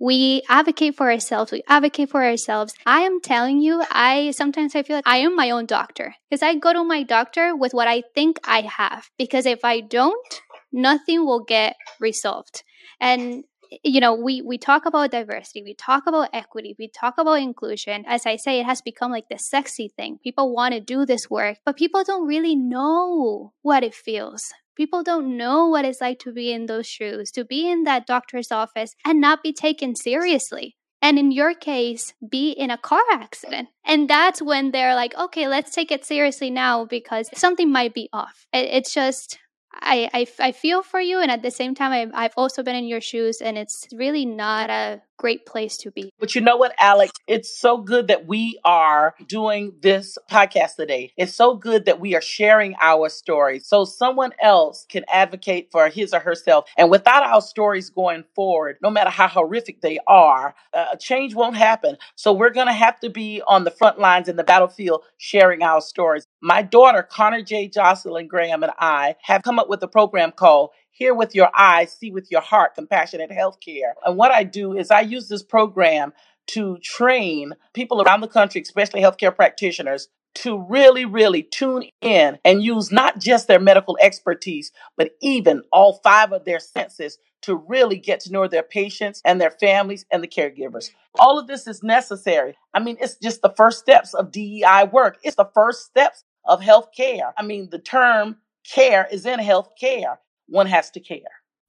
We 0.00 0.42
advocate 0.48 0.96
for 0.96 1.10
ourselves. 1.10 1.50
We 1.50 1.64
advocate 1.66 2.10
for 2.10 2.24
ourselves. 2.24 2.72
I 2.86 3.00
am 3.00 3.20
telling 3.20 3.60
you, 3.60 3.82
I 3.90 4.30
sometimes 4.30 4.76
I 4.76 4.84
feel 4.84 4.96
like 4.96 5.08
I 5.08 5.18
am 5.18 5.34
my 5.34 5.50
own 5.50 5.66
doctor 5.66 6.14
because 6.30 6.42
I 6.42 6.54
go 6.54 6.72
to 6.72 6.84
my 6.84 7.02
doctor 7.02 7.56
with 7.56 7.74
what 7.74 7.88
I 7.88 8.02
think 8.14 8.38
I 8.44 8.60
have. 8.60 9.10
Because 9.18 9.44
if 9.44 9.64
I 9.64 9.80
don't, 9.80 10.40
nothing 10.72 11.24
will 11.24 11.44
get 11.44 11.76
resolved. 12.00 12.62
And 13.00 13.44
you 13.82 14.00
know 14.00 14.14
we 14.14 14.40
we 14.42 14.58
talk 14.58 14.86
about 14.86 15.10
diversity 15.10 15.62
we 15.62 15.74
talk 15.74 16.04
about 16.06 16.30
equity 16.32 16.74
we 16.78 16.88
talk 16.88 17.14
about 17.18 17.34
inclusion. 17.34 18.04
As 18.06 18.26
i 18.26 18.36
say 18.36 18.60
it 18.60 18.66
has 18.66 18.80
become 18.80 19.10
like 19.10 19.28
the 19.28 19.38
sexy 19.38 19.88
thing. 19.88 20.18
People 20.22 20.54
want 20.54 20.74
to 20.74 20.80
do 20.80 21.04
this 21.04 21.28
work 21.30 21.58
but 21.64 21.76
people 21.76 22.04
don't 22.04 22.26
really 22.26 22.56
know 22.56 23.52
what 23.62 23.82
it 23.82 23.94
feels. 23.94 24.52
People 24.76 25.02
don't 25.02 25.36
know 25.36 25.66
what 25.66 25.84
it's 25.84 26.00
like 26.00 26.20
to 26.20 26.32
be 26.32 26.52
in 26.52 26.66
those 26.66 26.86
shoes 26.86 27.30
to 27.32 27.44
be 27.44 27.68
in 27.68 27.84
that 27.84 28.06
doctor's 28.06 28.52
office 28.52 28.94
and 29.04 29.20
not 29.20 29.42
be 29.42 29.52
taken 29.52 29.94
seriously. 29.96 30.76
And 31.00 31.18
in 31.18 31.30
your 31.30 31.54
case 31.54 32.14
be 32.28 32.50
in 32.50 32.70
a 32.70 32.78
car 32.78 33.02
accident. 33.12 33.68
And 33.84 34.08
that's 34.08 34.40
when 34.40 34.70
they're 34.70 34.94
like 34.94 35.14
okay 35.16 35.46
let's 35.46 35.74
take 35.74 35.90
it 35.90 36.04
seriously 36.04 36.50
now 36.50 36.84
because 36.84 37.28
something 37.34 37.70
might 37.70 37.94
be 37.94 38.08
off. 38.12 38.46
It's 38.52 38.94
just 38.94 39.38
I, 39.80 40.08
I, 40.12 40.26
I 40.48 40.52
feel 40.52 40.82
for 40.82 41.00
you, 41.00 41.20
and 41.20 41.30
at 41.30 41.42
the 41.42 41.50
same 41.50 41.74
time, 41.74 41.92
I, 41.92 42.24
I've 42.24 42.34
also 42.36 42.62
been 42.62 42.76
in 42.76 42.86
your 42.86 43.00
shoes, 43.00 43.40
and 43.40 43.56
it's 43.58 43.86
really 43.92 44.24
not 44.26 44.70
a 44.70 45.02
great 45.18 45.44
place 45.44 45.76
to 45.78 45.90
be. 45.90 46.10
But 46.18 46.34
you 46.34 46.40
know 46.40 46.56
what, 46.56 46.74
Alex? 46.78 47.12
It's 47.26 47.58
so 47.58 47.76
good 47.76 48.06
that 48.08 48.26
we 48.26 48.58
are 48.64 49.14
doing 49.26 49.74
this 49.82 50.16
podcast 50.30 50.76
today. 50.76 51.12
It's 51.16 51.34
so 51.34 51.56
good 51.56 51.84
that 51.84 52.00
we 52.00 52.14
are 52.14 52.22
sharing 52.22 52.74
our 52.80 53.08
stories 53.10 53.66
so 53.66 53.84
someone 53.84 54.32
else 54.40 54.86
can 54.88 55.04
advocate 55.12 55.68
for 55.70 55.88
his 55.88 56.14
or 56.14 56.20
herself. 56.20 56.64
And 56.78 56.90
without 56.90 57.24
our 57.24 57.42
stories 57.42 57.90
going 57.90 58.24
forward, 58.34 58.76
no 58.80 58.90
matter 58.90 59.10
how 59.10 59.28
horrific 59.28 59.82
they 59.82 59.98
are, 60.06 60.54
uh, 60.72 60.96
change 60.96 61.34
won't 61.34 61.56
happen. 61.56 61.98
So 62.14 62.32
we're 62.32 62.50
going 62.50 62.68
to 62.68 62.72
have 62.72 63.00
to 63.00 63.10
be 63.10 63.42
on 63.46 63.64
the 63.64 63.70
front 63.72 63.98
lines 63.98 64.28
in 64.28 64.36
the 64.36 64.44
battlefield 64.44 65.02
sharing 65.18 65.62
our 65.62 65.80
stories. 65.80 66.26
My 66.40 66.62
daughter, 66.62 67.02
Connor 67.02 67.42
J. 67.42 67.68
Jocelyn 67.68 68.28
Graham, 68.28 68.62
and 68.62 68.72
I 68.78 69.16
have 69.22 69.42
come 69.42 69.58
up 69.58 69.68
with 69.68 69.82
a 69.82 69.88
program 69.88 70.30
called 70.30 70.70
Hear 70.98 71.14
with 71.14 71.32
Your 71.32 71.48
Eyes, 71.56 71.92
See 71.92 72.10
with 72.10 72.28
Your 72.28 72.40
Heart 72.40 72.74
Compassionate 72.74 73.30
Healthcare. 73.30 73.92
And 74.04 74.16
what 74.16 74.32
I 74.32 74.42
do 74.42 74.76
is 74.76 74.90
I 74.90 75.02
use 75.02 75.28
this 75.28 75.44
program 75.44 76.12
to 76.48 76.76
train 76.78 77.52
people 77.72 78.02
around 78.02 78.20
the 78.20 78.26
country, 78.26 78.60
especially 78.60 79.00
healthcare 79.00 79.32
practitioners, 79.32 80.08
to 80.34 80.58
really, 80.58 81.04
really 81.04 81.44
tune 81.44 81.84
in 82.00 82.40
and 82.44 82.64
use 82.64 82.90
not 82.90 83.20
just 83.20 83.46
their 83.46 83.60
medical 83.60 83.96
expertise, 84.00 84.72
but 84.96 85.12
even 85.22 85.62
all 85.70 86.00
five 86.02 86.32
of 86.32 86.44
their 86.44 86.58
senses 86.58 87.18
to 87.42 87.54
really 87.54 87.98
get 87.98 88.18
to 88.18 88.32
know 88.32 88.48
their 88.48 88.64
patients 88.64 89.22
and 89.24 89.40
their 89.40 89.52
families 89.52 90.04
and 90.10 90.20
the 90.20 90.26
caregivers. 90.26 90.90
All 91.16 91.38
of 91.38 91.46
this 91.46 91.68
is 91.68 91.80
necessary. 91.84 92.56
I 92.74 92.80
mean, 92.80 92.96
it's 93.00 93.14
just 93.22 93.42
the 93.42 93.54
first 93.56 93.78
steps 93.78 94.14
of 94.14 94.32
DEI 94.32 94.88
work. 94.90 95.18
It's 95.22 95.36
the 95.36 95.48
first 95.54 95.84
steps 95.86 96.24
of 96.44 96.60
health 96.60 96.88
care. 96.96 97.32
I 97.36 97.44
mean, 97.44 97.68
the 97.70 97.78
term 97.78 98.38
care 98.68 99.06
is 99.12 99.26
in 99.26 99.38
health 99.38 99.70
care. 99.78 100.18
One 100.48 100.66
has 100.66 100.90
to 100.90 101.00
care. 101.00 101.20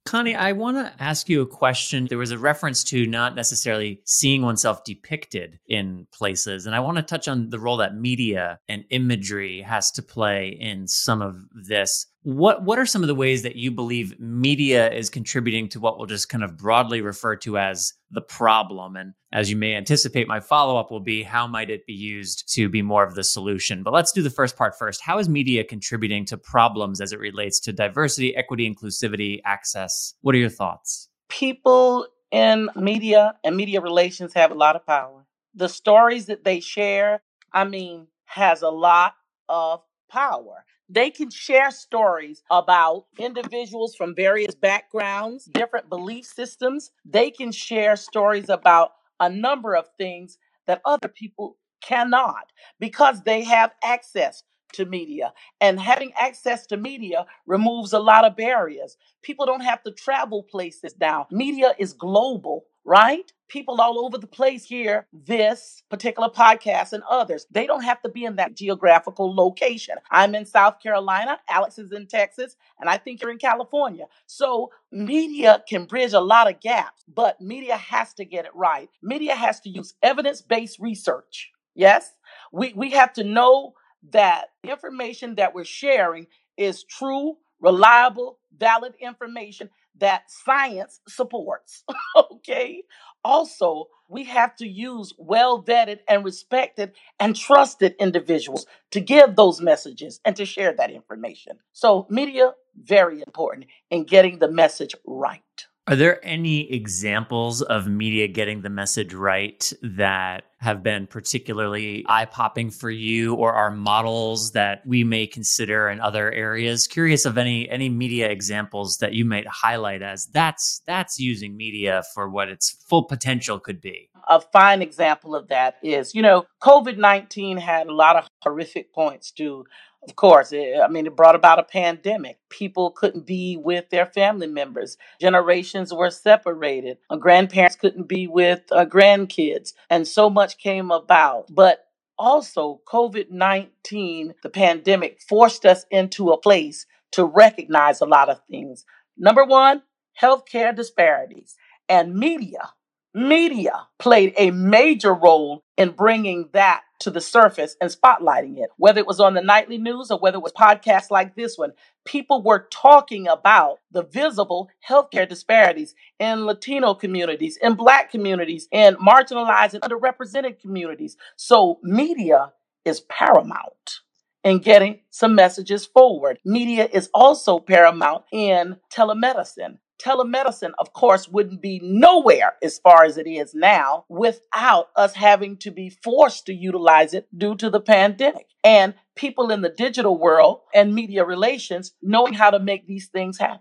Connie, 0.06 0.34
I 0.34 0.52
want 0.52 0.76
to 0.76 0.92
ask 1.02 1.28
you 1.28 1.42
a 1.42 1.46
question. 1.46 2.06
There 2.08 2.18
was 2.18 2.30
a 2.30 2.38
reference 2.38 2.82
to 2.84 3.06
not 3.06 3.34
necessarily 3.34 4.00
seeing 4.06 4.42
oneself 4.42 4.82
depicted 4.82 5.60
in 5.68 6.06
places. 6.12 6.66
And 6.66 6.74
I 6.74 6.80
want 6.80 6.96
to 6.96 7.02
touch 7.02 7.28
on 7.28 7.50
the 7.50 7.60
role 7.60 7.76
that 7.76 7.94
media 7.94 8.58
and 8.66 8.84
imagery 8.90 9.60
has 9.60 9.90
to 9.92 10.02
play 10.02 10.56
in 10.58 10.88
some 10.88 11.20
of 11.20 11.36
this. 11.54 12.06
What 12.22 12.64
what 12.64 12.78
are 12.78 12.84
some 12.84 13.02
of 13.02 13.08
the 13.08 13.14
ways 13.14 13.42
that 13.44 13.56
you 13.56 13.70
believe 13.70 14.20
media 14.20 14.92
is 14.92 15.08
contributing 15.08 15.70
to 15.70 15.80
what 15.80 15.96
we'll 15.96 16.06
just 16.06 16.28
kind 16.28 16.44
of 16.44 16.58
broadly 16.58 17.00
refer 17.00 17.34
to 17.36 17.56
as 17.56 17.94
the 18.10 18.20
problem? 18.20 18.94
And 18.96 19.14
as 19.32 19.50
you 19.50 19.56
may 19.56 19.74
anticipate, 19.74 20.28
my 20.28 20.38
follow 20.40 20.76
up 20.76 20.90
will 20.90 21.00
be 21.00 21.22
how 21.22 21.46
might 21.46 21.70
it 21.70 21.86
be 21.86 21.94
used 21.94 22.52
to 22.54 22.68
be 22.68 22.82
more 22.82 23.04
of 23.04 23.14
the 23.14 23.24
solution? 23.24 23.82
But 23.82 23.94
let's 23.94 24.12
do 24.12 24.20
the 24.20 24.28
first 24.28 24.56
part 24.58 24.78
first. 24.78 25.00
How 25.00 25.18
is 25.18 25.30
media 25.30 25.64
contributing 25.64 26.26
to 26.26 26.36
problems 26.36 27.00
as 27.00 27.12
it 27.14 27.20
relates 27.20 27.58
to 27.60 27.72
diversity, 27.72 28.36
equity, 28.36 28.70
inclusivity, 28.70 29.40
access? 29.46 30.14
What 30.20 30.34
are 30.34 30.38
your 30.38 30.50
thoughts? 30.50 31.08
People 31.30 32.06
in 32.30 32.68
media 32.76 33.34
and 33.44 33.56
media 33.56 33.80
relations 33.80 34.34
have 34.34 34.50
a 34.50 34.54
lot 34.54 34.76
of 34.76 34.84
power. 34.86 35.24
The 35.54 35.70
stories 35.70 36.26
that 36.26 36.44
they 36.44 36.60
share, 36.60 37.22
I 37.52 37.64
mean, 37.64 38.08
has 38.26 38.60
a 38.60 38.68
lot 38.68 39.14
of 39.48 39.80
power. 40.10 40.64
They 40.90 41.10
can 41.10 41.30
share 41.30 41.70
stories 41.70 42.42
about 42.50 43.06
individuals 43.18 43.94
from 43.96 44.14
various 44.16 44.56
backgrounds, 44.56 45.44
different 45.46 45.88
belief 45.88 46.26
systems. 46.26 46.90
They 47.04 47.30
can 47.30 47.52
share 47.52 47.96
stories 47.96 48.48
about 48.50 48.92
a 49.20 49.30
number 49.30 49.76
of 49.76 49.86
things 49.98 50.38
that 50.66 50.82
other 50.84 51.08
people 51.08 51.58
cannot 51.80 52.52
because 52.80 53.22
they 53.22 53.44
have 53.44 53.72
access 53.84 54.42
to 54.72 54.86
media. 54.86 55.32
And 55.60 55.80
having 55.80 56.12
access 56.18 56.66
to 56.68 56.76
media 56.76 57.26
removes 57.46 57.92
a 57.92 57.98
lot 58.00 58.24
of 58.24 58.36
barriers. 58.36 58.96
People 59.22 59.46
don't 59.46 59.62
have 59.62 59.82
to 59.84 59.92
travel 59.92 60.42
places 60.44 60.94
now. 61.00 61.26
Media 61.30 61.74
is 61.78 61.92
global, 61.92 62.66
right? 62.84 63.32
People 63.48 63.80
all 63.80 64.04
over 64.04 64.18
the 64.18 64.26
place 64.26 64.64
hear 64.64 65.06
this 65.12 65.82
particular 65.90 66.28
podcast 66.28 66.92
and 66.92 67.02
others. 67.10 67.46
They 67.50 67.66
don't 67.66 67.82
have 67.84 68.00
to 68.02 68.08
be 68.08 68.24
in 68.24 68.36
that 68.36 68.54
geographical 68.56 69.34
location. 69.34 69.96
I'm 70.10 70.34
in 70.34 70.46
South 70.46 70.80
Carolina, 70.80 71.38
Alex 71.48 71.78
is 71.78 71.92
in 71.92 72.06
Texas, 72.06 72.56
and 72.80 72.88
I 72.88 72.96
think 72.98 73.20
you're 73.20 73.30
in 73.32 73.38
California. 73.38 74.06
So 74.26 74.70
media 74.92 75.62
can 75.68 75.86
bridge 75.86 76.12
a 76.12 76.20
lot 76.20 76.50
of 76.50 76.60
gaps, 76.60 77.04
but 77.12 77.40
media 77.40 77.76
has 77.76 78.14
to 78.14 78.24
get 78.24 78.44
it 78.46 78.54
right. 78.54 78.88
Media 79.02 79.34
has 79.34 79.60
to 79.60 79.70
use 79.70 79.94
evidence 80.02 80.42
based 80.42 80.78
research. 80.78 81.50
Yes, 81.74 82.12
we, 82.52 82.72
we 82.74 82.90
have 82.92 83.12
to 83.14 83.24
know 83.24 83.74
that 84.10 84.46
the 84.62 84.70
information 84.70 85.36
that 85.36 85.54
we're 85.54 85.64
sharing 85.64 86.26
is 86.56 86.84
true, 86.84 87.36
reliable, 87.60 88.38
valid 88.56 88.94
information 89.00 89.70
that 89.98 90.30
science 90.30 91.00
supports. 91.08 91.84
okay. 92.32 92.82
Also, 93.24 93.86
we 94.08 94.24
have 94.24 94.56
to 94.56 94.66
use 94.66 95.12
well 95.18 95.62
vetted 95.62 95.98
and 96.08 96.24
respected 96.24 96.92
and 97.20 97.36
trusted 97.36 97.94
individuals 98.00 98.66
to 98.90 99.00
give 99.00 99.36
those 99.36 99.60
messages 99.60 100.20
and 100.24 100.36
to 100.36 100.46
share 100.46 100.74
that 100.74 100.90
information. 100.90 101.58
So, 101.72 102.06
media, 102.10 102.54
very 102.82 103.20
important 103.20 103.66
in 103.90 104.04
getting 104.04 104.38
the 104.38 104.50
message 104.50 104.94
right. 105.06 105.42
Are 105.90 105.96
there 105.96 106.24
any 106.24 106.72
examples 106.72 107.62
of 107.62 107.88
media 107.88 108.28
getting 108.28 108.62
the 108.62 108.70
message 108.70 109.12
right 109.12 109.72
that 109.82 110.44
have 110.58 110.84
been 110.84 111.08
particularly 111.08 112.04
eye 112.08 112.26
popping 112.26 112.70
for 112.70 112.90
you 112.90 113.34
or 113.34 113.52
are 113.54 113.72
models 113.72 114.52
that 114.52 114.86
we 114.86 115.02
may 115.02 115.26
consider 115.26 115.88
in 115.88 116.00
other 116.00 116.30
areas? 116.30 116.86
Curious 116.86 117.24
of 117.24 117.36
any 117.36 117.68
any 117.68 117.88
media 117.88 118.28
examples 118.28 118.98
that 118.98 119.14
you 119.14 119.24
might 119.24 119.48
highlight 119.48 120.00
as 120.00 120.26
that's 120.26 120.80
that's 120.86 121.18
using 121.18 121.56
media 121.56 122.04
for 122.14 122.30
what 122.30 122.48
its 122.48 122.70
full 122.88 123.02
potential 123.02 123.58
could 123.58 123.80
be. 123.80 124.10
A 124.28 124.40
fine 124.40 124.82
example 124.82 125.34
of 125.34 125.48
that 125.48 125.78
is, 125.82 126.14
you 126.14 126.22
know, 126.22 126.44
COVID 126.62 126.98
19 126.98 127.56
had 127.56 127.88
a 127.88 127.92
lot 127.92 128.14
of 128.14 128.28
horrific 128.44 128.94
points 128.94 129.32
to 129.32 129.64
of 130.02 130.16
course, 130.16 130.52
it, 130.52 130.80
I 130.82 130.88
mean, 130.88 131.06
it 131.06 131.16
brought 131.16 131.34
about 131.34 131.58
a 131.58 131.62
pandemic. 131.62 132.38
People 132.48 132.90
couldn't 132.90 133.26
be 133.26 133.56
with 133.56 133.90
their 133.90 134.06
family 134.06 134.46
members. 134.46 134.96
Generations 135.20 135.92
were 135.92 136.10
separated. 136.10 136.98
Grandparents 137.18 137.76
couldn't 137.76 138.08
be 138.08 138.26
with 138.26 138.62
uh, 138.72 138.86
grandkids. 138.86 139.74
And 139.90 140.08
so 140.08 140.30
much 140.30 140.58
came 140.58 140.90
about. 140.90 141.46
But 141.50 141.84
also, 142.18 142.80
COVID 142.90 143.30
19, 143.30 144.34
the 144.42 144.50
pandemic, 144.50 145.20
forced 145.28 145.66
us 145.66 145.84
into 145.90 146.30
a 146.30 146.40
place 146.40 146.86
to 147.12 147.24
recognize 147.24 148.00
a 148.00 148.06
lot 148.06 148.28
of 148.30 148.40
things. 148.50 148.84
Number 149.18 149.44
one, 149.44 149.82
healthcare 150.20 150.74
disparities. 150.74 151.56
And 151.88 152.14
media, 152.14 152.70
media 153.14 153.88
played 153.98 154.32
a 154.38 154.50
major 154.50 155.12
role 155.12 155.64
in 155.76 155.90
bringing 155.90 156.48
that 156.52 156.82
to 157.00 157.10
the 157.10 157.20
surface 157.20 157.76
and 157.80 157.90
spotlighting 157.90 158.58
it. 158.58 158.70
Whether 158.76 159.00
it 159.00 159.06
was 159.06 159.20
on 159.20 159.34
the 159.34 159.42
nightly 159.42 159.78
news 159.78 160.10
or 160.10 160.18
whether 160.18 160.36
it 160.38 160.42
was 160.42 160.52
podcasts 160.52 161.10
like 161.10 161.34
this 161.34 161.58
one, 161.58 161.72
people 162.04 162.42
were 162.42 162.68
talking 162.72 163.28
about 163.28 163.78
the 163.90 164.04
visible 164.04 164.68
healthcare 164.88 165.28
disparities 165.28 165.94
in 166.18 166.46
Latino 166.46 166.94
communities, 166.94 167.58
in 167.60 167.74
Black 167.74 168.10
communities, 168.10 168.68
in 168.72 168.96
marginalized 168.96 169.74
and 169.74 169.82
underrepresented 169.82 170.60
communities. 170.60 171.16
So, 171.36 171.78
media 171.82 172.52
is 172.84 173.00
paramount 173.00 174.00
in 174.44 174.58
getting 174.58 175.00
some 175.10 175.34
messages 175.34 175.86
forward. 175.86 176.38
Media 176.44 176.88
is 176.92 177.10
also 177.12 177.58
paramount 177.58 178.24
in 178.32 178.76
telemedicine 178.92 179.78
telemedicine, 180.02 180.72
of 180.78 180.92
course, 180.92 181.28
wouldn't 181.28 181.60
be 181.60 181.80
nowhere 181.82 182.54
as 182.62 182.78
far 182.78 183.04
as 183.04 183.16
it 183.16 183.26
is 183.26 183.54
now 183.54 184.04
without 184.08 184.88
us 184.96 185.14
having 185.14 185.56
to 185.58 185.70
be 185.70 185.90
forced 185.90 186.46
to 186.46 186.54
utilize 186.54 187.14
it 187.14 187.26
due 187.36 187.54
to 187.56 187.70
the 187.70 187.80
pandemic. 187.80 188.46
And 188.64 188.94
people 189.14 189.50
in 189.50 189.62
the 189.62 189.68
digital 189.68 190.18
world 190.18 190.60
and 190.74 190.94
media 190.94 191.24
relations 191.24 191.92
knowing 192.02 192.34
how 192.34 192.50
to 192.50 192.58
make 192.58 192.86
these 192.86 193.08
things 193.08 193.38
happen. 193.38 193.60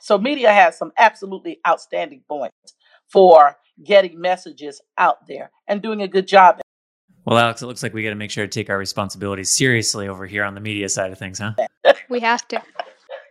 So, 0.00 0.18
media 0.18 0.52
has 0.52 0.78
some 0.78 0.92
absolutely 0.98 1.60
outstanding 1.66 2.22
points 2.28 2.74
for 3.10 3.56
getting 3.84 4.20
messages 4.20 4.80
out 4.98 5.26
there 5.26 5.50
and 5.66 5.82
doing 5.82 6.02
a 6.02 6.08
good 6.08 6.26
job. 6.26 6.60
Well, 7.24 7.38
Alex, 7.38 7.60
it 7.60 7.66
looks 7.66 7.82
like 7.82 7.92
we 7.92 8.04
got 8.04 8.10
to 8.10 8.14
make 8.14 8.30
sure 8.30 8.46
to 8.46 8.50
take 8.50 8.70
our 8.70 8.78
responsibilities 8.78 9.56
seriously 9.56 10.06
over 10.06 10.26
here 10.26 10.44
on 10.44 10.54
the 10.54 10.60
media 10.60 10.88
side 10.88 11.10
of 11.10 11.18
things, 11.18 11.40
huh? 11.40 11.54
we 12.08 12.20
have 12.20 12.46
to. 12.48 12.62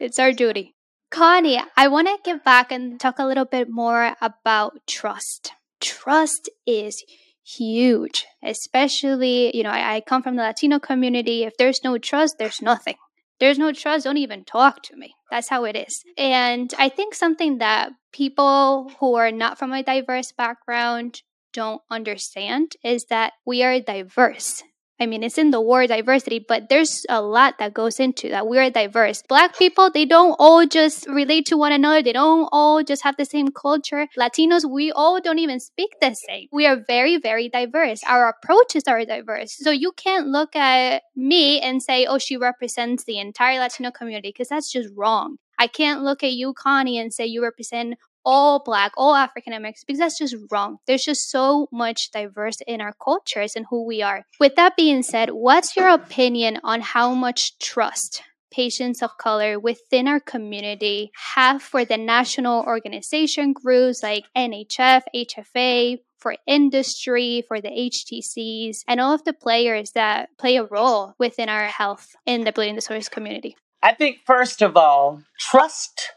It's 0.01 0.19
our 0.19 0.33
duty. 0.33 0.74
Connie, 1.11 1.61
I 1.77 1.87
want 1.87 2.07
to 2.07 2.17
get 2.23 2.43
back 2.43 2.71
and 2.71 2.99
talk 2.99 3.19
a 3.19 3.25
little 3.25 3.45
bit 3.45 3.69
more 3.69 4.15
about 4.21 4.79
trust. 4.87 5.53
Trust 5.79 6.49
is 6.65 7.03
huge, 7.45 8.25
especially, 8.43 9.55
you 9.55 9.63
know, 9.63 9.69
I, 9.69 9.95
I, 9.95 10.01
come 10.01 10.23
from 10.23 10.35
the 10.35 10.41
Latino 10.43 10.79
community. 10.79 11.43
If 11.43 11.57
there's 11.57 11.83
no 11.83 11.97
trust, 11.97 12.37
there's 12.39 12.61
nothing. 12.61 12.95
There's 13.39 13.59
no 13.59 13.71
trust, 13.71 14.05
don't 14.05 14.17
even 14.17 14.45
talk 14.45 14.81
to 14.83 14.95
me. 14.95 15.13
That's 15.29 15.49
how 15.49 15.65
it 15.65 15.75
is. 15.75 16.03
And 16.17 16.73
I 16.79 16.89
think 16.89 17.13
something 17.13 17.57
that 17.59 17.91
people 18.11 18.91
who 18.99 19.15
are 19.15 19.31
not 19.31 19.59
from 19.59 19.73
a 19.73 19.83
diverse 19.83 20.31
background 20.31 21.21
don't 21.53 21.81
understand 21.91 22.73
is 22.83 23.05
that 23.05 23.33
we 23.45 23.63
are 23.63 23.79
diverse. 23.79 24.63
I 24.97 25.07
mean, 25.07 25.23
it's 25.23 25.37
in 25.37 25.51
the 25.51 25.59
word 25.59 25.89
diversity, 25.89 26.39
but 26.39 26.69
there's 26.69 27.05
a 27.09 27.21
lot 27.21 27.57
that 27.59 27.73
goes 27.73 27.99
into 27.99 28.29
that. 28.29 28.47
We're 28.47 28.69
diverse. 28.69 29.21
Black 29.27 29.57
people, 29.57 29.91
they 29.91 30.05
don't 30.05 30.35
all 30.39 30.65
just 30.65 31.05
relate 31.07 31.47
to 31.47 31.57
one 31.57 31.73
another. 31.73 32.01
They 32.01 32.13
don't 32.13 32.47
all 32.51 32.81
just 32.81 33.03
have 33.03 33.17
the 33.17 33.25
same 33.25 33.49
culture. 33.49 34.07
Latinos, 34.17 34.63
we 34.63 34.93
all 34.93 35.19
don't 35.19 35.39
even 35.39 35.59
speak 35.59 35.89
the 35.99 36.13
same. 36.13 36.47
We 36.51 36.65
are 36.65 36.77
very, 36.87 37.17
very 37.17 37.49
diverse. 37.49 38.03
Our 38.07 38.29
approaches 38.29 38.83
are 38.87 39.03
diverse. 39.03 39.57
So 39.57 39.69
you 39.69 39.91
can't 39.91 40.27
look 40.27 40.55
at 40.55 41.03
me 41.13 41.59
and 41.59 41.83
say, 41.83 42.05
oh, 42.05 42.17
she 42.17 42.37
represents 42.37 43.03
the 43.03 43.19
entire 43.19 43.59
Latino 43.59 43.91
community, 43.91 44.29
because 44.29 44.47
that's 44.47 44.71
just 44.71 44.89
wrong. 44.95 45.37
I 45.59 45.67
can't 45.67 46.03
look 46.03 46.23
at 46.23 46.31
you, 46.31 46.53
Connie, 46.53 46.97
and 46.97 47.13
say 47.13 47.25
you 47.25 47.43
represent 47.43 47.95
all 48.25 48.61
black, 48.63 48.91
all 48.97 49.15
African 49.15 49.53
Americans, 49.53 49.83
because 49.85 49.99
that's 49.99 50.17
just 50.17 50.35
wrong. 50.51 50.77
There's 50.87 51.05
just 51.05 51.29
so 51.29 51.67
much 51.71 52.11
diverse 52.11 52.57
in 52.67 52.81
our 52.81 52.93
cultures 53.03 53.55
and 53.55 53.65
who 53.69 53.85
we 53.85 54.01
are. 54.01 54.25
With 54.39 54.55
that 54.55 54.75
being 54.75 55.03
said, 55.03 55.29
what's 55.29 55.75
your 55.75 55.89
opinion 55.89 56.59
on 56.63 56.81
how 56.81 57.13
much 57.13 57.57
trust 57.59 58.23
patients 58.51 59.03
of 59.03 59.17
color 59.17 59.59
within 59.59 60.07
our 60.07 60.19
community 60.19 61.11
have 61.35 61.61
for 61.61 61.83
the 61.83 61.97
national 61.97 62.63
organization 62.63 63.51
groups 63.53 64.01
like 64.01 64.23
NHF, 64.35 65.01
HFA, 65.13 65.99
for 66.17 66.35
industry, 66.47 67.43
for 67.47 67.61
the 67.61 67.69
HTCs, 67.69 68.79
and 68.87 68.99
all 68.99 69.13
of 69.13 69.23
the 69.25 69.33
players 69.33 69.91
that 69.91 70.29
play 70.39 70.55
a 70.55 70.63
role 70.63 71.13
within 71.19 71.49
our 71.49 71.65
health 71.65 72.15
in 72.25 72.45
the 72.45 72.51
bleeding 72.51 72.75
disorders 72.75 73.09
community? 73.09 73.55
I 73.83 73.93
think, 73.93 74.19
first 74.25 74.63
of 74.63 74.75
all, 74.75 75.21
trust 75.37 76.13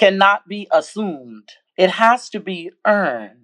cannot 0.00 0.48
be 0.48 0.66
assumed, 0.72 1.50
it 1.76 1.90
has 1.90 2.30
to 2.30 2.40
be 2.40 2.70
earned. 2.86 3.36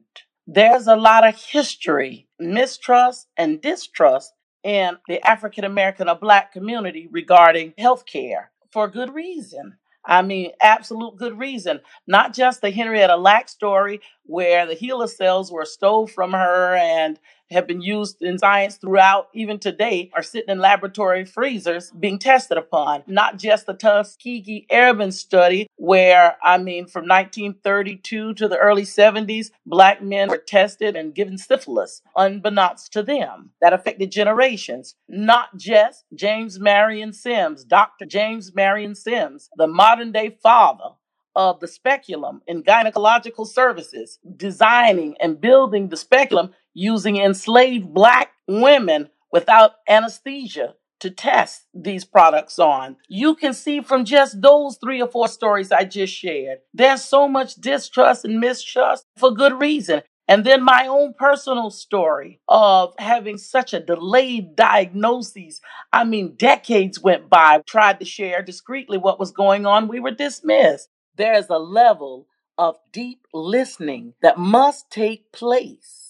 There's 0.46 0.86
a 0.86 0.96
lot 0.96 1.28
of 1.28 1.36
history, 1.36 2.28
mistrust, 2.40 3.28
and 3.36 3.60
distrust 3.60 4.32
in 4.64 4.96
the 5.06 5.20
African 5.20 5.64
American 5.64 6.08
or 6.08 6.14
Black 6.14 6.54
community 6.54 7.08
regarding 7.10 7.74
healthcare 7.78 8.46
for 8.72 8.88
good 8.88 9.14
reason. 9.14 9.76
I 10.02 10.22
mean, 10.22 10.52
absolute 10.62 11.16
good 11.16 11.38
reason. 11.38 11.80
Not 12.06 12.32
just 12.32 12.62
the 12.62 12.70
Henrietta 12.70 13.16
Lacks 13.16 13.52
story 13.52 14.00
where 14.22 14.64
the 14.64 14.76
HeLa 14.76 15.10
cells 15.10 15.52
were 15.52 15.66
stole 15.66 16.06
from 16.06 16.32
her 16.32 16.74
and 16.74 17.18
have 17.50 17.66
been 17.66 17.80
used 17.80 18.22
in 18.22 18.38
science 18.38 18.76
throughout, 18.76 19.28
even 19.34 19.58
today, 19.58 20.10
are 20.14 20.22
sitting 20.22 20.50
in 20.50 20.58
laboratory 20.58 21.24
freezers 21.24 21.90
being 21.92 22.18
tested 22.18 22.58
upon. 22.58 23.02
Not 23.06 23.38
just 23.38 23.66
the 23.66 23.74
Tuskegee 23.74 24.66
Airmen 24.70 25.12
study, 25.12 25.68
where, 25.76 26.36
I 26.42 26.58
mean, 26.58 26.86
from 26.86 27.02
1932 27.02 28.34
to 28.34 28.48
the 28.48 28.58
early 28.58 28.82
70s, 28.82 29.50
black 29.64 30.02
men 30.02 30.28
were 30.28 30.38
tested 30.38 30.96
and 30.96 31.14
given 31.14 31.38
syphilis, 31.38 32.02
unbeknownst 32.16 32.92
to 32.94 33.02
them. 33.02 33.50
That 33.60 33.72
affected 33.72 34.10
generations. 34.10 34.94
Not 35.08 35.56
just 35.56 36.04
James 36.14 36.58
Marion 36.58 37.12
Sims, 37.12 37.64
Dr. 37.64 38.06
James 38.06 38.54
Marion 38.54 38.94
Sims, 38.94 39.48
the 39.56 39.66
modern 39.66 40.12
day 40.12 40.36
father 40.42 40.90
of 41.36 41.60
the 41.60 41.68
speculum 41.68 42.40
in 42.46 42.62
gynecological 42.62 43.46
services, 43.46 44.18
designing 44.36 45.14
and 45.20 45.40
building 45.40 45.90
the 45.90 45.96
speculum 45.96 46.50
using 46.76 47.16
enslaved 47.16 47.94
black 47.94 48.32
women 48.46 49.08
without 49.32 49.72
anesthesia 49.88 50.74
to 51.00 51.10
test 51.10 51.62
these 51.74 52.04
products 52.04 52.58
on. 52.58 52.96
You 53.08 53.34
can 53.34 53.54
see 53.54 53.80
from 53.80 54.04
just 54.04 54.42
those 54.42 54.76
three 54.76 55.00
or 55.00 55.08
four 55.08 55.26
stories 55.26 55.72
I 55.72 55.84
just 55.84 56.12
shared, 56.12 56.58
there's 56.74 57.02
so 57.02 57.28
much 57.28 57.54
distrust 57.54 58.26
and 58.26 58.40
mistrust 58.40 59.06
for 59.16 59.32
good 59.32 59.58
reason. 59.58 60.02
And 60.28 60.44
then 60.44 60.62
my 60.62 60.86
own 60.86 61.14
personal 61.18 61.70
story 61.70 62.40
of 62.46 62.94
having 62.98 63.38
such 63.38 63.72
a 63.72 63.80
delayed 63.80 64.54
diagnosis. 64.54 65.60
I 65.92 66.04
mean, 66.04 66.34
decades 66.36 67.00
went 67.00 67.30
by, 67.30 67.62
tried 67.66 68.00
to 68.00 68.04
share 68.04 68.42
discreetly 68.42 68.98
what 68.98 69.20
was 69.20 69.30
going 69.30 69.64
on. 69.64 69.88
We 69.88 70.00
were 70.00 70.10
dismissed. 70.10 70.88
There's 71.16 71.48
a 71.48 71.58
level 71.58 72.26
of 72.58 72.76
deep 72.92 73.20
listening 73.32 74.14
that 74.20 74.36
must 74.36 74.90
take 74.90 75.32
place 75.32 76.05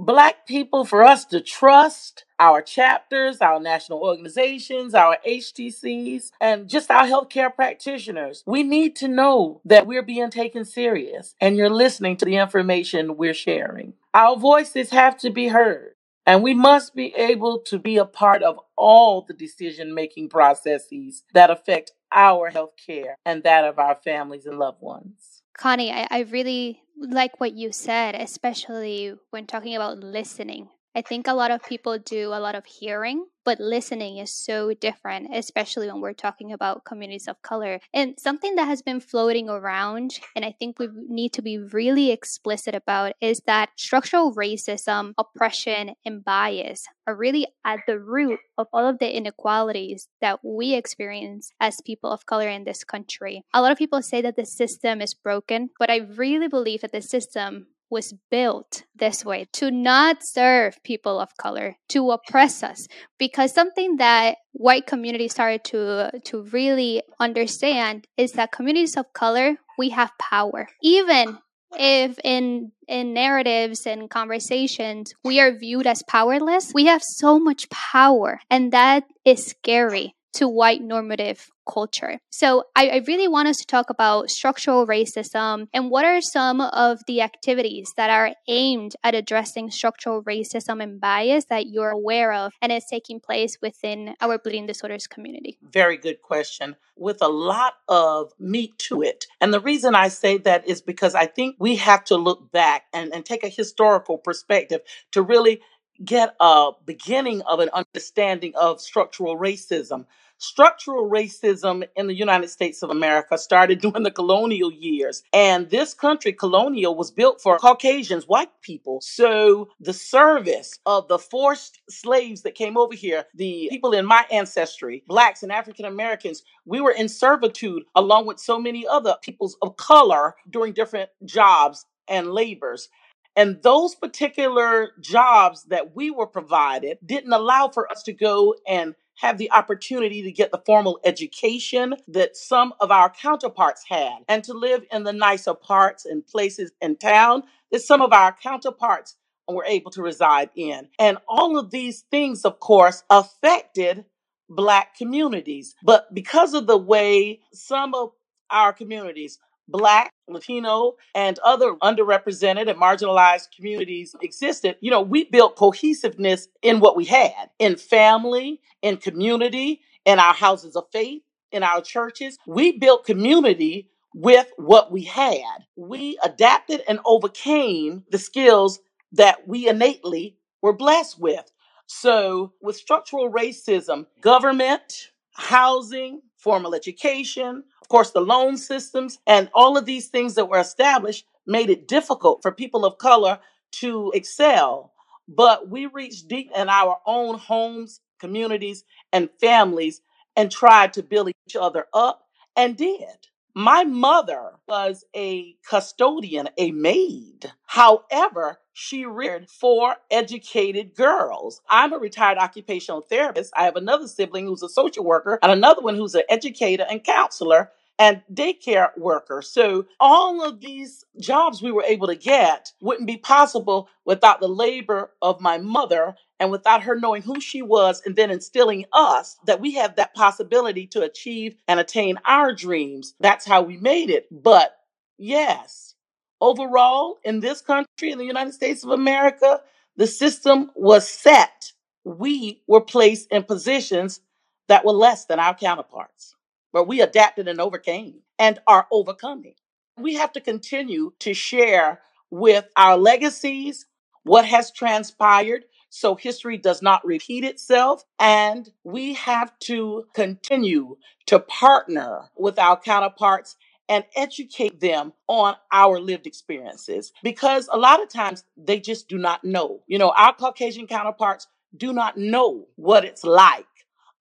Black 0.00 0.46
people, 0.46 0.84
for 0.84 1.02
us 1.02 1.24
to 1.24 1.40
trust 1.40 2.24
our 2.38 2.62
chapters, 2.62 3.40
our 3.40 3.58
national 3.58 3.98
organizations, 3.98 4.94
our 4.94 5.18
HTCs, 5.26 6.30
and 6.40 6.68
just 6.68 6.88
our 6.88 7.04
healthcare 7.04 7.52
practitioners, 7.52 8.44
we 8.46 8.62
need 8.62 8.94
to 8.96 9.08
know 9.08 9.60
that 9.64 9.88
we're 9.88 10.04
being 10.04 10.30
taken 10.30 10.64
serious 10.64 11.34
and 11.40 11.56
you're 11.56 11.68
listening 11.68 12.16
to 12.18 12.24
the 12.24 12.36
information 12.36 13.16
we're 13.16 13.34
sharing. 13.34 13.94
Our 14.14 14.36
voices 14.36 14.90
have 14.90 15.18
to 15.18 15.30
be 15.30 15.48
heard. 15.48 15.94
And 16.24 16.42
we 16.42 16.54
must 16.54 16.94
be 16.94 17.14
able 17.16 17.58
to 17.60 17.78
be 17.78 17.96
a 17.96 18.04
part 18.04 18.42
of 18.42 18.60
all 18.76 19.22
the 19.22 19.32
decision 19.32 19.94
making 19.94 20.28
processes 20.28 21.24
that 21.32 21.50
affect 21.50 21.92
our 22.14 22.50
health 22.50 22.74
care 22.76 23.16
and 23.24 23.42
that 23.42 23.64
of 23.64 23.78
our 23.78 23.96
families 23.96 24.44
and 24.44 24.58
loved 24.58 24.82
ones. 24.82 25.37
Connie, 25.58 25.92
I, 25.92 26.06
I 26.10 26.20
really 26.20 26.82
like 26.96 27.40
what 27.40 27.52
you 27.52 27.72
said, 27.72 28.14
especially 28.14 29.14
when 29.30 29.46
talking 29.46 29.74
about 29.74 29.98
listening. 29.98 30.68
I 30.94 31.02
think 31.02 31.26
a 31.26 31.34
lot 31.34 31.50
of 31.50 31.64
people 31.64 31.98
do 31.98 32.28
a 32.28 32.40
lot 32.40 32.54
of 32.54 32.66
hearing 32.66 33.26
but 33.48 33.60
listening 33.60 34.18
is 34.18 34.30
so 34.30 34.74
different, 34.74 35.34
especially 35.34 35.86
when 35.86 36.02
we're 36.02 36.12
talking 36.12 36.52
about 36.52 36.84
communities 36.84 37.26
of 37.26 37.40
color. 37.40 37.80
And 37.94 38.14
something 38.18 38.56
that 38.56 38.66
has 38.66 38.82
been 38.82 39.00
floating 39.00 39.48
around, 39.48 40.20
and 40.36 40.44
I 40.44 40.52
think 40.52 40.78
we 40.78 40.88
need 41.08 41.32
to 41.32 41.40
be 41.40 41.56
really 41.56 42.10
explicit 42.10 42.74
about, 42.74 43.14
is 43.22 43.40
that 43.46 43.70
structural 43.74 44.34
racism, 44.34 45.14
oppression, 45.16 45.94
and 46.04 46.22
bias 46.22 46.84
are 47.06 47.16
really 47.16 47.46
at 47.64 47.80
the 47.86 47.98
root 47.98 48.38
of 48.58 48.66
all 48.70 48.86
of 48.86 48.98
the 48.98 49.16
inequalities 49.16 50.08
that 50.20 50.40
we 50.44 50.74
experience 50.74 51.50
as 51.58 51.80
people 51.86 52.10
of 52.10 52.26
color 52.26 52.50
in 52.50 52.64
this 52.64 52.84
country. 52.84 53.46
A 53.54 53.62
lot 53.62 53.72
of 53.72 53.78
people 53.78 54.02
say 54.02 54.20
that 54.20 54.36
the 54.36 54.44
system 54.44 55.00
is 55.00 55.14
broken, 55.14 55.70
but 55.78 55.88
I 55.88 56.00
really 56.00 56.48
believe 56.48 56.82
that 56.82 56.92
the 56.92 57.00
system 57.00 57.68
was 57.90 58.14
built 58.30 58.84
this 58.94 59.24
way 59.24 59.46
to 59.52 59.70
not 59.70 60.18
serve 60.22 60.82
people 60.82 61.18
of 61.18 61.36
color, 61.36 61.76
to 61.88 62.10
oppress 62.10 62.62
us. 62.62 62.86
Because 63.18 63.52
something 63.52 63.96
that 63.96 64.36
white 64.52 64.86
communities 64.86 65.32
started 65.32 65.64
to 65.64 66.20
to 66.24 66.42
really 66.52 67.02
understand 67.20 68.06
is 68.16 68.32
that 68.32 68.52
communities 68.52 68.96
of 68.96 69.12
color 69.12 69.56
we 69.78 69.90
have 69.90 70.10
power. 70.18 70.68
Even 70.82 71.38
if 71.78 72.18
in 72.24 72.72
in 72.86 73.12
narratives 73.12 73.86
and 73.86 74.08
conversations 74.08 75.14
we 75.24 75.40
are 75.40 75.52
viewed 75.52 75.86
as 75.86 76.02
powerless, 76.08 76.72
we 76.74 76.86
have 76.86 77.02
so 77.02 77.38
much 77.38 77.68
power 77.70 78.40
and 78.50 78.72
that 78.72 79.04
is 79.24 79.46
scary 79.46 80.14
to 80.38 80.48
white 80.48 80.80
normative 80.80 81.50
culture. 81.68 82.18
So 82.30 82.64
I, 82.76 82.88
I, 82.88 82.96
really 83.06 83.28
want 83.28 83.48
us 83.48 83.56
to 83.58 83.66
talk 83.66 83.90
about 83.90 84.30
structural 84.30 84.86
racism 84.86 85.66
and 85.74 85.90
what 85.90 86.04
are 86.04 86.20
some 86.20 86.60
of 86.60 87.00
the 87.06 87.20
activities 87.20 87.92
that 87.96 88.08
are 88.08 88.32
aimed 88.46 88.92
at 89.02 89.14
addressing 89.14 89.70
structural 89.70 90.22
racism 90.22 90.82
and 90.82 91.00
bias 91.00 91.46
that 91.46 91.66
you're 91.66 91.90
aware 91.90 92.32
of 92.32 92.52
and 92.62 92.72
is 92.72 92.84
taking 92.88 93.20
place 93.20 93.58
within 93.60 94.14
our 94.20 94.38
bleeding 94.38 94.66
disorders 94.66 95.06
community. 95.06 95.58
Very 95.60 95.98
good 95.98 96.22
question 96.22 96.76
with 96.96 97.20
a 97.20 97.28
lot 97.28 97.74
of 97.88 98.32
meat 98.38 98.78
to 98.78 99.02
it. 99.02 99.26
And 99.40 99.52
the 99.52 99.60
reason 99.60 99.94
I 99.94 100.08
say 100.08 100.38
that 100.38 100.66
is 100.68 100.80
because 100.80 101.14
I 101.14 101.26
think 101.26 101.56
we 101.58 101.76
have 101.76 102.04
to 102.04 102.16
look 102.16 102.52
back 102.52 102.84
and, 102.94 103.12
and 103.12 103.26
take 103.26 103.44
a 103.44 103.48
historical 103.48 104.18
perspective 104.18 104.80
to 105.12 105.20
really 105.20 105.60
get 106.04 106.34
a 106.40 106.70
beginning 106.84 107.42
of 107.42 107.60
an 107.60 107.70
understanding 107.72 108.52
of 108.54 108.80
structural 108.80 109.36
racism. 109.36 110.06
Structural 110.40 111.10
racism 111.10 111.84
in 111.96 112.06
the 112.06 112.14
United 112.14 112.48
States 112.48 112.82
of 112.84 112.90
America 112.90 113.36
started 113.36 113.80
during 113.82 114.04
the 114.04 114.10
colonial 114.10 114.72
years. 114.72 115.22
And 115.32 115.68
this 115.68 115.94
country, 115.94 116.32
colonial, 116.32 116.94
was 116.94 117.10
built 117.10 117.40
for 117.40 117.58
Caucasians, 117.58 118.28
white 118.28 118.50
people. 118.62 119.00
So 119.02 119.68
the 119.80 119.92
service 119.92 120.78
of 120.86 121.08
the 121.08 121.18
forced 121.18 121.80
slaves 121.90 122.42
that 122.42 122.54
came 122.54 122.76
over 122.76 122.94
here, 122.94 123.24
the 123.34 123.68
people 123.70 123.92
in 123.92 124.06
my 124.06 124.24
ancestry, 124.30 125.02
blacks 125.08 125.42
and 125.42 125.50
African 125.50 125.84
Americans, 125.84 126.44
we 126.64 126.80
were 126.80 126.92
in 126.92 127.08
servitude 127.08 127.82
along 127.96 128.26
with 128.26 128.38
so 128.38 128.60
many 128.60 128.86
other 128.86 129.16
peoples 129.22 129.56
of 129.60 129.76
color 129.76 130.36
doing 130.48 130.72
different 130.72 131.10
jobs 131.24 131.84
and 132.06 132.30
labors. 132.30 132.88
And 133.34 133.62
those 133.62 133.94
particular 133.94 134.90
jobs 135.00 135.64
that 135.64 135.94
we 135.94 136.10
were 136.10 136.26
provided 136.26 136.98
didn't 137.04 137.32
allow 137.32 137.68
for 137.68 137.90
us 137.90 138.02
to 138.04 138.12
go 138.12 138.56
and 138.66 138.94
have 139.18 139.38
the 139.38 139.50
opportunity 139.50 140.22
to 140.22 140.32
get 140.32 140.50
the 140.52 140.62
formal 140.64 141.00
education 141.04 141.94
that 142.06 142.36
some 142.36 142.72
of 142.80 142.90
our 142.90 143.10
counterparts 143.10 143.84
had 143.88 144.18
and 144.28 144.44
to 144.44 144.52
live 144.52 144.84
in 144.92 145.02
the 145.02 145.12
nicer 145.12 145.54
parts 145.54 146.04
and 146.04 146.26
places 146.26 146.70
in 146.80 146.96
town 146.96 147.42
that 147.72 147.82
some 147.82 148.00
of 148.00 148.12
our 148.12 148.32
counterparts 148.32 149.16
were 149.48 149.64
able 149.64 149.90
to 149.90 150.02
reside 150.02 150.50
in. 150.54 150.88
And 150.98 151.18
all 151.26 151.58
of 151.58 151.70
these 151.70 152.02
things, 152.10 152.44
of 152.44 152.60
course, 152.60 153.02
affected 153.10 154.04
Black 154.50 154.96
communities. 154.96 155.74
But 155.82 156.14
because 156.14 156.54
of 156.54 156.66
the 156.66 156.78
way 156.78 157.40
some 157.52 157.94
of 157.94 158.12
our 158.50 158.72
communities 158.72 159.38
Black, 159.68 160.12
Latino, 160.28 160.94
and 161.14 161.38
other 161.40 161.74
underrepresented 161.82 162.68
and 162.70 162.80
marginalized 162.80 163.48
communities 163.54 164.16
existed, 164.22 164.76
you 164.80 164.90
know, 164.90 165.02
we 165.02 165.24
built 165.24 165.56
cohesiveness 165.56 166.48
in 166.62 166.80
what 166.80 166.96
we 166.96 167.04
had 167.04 167.50
in 167.58 167.76
family, 167.76 168.60
in 168.82 168.96
community, 168.96 169.80
in 170.04 170.18
our 170.18 170.34
houses 170.34 170.74
of 170.74 170.84
faith, 170.92 171.22
in 171.52 171.62
our 171.62 171.82
churches. 171.82 172.38
We 172.46 172.78
built 172.78 173.04
community 173.04 173.90
with 174.14 174.50
what 174.56 174.90
we 174.90 175.04
had. 175.04 175.66
We 175.76 176.18
adapted 176.22 176.82
and 176.88 176.98
overcame 177.04 178.04
the 178.10 178.18
skills 178.18 178.80
that 179.12 179.46
we 179.46 179.68
innately 179.68 180.36
were 180.62 180.72
blessed 180.72 181.20
with. 181.20 181.50
So, 181.86 182.52
with 182.60 182.76
structural 182.76 183.30
racism, 183.30 184.06
government, 184.20 185.10
housing, 185.32 186.20
formal 186.38 186.74
education, 186.74 187.64
of 187.82 187.88
course, 187.88 188.10
the 188.10 188.20
loan 188.20 188.56
systems 188.56 189.18
and 189.26 189.50
all 189.54 189.76
of 189.76 189.84
these 189.84 190.08
things 190.08 190.34
that 190.34 190.48
were 190.48 190.58
established 190.58 191.26
made 191.46 191.70
it 191.70 191.88
difficult 191.88 192.42
for 192.42 192.52
people 192.52 192.84
of 192.84 192.98
color 192.98 193.38
to 193.72 194.12
excel. 194.14 194.92
But 195.26 195.68
we 195.68 195.86
reached 195.86 196.28
deep 196.28 196.50
in 196.54 196.68
our 196.68 196.98
own 197.06 197.38
homes, 197.38 198.00
communities, 198.18 198.84
and 199.12 199.28
families 199.40 200.00
and 200.36 200.50
tried 200.50 200.92
to 200.94 201.02
build 201.02 201.28
each 201.28 201.56
other 201.56 201.86
up 201.92 202.26
and 202.56 202.76
did. 202.76 203.28
My 203.54 203.84
mother 203.84 204.52
was 204.68 205.04
a 205.16 205.56
custodian, 205.68 206.48
a 206.58 206.70
maid. 206.70 207.50
However, 207.66 208.60
she 208.78 209.04
reared 209.04 209.50
four 209.50 209.96
educated 210.08 210.94
girls. 210.94 211.60
I'm 211.68 211.92
a 211.92 211.98
retired 211.98 212.38
occupational 212.38 213.00
therapist. 213.00 213.52
I 213.56 213.64
have 213.64 213.74
another 213.74 214.06
sibling 214.06 214.46
who's 214.46 214.62
a 214.62 214.68
social 214.68 215.04
worker 215.04 215.40
and 215.42 215.50
another 215.50 215.82
one 215.82 215.96
who's 215.96 216.14
an 216.14 216.22
educator 216.28 216.86
and 216.88 217.02
counselor 217.02 217.72
and 217.98 218.22
daycare 218.32 218.96
worker. 218.96 219.42
So 219.42 219.86
all 219.98 220.44
of 220.44 220.60
these 220.60 221.04
jobs 221.20 221.60
we 221.60 221.72
were 221.72 221.82
able 221.82 222.06
to 222.06 222.14
get 222.14 222.72
wouldn't 222.80 223.08
be 223.08 223.16
possible 223.16 223.88
without 224.04 224.38
the 224.40 224.48
labor 224.48 225.10
of 225.20 225.40
my 225.40 225.58
mother 225.58 226.14
and 226.38 226.52
without 226.52 226.84
her 226.84 226.94
knowing 226.94 227.22
who 227.22 227.40
she 227.40 227.62
was 227.62 228.00
and 228.06 228.14
then 228.14 228.30
instilling 228.30 228.86
us 228.92 229.38
that 229.46 229.60
we 229.60 229.72
have 229.74 229.96
that 229.96 230.14
possibility 230.14 230.86
to 230.86 231.02
achieve 231.02 231.56
and 231.66 231.80
attain 231.80 232.16
our 232.24 232.54
dreams. 232.54 233.14
That's 233.18 233.44
how 233.44 233.62
we 233.62 233.76
made 233.76 234.10
it. 234.10 234.28
But 234.30 234.76
yes, 235.18 235.96
overall 236.40 237.18
in 237.24 237.40
this 237.40 237.60
country, 237.60 238.10
in 238.10 238.18
the 238.18 238.24
United 238.24 238.54
States 238.54 238.84
of 238.84 238.90
America, 238.90 239.60
the 239.96 240.06
system 240.06 240.70
was 240.74 241.08
set. 241.08 241.72
We 242.04 242.62
were 242.66 242.80
placed 242.80 243.30
in 243.30 243.44
positions 243.44 244.20
that 244.68 244.84
were 244.84 244.92
less 244.92 245.26
than 245.26 245.40
our 245.40 245.54
counterparts 245.54 246.34
but 246.72 246.86
we 246.86 247.00
adapted 247.00 247.48
and 247.48 247.60
overcame 247.60 248.20
and 248.38 248.58
are 248.66 248.86
overcoming. 248.90 249.54
We 249.98 250.14
have 250.14 250.32
to 250.34 250.40
continue 250.40 251.12
to 251.20 251.34
share 251.34 252.00
with 252.30 252.66
our 252.76 252.96
legacies 252.96 253.86
what 254.22 254.44
has 254.44 254.70
transpired 254.70 255.64
so 255.90 256.14
history 256.14 256.58
does 256.58 256.82
not 256.82 257.04
repeat 257.04 257.44
itself. 257.44 258.04
And 258.18 258.70
we 258.84 259.14
have 259.14 259.58
to 259.60 260.04
continue 260.14 260.98
to 261.26 261.38
partner 261.38 262.30
with 262.36 262.58
our 262.58 262.78
counterparts 262.78 263.56
and 263.88 264.04
educate 264.16 264.80
them 264.80 265.12
on 265.28 265.56
our 265.72 266.00
lived 266.00 266.26
experiences 266.26 267.12
because 267.22 267.68
a 267.72 267.78
lot 267.78 268.02
of 268.02 268.08
times 268.08 268.44
they 268.56 268.80
just 268.80 269.08
do 269.08 269.18
not 269.18 269.44
know. 269.44 269.82
You 269.88 269.98
know, 269.98 270.12
our 270.16 270.34
Caucasian 270.34 270.86
counterparts 270.86 271.46
do 271.76 271.92
not 271.92 272.16
know 272.18 272.68
what 272.76 273.04
it's 273.04 273.24
like 273.24 273.66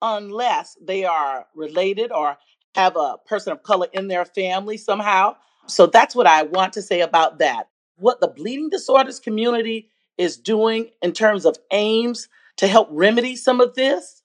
unless 0.01 0.77
they 0.81 1.05
are 1.05 1.47
related 1.55 2.11
or 2.11 2.37
have 2.75 2.95
a 2.97 3.17
person 3.27 3.53
of 3.53 3.63
color 3.63 3.87
in 3.93 4.07
their 4.07 4.25
family 4.25 4.77
somehow. 4.77 5.35
So 5.67 5.87
that's 5.87 6.15
what 6.15 6.27
I 6.27 6.43
want 6.43 6.73
to 6.73 6.81
say 6.81 7.01
about 7.01 7.39
that. 7.39 7.69
what 7.97 8.21
the 8.21 8.27
bleeding 8.27 8.69
disorders 8.69 9.19
community 9.19 9.89
is 10.17 10.37
doing 10.37 10.89
in 11.01 11.13
terms 11.13 11.45
of 11.45 11.57
aims 11.71 12.29
to 12.57 12.67
help 12.67 12.89
remedy 12.91 13.35
some 13.35 13.61
of 13.61 13.75
this, 13.75 14.16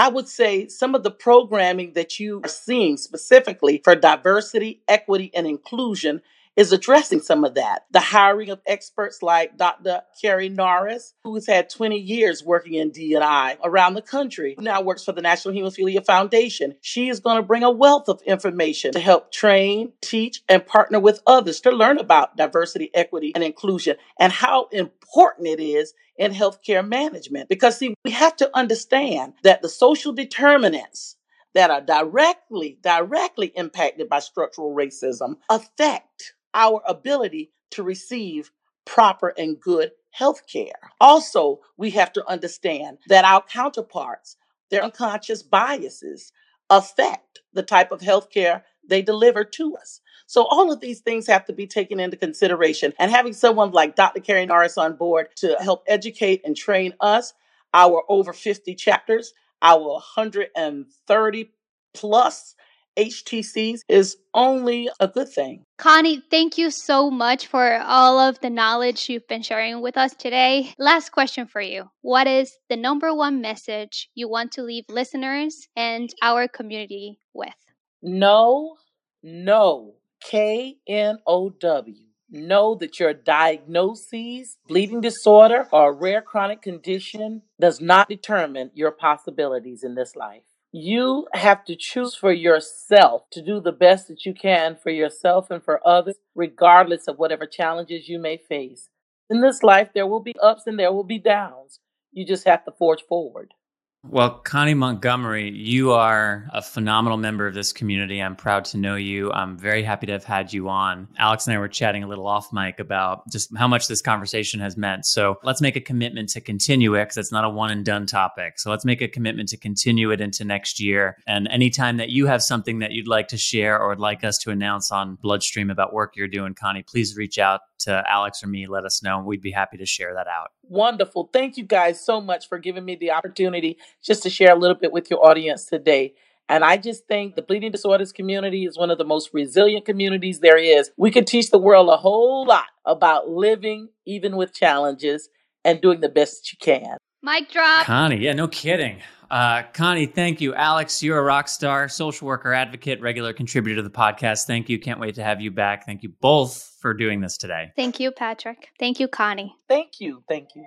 I 0.00 0.08
would 0.08 0.28
say 0.28 0.66
some 0.68 0.94
of 0.94 1.02
the 1.02 1.10
programming 1.10 1.92
that 1.92 2.18
you 2.18 2.40
are 2.42 2.48
seeing 2.48 2.96
specifically 2.96 3.82
for 3.84 3.94
diversity, 3.94 4.80
equity, 4.88 5.30
and 5.34 5.46
inclusion 5.46 6.22
is 6.60 6.72
addressing 6.72 7.22
some 7.22 7.42
of 7.42 7.54
that. 7.54 7.86
The 7.90 8.00
hiring 8.00 8.50
of 8.50 8.60
experts 8.66 9.22
like 9.22 9.56
Dr. 9.56 10.02
Keri 10.20 10.50
Norris, 10.50 11.14
who's 11.24 11.46
had 11.46 11.70
20 11.70 11.96
years 11.98 12.44
working 12.44 12.74
in 12.74 12.90
D&I 12.90 13.56
around 13.64 13.94
the 13.94 14.02
country, 14.02 14.56
now 14.58 14.82
works 14.82 15.02
for 15.02 15.12
the 15.12 15.22
National 15.22 15.54
Hemophilia 15.54 16.04
Foundation. 16.04 16.74
She 16.82 17.08
is 17.08 17.20
going 17.20 17.36
to 17.36 17.42
bring 17.42 17.62
a 17.62 17.70
wealth 17.70 18.10
of 18.10 18.20
information 18.26 18.92
to 18.92 19.00
help 19.00 19.32
train, 19.32 19.94
teach, 20.02 20.42
and 20.50 20.66
partner 20.66 21.00
with 21.00 21.22
others 21.26 21.62
to 21.62 21.70
learn 21.70 21.96
about 21.96 22.36
diversity, 22.36 22.90
equity, 22.92 23.32
and 23.34 23.42
inclusion 23.42 23.96
and 24.18 24.30
how 24.30 24.68
important 24.70 25.48
it 25.48 25.60
is 25.60 25.94
in 26.18 26.34
healthcare 26.34 26.86
management. 26.86 27.48
Because 27.48 27.78
see, 27.78 27.94
we 28.04 28.10
have 28.10 28.36
to 28.36 28.50
understand 28.54 29.32
that 29.44 29.62
the 29.62 29.70
social 29.70 30.12
determinants 30.12 31.16
that 31.54 31.70
are 31.70 31.80
directly, 31.80 32.78
directly 32.82 33.46
impacted 33.56 34.10
by 34.10 34.18
structural 34.18 34.74
racism 34.76 35.36
affect 35.48 36.34
our 36.54 36.82
ability 36.86 37.50
to 37.70 37.82
receive 37.82 38.50
proper 38.84 39.28
and 39.36 39.60
good 39.60 39.92
health 40.10 40.46
care. 40.46 40.90
Also, 41.00 41.60
we 41.76 41.90
have 41.90 42.12
to 42.12 42.28
understand 42.28 42.98
that 43.08 43.24
our 43.24 43.42
counterparts, 43.42 44.36
their 44.70 44.82
unconscious 44.82 45.42
biases, 45.42 46.32
affect 46.68 47.40
the 47.52 47.62
type 47.62 47.92
of 47.92 48.00
health 48.00 48.30
care 48.30 48.64
they 48.88 49.02
deliver 49.02 49.44
to 49.44 49.76
us. 49.76 50.00
So 50.26 50.44
all 50.44 50.72
of 50.72 50.80
these 50.80 51.00
things 51.00 51.26
have 51.26 51.44
to 51.46 51.52
be 51.52 51.66
taken 51.66 51.98
into 51.98 52.16
consideration. 52.16 52.92
And 52.98 53.10
having 53.10 53.32
someone 53.32 53.72
like 53.72 53.96
Dr. 53.96 54.20
Keri 54.20 54.46
Norris 54.46 54.78
on 54.78 54.96
board 54.96 55.28
to 55.36 55.56
help 55.60 55.82
educate 55.88 56.42
and 56.44 56.56
train 56.56 56.94
us, 57.00 57.34
our 57.74 58.02
over 58.08 58.32
50 58.32 58.74
chapters, 58.74 59.32
our 59.62 59.80
130 59.80 61.52
plus 61.94 62.54
HTCs 62.98 63.80
is 63.88 64.16
only 64.34 64.88
a 64.98 65.08
good 65.08 65.28
thing. 65.28 65.64
Connie, 65.78 66.22
thank 66.30 66.58
you 66.58 66.70
so 66.70 67.10
much 67.10 67.46
for 67.46 67.78
all 67.78 68.18
of 68.18 68.40
the 68.40 68.50
knowledge 68.50 69.08
you've 69.08 69.28
been 69.28 69.42
sharing 69.42 69.80
with 69.80 69.96
us 69.96 70.14
today. 70.14 70.72
Last 70.78 71.10
question 71.10 71.46
for 71.46 71.60
you 71.60 71.84
What 72.02 72.26
is 72.26 72.52
the 72.68 72.76
number 72.76 73.14
one 73.14 73.40
message 73.40 74.08
you 74.14 74.28
want 74.28 74.52
to 74.52 74.62
leave 74.62 74.84
listeners 74.88 75.68
and 75.76 76.10
our 76.22 76.48
community 76.48 77.18
with? 77.32 77.54
No, 78.02 78.76
no, 79.22 79.94
K 80.22 80.76
N 80.86 81.18
O 81.26 81.50
W. 81.50 81.94
Know 82.32 82.76
that 82.76 83.00
your 83.00 83.12
diagnosis, 83.12 84.56
bleeding 84.68 85.00
disorder, 85.00 85.66
or 85.72 85.92
rare 85.92 86.22
chronic 86.22 86.62
condition 86.62 87.42
does 87.60 87.80
not 87.80 88.08
determine 88.08 88.70
your 88.72 88.92
possibilities 88.92 89.82
in 89.82 89.96
this 89.96 90.14
life. 90.14 90.42
You 90.72 91.26
have 91.32 91.64
to 91.64 91.74
choose 91.74 92.14
for 92.14 92.32
yourself 92.32 93.22
to 93.32 93.42
do 93.42 93.60
the 93.60 93.72
best 93.72 94.06
that 94.08 94.24
you 94.24 94.34
can 94.34 94.76
for 94.76 94.90
yourself 94.90 95.50
and 95.50 95.62
for 95.62 95.86
others, 95.86 96.16
regardless 96.34 97.08
of 97.08 97.18
whatever 97.18 97.46
challenges 97.46 98.08
you 98.08 98.20
may 98.20 98.36
face. 98.36 98.88
In 99.28 99.40
this 99.40 99.62
life, 99.64 99.90
there 99.94 100.06
will 100.06 100.20
be 100.20 100.34
ups 100.40 100.66
and 100.66 100.78
there 100.78 100.92
will 100.92 101.04
be 101.04 101.18
downs. 101.18 101.80
You 102.12 102.24
just 102.24 102.46
have 102.46 102.64
to 102.66 102.72
forge 102.72 103.02
forward. 103.02 103.54
Well, 104.02 104.30
Connie 104.30 104.72
Montgomery, 104.72 105.50
you 105.50 105.92
are 105.92 106.48
a 106.54 106.62
phenomenal 106.62 107.18
member 107.18 107.46
of 107.46 107.52
this 107.52 107.70
community. 107.70 108.20
I'm 108.20 108.34
proud 108.34 108.64
to 108.66 108.78
know 108.78 108.96
you. 108.96 109.30
I'm 109.30 109.58
very 109.58 109.82
happy 109.82 110.06
to 110.06 110.12
have 110.12 110.24
had 110.24 110.54
you 110.54 110.70
on. 110.70 111.06
Alex 111.18 111.46
and 111.46 111.54
I 111.54 111.60
were 111.60 111.68
chatting 111.68 112.02
a 112.02 112.08
little 112.08 112.26
off 112.26 112.50
mic 112.50 112.80
about 112.80 113.30
just 113.30 113.54
how 113.58 113.68
much 113.68 113.88
this 113.88 114.00
conversation 114.00 114.58
has 114.60 114.74
meant. 114.74 115.04
So 115.04 115.38
let's 115.44 115.60
make 115.60 115.76
a 115.76 115.82
commitment 115.82 116.30
to 116.30 116.40
continue 116.40 116.94
it 116.94 117.04
because 117.04 117.18
it's 117.18 117.30
not 117.30 117.44
a 117.44 117.50
one 117.50 117.70
and 117.70 117.84
done 117.84 118.06
topic. 118.06 118.58
So 118.58 118.70
let's 118.70 118.86
make 118.86 119.02
a 119.02 119.06
commitment 119.06 119.50
to 119.50 119.58
continue 119.58 120.10
it 120.12 120.22
into 120.22 120.44
next 120.44 120.80
year. 120.80 121.18
And 121.26 121.46
anytime 121.48 121.98
that 121.98 122.08
you 122.08 122.26
have 122.26 122.42
something 122.42 122.78
that 122.78 122.92
you'd 122.92 123.06
like 123.06 123.28
to 123.28 123.36
share 123.36 123.78
or 123.78 123.90
would 123.90 124.00
like 124.00 124.24
us 124.24 124.38
to 124.38 124.50
announce 124.50 124.90
on 124.90 125.18
Bloodstream 125.20 125.68
about 125.68 125.92
work 125.92 126.16
you're 126.16 126.26
doing, 126.26 126.54
Connie, 126.54 126.82
please 126.82 127.16
reach 127.16 127.38
out 127.38 127.60
to 127.80 128.04
Alex 128.08 128.42
or 128.42 128.46
me, 128.46 128.66
let 128.66 128.84
us 128.84 129.02
know. 129.02 129.18
And 129.18 129.26
We'd 129.26 129.40
be 129.40 129.50
happy 129.50 129.76
to 129.78 129.86
share 129.86 130.14
that 130.14 130.26
out. 130.26 130.52
Wonderful. 130.62 131.30
Thank 131.32 131.56
you 131.56 131.64
guys 131.64 132.04
so 132.04 132.20
much 132.20 132.48
for 132.48 132.58
giving 132.58 132.84
me 132.84 132.96
the 132.96 133.10
opportunity 133.10 133.78
just 134.02 134.22
to 134.24 134.30
share 134.30 134.52
a 134.52 134.58
little 134.58 134.76
bit 134.76 134.92
with 134.92 135.10
your 135.10 135.24
audience 135.24 135.66
today. 135.66 136.14
And 136.48 136.64
I 136.64 136.78
just 136.78 137.06
think 137.06 137.36
the 137.36 137.42
bleeding 137.42 137.70
disorders 137.70 138.12
community 138.12 138.64
is 138.64 138.76
one 138.76 138.90
of 138.90 138.98
the 138.98 139.04
most 139.04 139.30
resilient 139.32 139.84
communities 139.84 140.40
there 140.40 140.58
is. 140.58 140.90
We 140.96 141.12
could 141.12 141.28
teach 141.28 141.50
the 141.50 141.58
world 141.58 141.88
a 141.88 141.96
whole 141.96 142.44
lot 142.44 142.66
about 142.84 143.28
living 143.28 143.88
even 144.04 144.36
with 144.36 144.52
challenges 144.52 145.28
and 145.64 145.80
doing 145.80 146.00
the 146.00 146.08
best 146.08 146.42
that 146.42 146.52
you 146.52 146.58
can. 146.60 146.96
Mic 147.22 147.50
drop. 147.50 147.86
Connie, 147.86 148.16
yeah, 148.16 148.32
no 148.32 148.48
kidding. 148.48 149.00
Uh, 149.30 149.62
Connie, 149.72 150.06
thank 150.06 150.40
you. 150.40 150.54
Alex, 150.54 151.02
you're 151.02 151.18
a 151.18 151.22
rock 151.22 151.48
star, 151.48 151.88
social 151.88 152.26
worker, 152.26 152.52
advocate, 152.52 153.00
regular 153.00 153.32
contributor 153.32 153.76
to 153.76 153.82
the 153.82 153.90
podcast. 153.90 154.46
Thank 154.46 154.68
you. 154.68 154.78
Can't 154.78 154.98
wait 154.98 155.14
to 155.14 155.22
have 155.22 155.40
you 155.40 155.50
back. 155.50 155.86
Thank 155.86 156.02
you 156.02 156.08
both 156.20 156.76
for 156.80 156.92
doing 156.94 157.20
this 157.20 157.36
today. 157.36 157.70
Thank 157.76 158.00
you, 158.00 158.10
Patrick. 158.10 158.70
Thank 158.78 158.98
you, 158.98 159.06
Connie. 159.06 159.54
Thank 159.68 160.00
you. 160.00 160.24
Thank 160.28 160.48
you. 160.56 160.66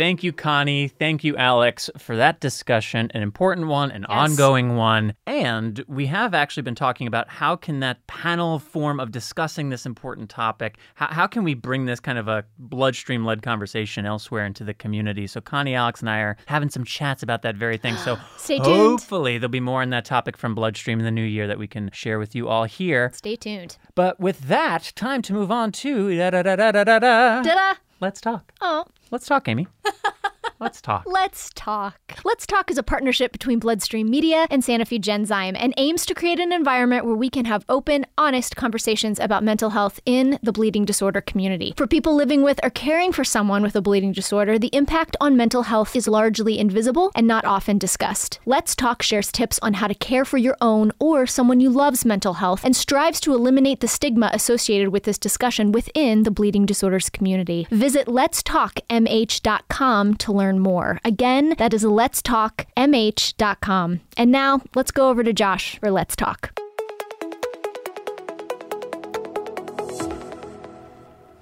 Thank 0.00 0.22
you, 0.22 0.32
Connie. 0.32 0.88
Thank 0.88 1.24
you, 1.24 1.36
Alex, 1.36 1.90
for 1.98 2.16
that 2.16 2.40
discussion, 2.40 3.10
an 3.12 3.20
important 3.20 3.66
one, 3.66 3.90
an 3.90 4.06
Yes. 4.08 4.30
ongoing 4.30 4.74
one. 4.74 5.12
And 5.26 5.84
we 5.88 6.06
have 6.06 6.32
actually 6.32 6.62
been 6.62 6.74
talking 6.74 7.06
about 7.06 7.28
how 7.28 7.54
can 7.54 7.80
that 7.80 8.06
panel 8.06 8.58
form 8.58 8.98
of 8.98 9.10
discussing 9.12 9.68
this 9.68 9.84
important 9.84 10.30
topic, 10.30 10.78
how, 10.94 11.08
how 11.08 11.26
can 11.26 11.44
we 11.44 11.52
bring 11.52 11.84
this 11.84 12.00
kind 12.00 12.16
of 12.16 12.28
a 12.28 12.46
bloodstream-led 12.58 13.42
conversation 13.42 14.06
elsewhere 14.06 14.46
into 14.46 14.64
the 14.64 14.72
community? 14.72 15.26
So 15.26 15.42
Connie, 15.42 15.74
Alex, 15.74 16.00
and 16.00 16.08
I 16.08 16.20
are 16.20 16.38
having 16.46 16.70
some 16.70 16.84
chats 16.86 17.22
about 17.22 17.42
that 17.42 17.56
very 17.56 17.76
thing. 17.76 17.98
So 17.98 18.16
Stay 18.38 18.56
tuned. 18.56 18.68
hopefully 18.68 19.36
there'll 19.36 19.50
be 19.50 19.60
more 19.60 19.82
on 19.82 19.90
that 19.90 20.06
topic 20.06 20.38
from 20.38 20.54
Bloodstream 20.54 20.98
in 20.98 21.04
the 21.04 21.10
new 21.10 21.22
year 21.22 21.46
that 21.46 21.58
we 21.58 21.66
can 21.66 21.90
share 21.92 22.18
with 22.18 22.34
you 22.34 22.48
all 22.48 22.64
here. 22.64 23.10
Stay 23.12 23.36
tuned. 23.36 23.76
But 23.94 24.18
with 24.18 24.40
that, 24.48 24.92
time 24.96 25.20
to 25.20 25.34
move 25.34 25.50
on 25.50 25.72
to 25.72 26.16
da-da-da-da-da-da. 26.16 27.42
Ta-da! 27.42 27.74
Let's 28.00 28.20
talk. 28.20 28.52
Oh, 28.60 28.84
Let's 29.10 29.26
talk, 29.26 29.46
Amy. 29.48 29.66
Let's 30.60 30.82
talk. 30.82 31.04
Let's 31.06 31.48
Talk. 31.54 32.18
Let's 32.22 32.46
Talk 32.46 32.70
is 32.70 32.76
a 32.76 32.82
partnership 32.82 33.32
between 33.32 33.60
Bloodstream 33.60 34.10
Media 34.10 34.46
and 34.50 34.62
Sanofi 34.62 35.00
Genzyme 35.00 35.56
and 35.58 35.72
aims 35.78 36.04
to 36.04 36.14
create 36.14 36.38
an 36.38 36.52
environment 36.52 37.06
where 37.06 37.14
we 37.14 37.30
can 37.30 37.46
have 37.46 37.64
open, 37.70 38.04
honest 38.18 38.56
conversations 38.56 39.18
about 39.18 39.42
mental 39.42 39.70
health 39.70 40.00
in 40.04 40.38
the 40.42 40.52
bleeding 40.52 40.84
disorder 40.84 41.22
community. 41.22 41.72
For 41.78 41.86
people 41.86 42.14
living 42.14 42.42
with 42.42 42.60
or 42.62 42.68
caring 42.68 43.10
for 43.10 43.24
someone 43.24 43.62
with 43.62 43.74
a 43.74 43.80
bleeding 43.80 44.12
disorder, 44.12 44.58
the 44.58 44.68
impact 44.74 45.16
on 45.18 45.34
mental 45.34 45.62
health 45.62 45.96
is 45.96 46.06
largely 46.06 46.58
invisible 46.58 47.10
and 47.14 47.26
not 47.26 47.46
often 47.46 47.78
discussed. 47.78 48.38
Let's 48.44 48.76
Talk 48.76 49.00
shares 49.00 49.32
tips 49.32 49.58
on 49.62 49.72
how 49.74 49.86
to 49.86 49.94
care 49.94 50.26
for 50.26 50.36
your 50.36 50.58
own 50.60 50.92
or 50.98 51.26
someone 51.26 51.60
you 51.60 51.70
love's 51.70 52.04
mental 52.04 52.34
health 52.34 52.64
and 52.64 52.76
strives 52.76 53.18
to 53.20 53.32
eliminate 53.32 53.80
the 53.80 53.88
stigma 53.88 54.28
associated 54.34 54.90
with 54.90 55.04
this 55.04 55.18
discussion 55.18 55.72
within 55.72 56.24
the 56.24 56.30
bleeding 56.30 56.66
disorders 56.66 57.08
community. 57.08 57.66
Visit 57.70 58.08
letstalkmh.com 58.08 60.14
to 60.14 60.32
learn 60.32 60.49
more. 60.58 60.98
Again, 61.04 61.54
that 61.58 61.72
is 61.72 61.84
letstalkmh.com. 61.84 64.00
And 64.16 64.32
now, 64.32 64.62
let's 64.74 64.90
go 64.90 65.08
over 65.08 65.22
to 65.22 65.32
Josh 65.32 65.78
for 65.78 65.90
Let's 65.90 66.16
Talk. 66.16 66.52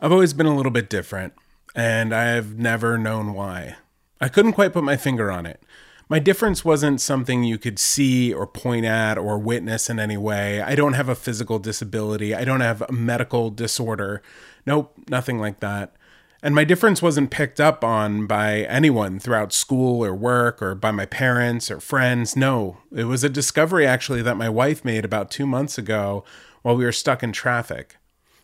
I've 0.01 0.13
always 0.13 0.33
been 0.33 0.47
a 0.47 0.55
little 0.55 0.71
bit 0.71 0.89
different, 0.89 1.33
and 1.75 2.15
I've 2.15 2.57
never 2.57 2.99
known 2.99 3.35
why. 3.35 3.77
I 4.21 4.29
couldn't 4.29 4.53
quite 4.53 4.73
put 4.73 4.85
my 4.85 4.97
finger 4.97 5.31
on 5.31 5.47
it. 5.47 5.63
My 6.09 6.19
difference 6.19 6.65
wasn't 6.65 7.01
something 7.01 7.45
you 7.45 7.59
could 7.59 7.79
see 7.79 8.33
or 8.33 8.47
point 8.47 8.87
at 8.87 9.19
or 9.19 9.39
witness 9.39 9.91
in 9.91 10.01
any 10.01 10.17
way. 10.17 10.63
I 10.63 10.75
don't 10.75 10.95
have 10.95 11.09
a 11.09 11.15
physical 11.15 11.59
disability. 11.59 12.35
I 12.35 12.45
don't 12.45 12.61
have 12.61 12.83
a 12.83 12.93
medical 12.93 13.51
disorder. 13.51 14.23
Nope, 14.65 14.95
nothing 15.09 15.39
like 15.39 15.61
that. 15.61 15.95
And 16.41 16.55
my 16.55 16.63
difference 16.63 17.03
wasn't 17.03 17.33
picked 17.33 17.61
up 17.61 17.83
on 17.83 18.27
by 18.27 18.61
anyone 18.61 19.19
throughout 19.19 19.53
school 19.53 20.05
or 20.05 20.15
work 20.15 20.63
or 20.63 20.77
by 20.77 20.93
my 20.93 21.05
parents 21.05 21.69
or 21.69 21.81
friends. 21.81 22.37
No, 22.37 22.79
it 22.95 23.05
was 23.05 23.25
a 23.25 23.29
discovery 23.29 23.87
actually 23.87 24.23
that 24.23 24.37
my 24.37 24.49
wife 24.49 24.85
made 24.85 25.05
about 25.05 25.33
two 25.33 25.47
months 25.47 25.79
ago 25.79 26.25
while 26.63 26.77
we 26.77 26.85
were 26.85 26.93
stuck 26.93 27.25
in 27.25 27.33
traffic. 27.33 27.97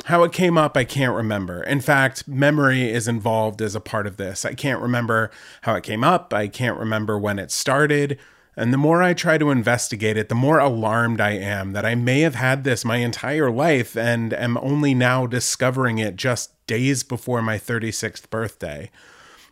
How 0.07 0.25
it 0.25 0.33
came 0.33 0.59
up, 0.59 0.77
I 0.77 0.85
can't 0.85 1.15
remember. 1.15 1.63
In 1.63 1.81
fact, 1.81 2.29
memory 2.29 2.91
is 2.91 3.09
involved 3.09 3.63
as 3.63 3.75
a 3.75 3.81
part 3.81 4.07
of 4.07 4.17
this. 4.17 4.45
I 4.45 4.55
can't 4.55 4.83
remember 4.83 5.31
how 5.63 5.77
it 5.77 5.85
came 5.85 6.05
up. 6.05 6.35
I 6.35 6.49
can't 6.49 6.79
remember 6.79 7.19
when 7.19 7.39
it 7.39 7.51
started. 7.51 8.19
And 8.57 8.73
the 8.73 8.79
more 8.79 9.03
I 9.03 9.15
try 9.15 9.39
to 9.39 9.51
investigate 9.51 10.17
it, 10.17 10.29
the 10.29 10.35
more 10.35 10.59
alarmed 10.59 11.21
I 11.21 11.33
am 11.33 11.73
that 11.73 11.87
I 11.87 11.95
may 11.95 12.21
have 12.21 12.35
had 12.35 12.65
this 12.65 12.85
my 12.85 12.97
entire 12.99 13.51
life 13.51 13.97
and 13.97 14.33
am 14.35 14.59
only 14.59 14.95
now 14.95 15.27
discovering 15.27 15.99
it 15.99 16.17
just 16.17 16.54
days 16.67 17.03
before 17.03 17.43
my 17.43 17.59
36th 17.59 18.29
birthday. 18.31 18.91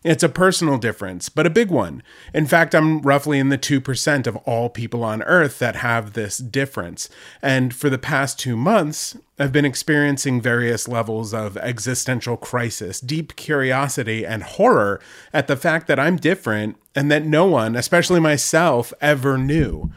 It's 0.04 0.24
a 0.24 0.28
personal 0.28 0.78
difference, 0.78 1.28
but 1.28 1.46
a 1.46 1.50
big 1.50 1.70
one. 1.70 2.02
In 2.34 2.46
fact, 2.46 2.74
I'm 2.74 3.02
roughly 3.02 3.38
in 3.38 3.50
the 3.50 3.58
2% 3.58 4.26
of 4.26 4.36
all 4.38 4.68
people 4.68 5.04
on 5.04 5.22
Earth 5.22 5.60
that 5.60 5.76
have 5.76 6.12
this 6.12 6.38
difference. 6.38 7.08
And 7.40 7.72
for 7.72 7.88
the 7.88 7.98
past 7.98 8.36
two 8.36 8.56
months, 8.56 9.16
I've 9.38 9.52
been 9.52 9.64
experiencing 9.64 10.40
various 10.40 10.88
levels 10.88 11.32
of 11.32 11.56
existential 11.56 12.36
crisis, 12.36 13.00
deep 13.00 13.36
curiosity, 13.36 14.26
and 14.26 14.42
horror 14.42 15.00
at 15.32 15.46
the 15.46 15.56
fact 15.56 15.86
that 15.86 16.00
I'm 16.00 16.16
different 16.16 16.78
and 16.96 17.08
that 17.12 17.24
no 17.24 17.46
one, 17.46 17.76
especially 17.76 18.18
myself, 18.18 18.92
ever 19.00 19.38
knew. 19.38 19.92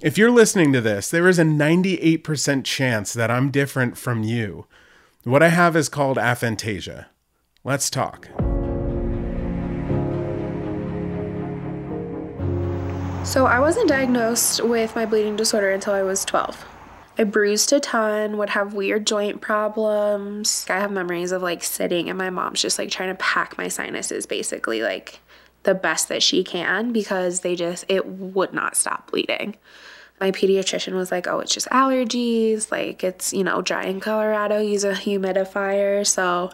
If 0.00 0.18
you're 0.18 0.32
listening 0.32 0.72
to 0.72 0.80
this, 0.80 1.08
there 1.08 1.28
is 1.28 1.38
a 1.38 1.44
98% 1.44 2.64
chance 2.64 3.12
that 3.12 3.30
I'm 3.30 3.52
different 3.52 3.96
from 3.96 4.24
you. 4.24 4.66
What 5.26 5.42
I 5.42 5.48
have 5.48 5.74
is 5.74 5.88
called 5.88 6.18
aphantasia. 6.18 7.06
Let's 7.64 7.90
talk. 7.90 8.28
So, 13.26 13.46
I 13.46 13.58
wasn't 13.58 13.88
diagnosed 13.88 14.62
with 14.62 14.94
my 14.94 15.04
bleeding 15.04 15.34
disorder 15.34 15.70
until 15.70 15.94
I 15.94 16.04
was 16.04 16.24
12. 16.26 16.64
I 17.18 17.24
bruised 17.24 17.72
a 17.72 17.80
ton, 17.80 18.38
would 18.38 18.50
have 18.50 18.74
weird 18.74 19.04
joint 19.04 19.40
problems. 19.40 20.64
I 20.70 20.78
have 20.78 20.92
memories 20.92 21.32
of 21.32 21.42
like 21.42 21.64
sitting 21.64 22.08
and 22.08 22.16
my 22.16 22.30
mom's 22.30 22.62
just 22.62 22.78
like 22.78 22.92
trying 22.92 23.08
to 23.08 23.16
pack 23.16 23.58
my 23.58 23.66
sinuses 23.66 24.26
basically 24.26 24.82
like 24.82 25.18
the 25.64 25.74
best 25.74 26.08
that 26.08 26.22
she 26.22 26.44
can 26.44 26.92
because 26.92 27.40
they 27.40 27.56
just, 27.56 27.84
it 27.88 28.06
would 28.06 28.52
not 28.52 28.76
stop 28.76 29.10
bleeding. 29.10 29.56
My 30.20 30.30
pediatrician 30.30 30.94
was 30.94 31.10
like, 31.10 31.26
oh, 31.26 31.40
it's 31.40 31.52
just 31.52 31.68
allergies. 31.68 32.70
Like, 32.70 33.04
it's, 33.04 33.32
you 33.32 33.44
know, 33.44 33.60
dry 33.60 33.84
in 33.84 34.00
Colorado, 34.00 34.60
use 34.60 34.84
a 34.84 34.92
humidifier. 34.92 36.06
So, 36.06 36.50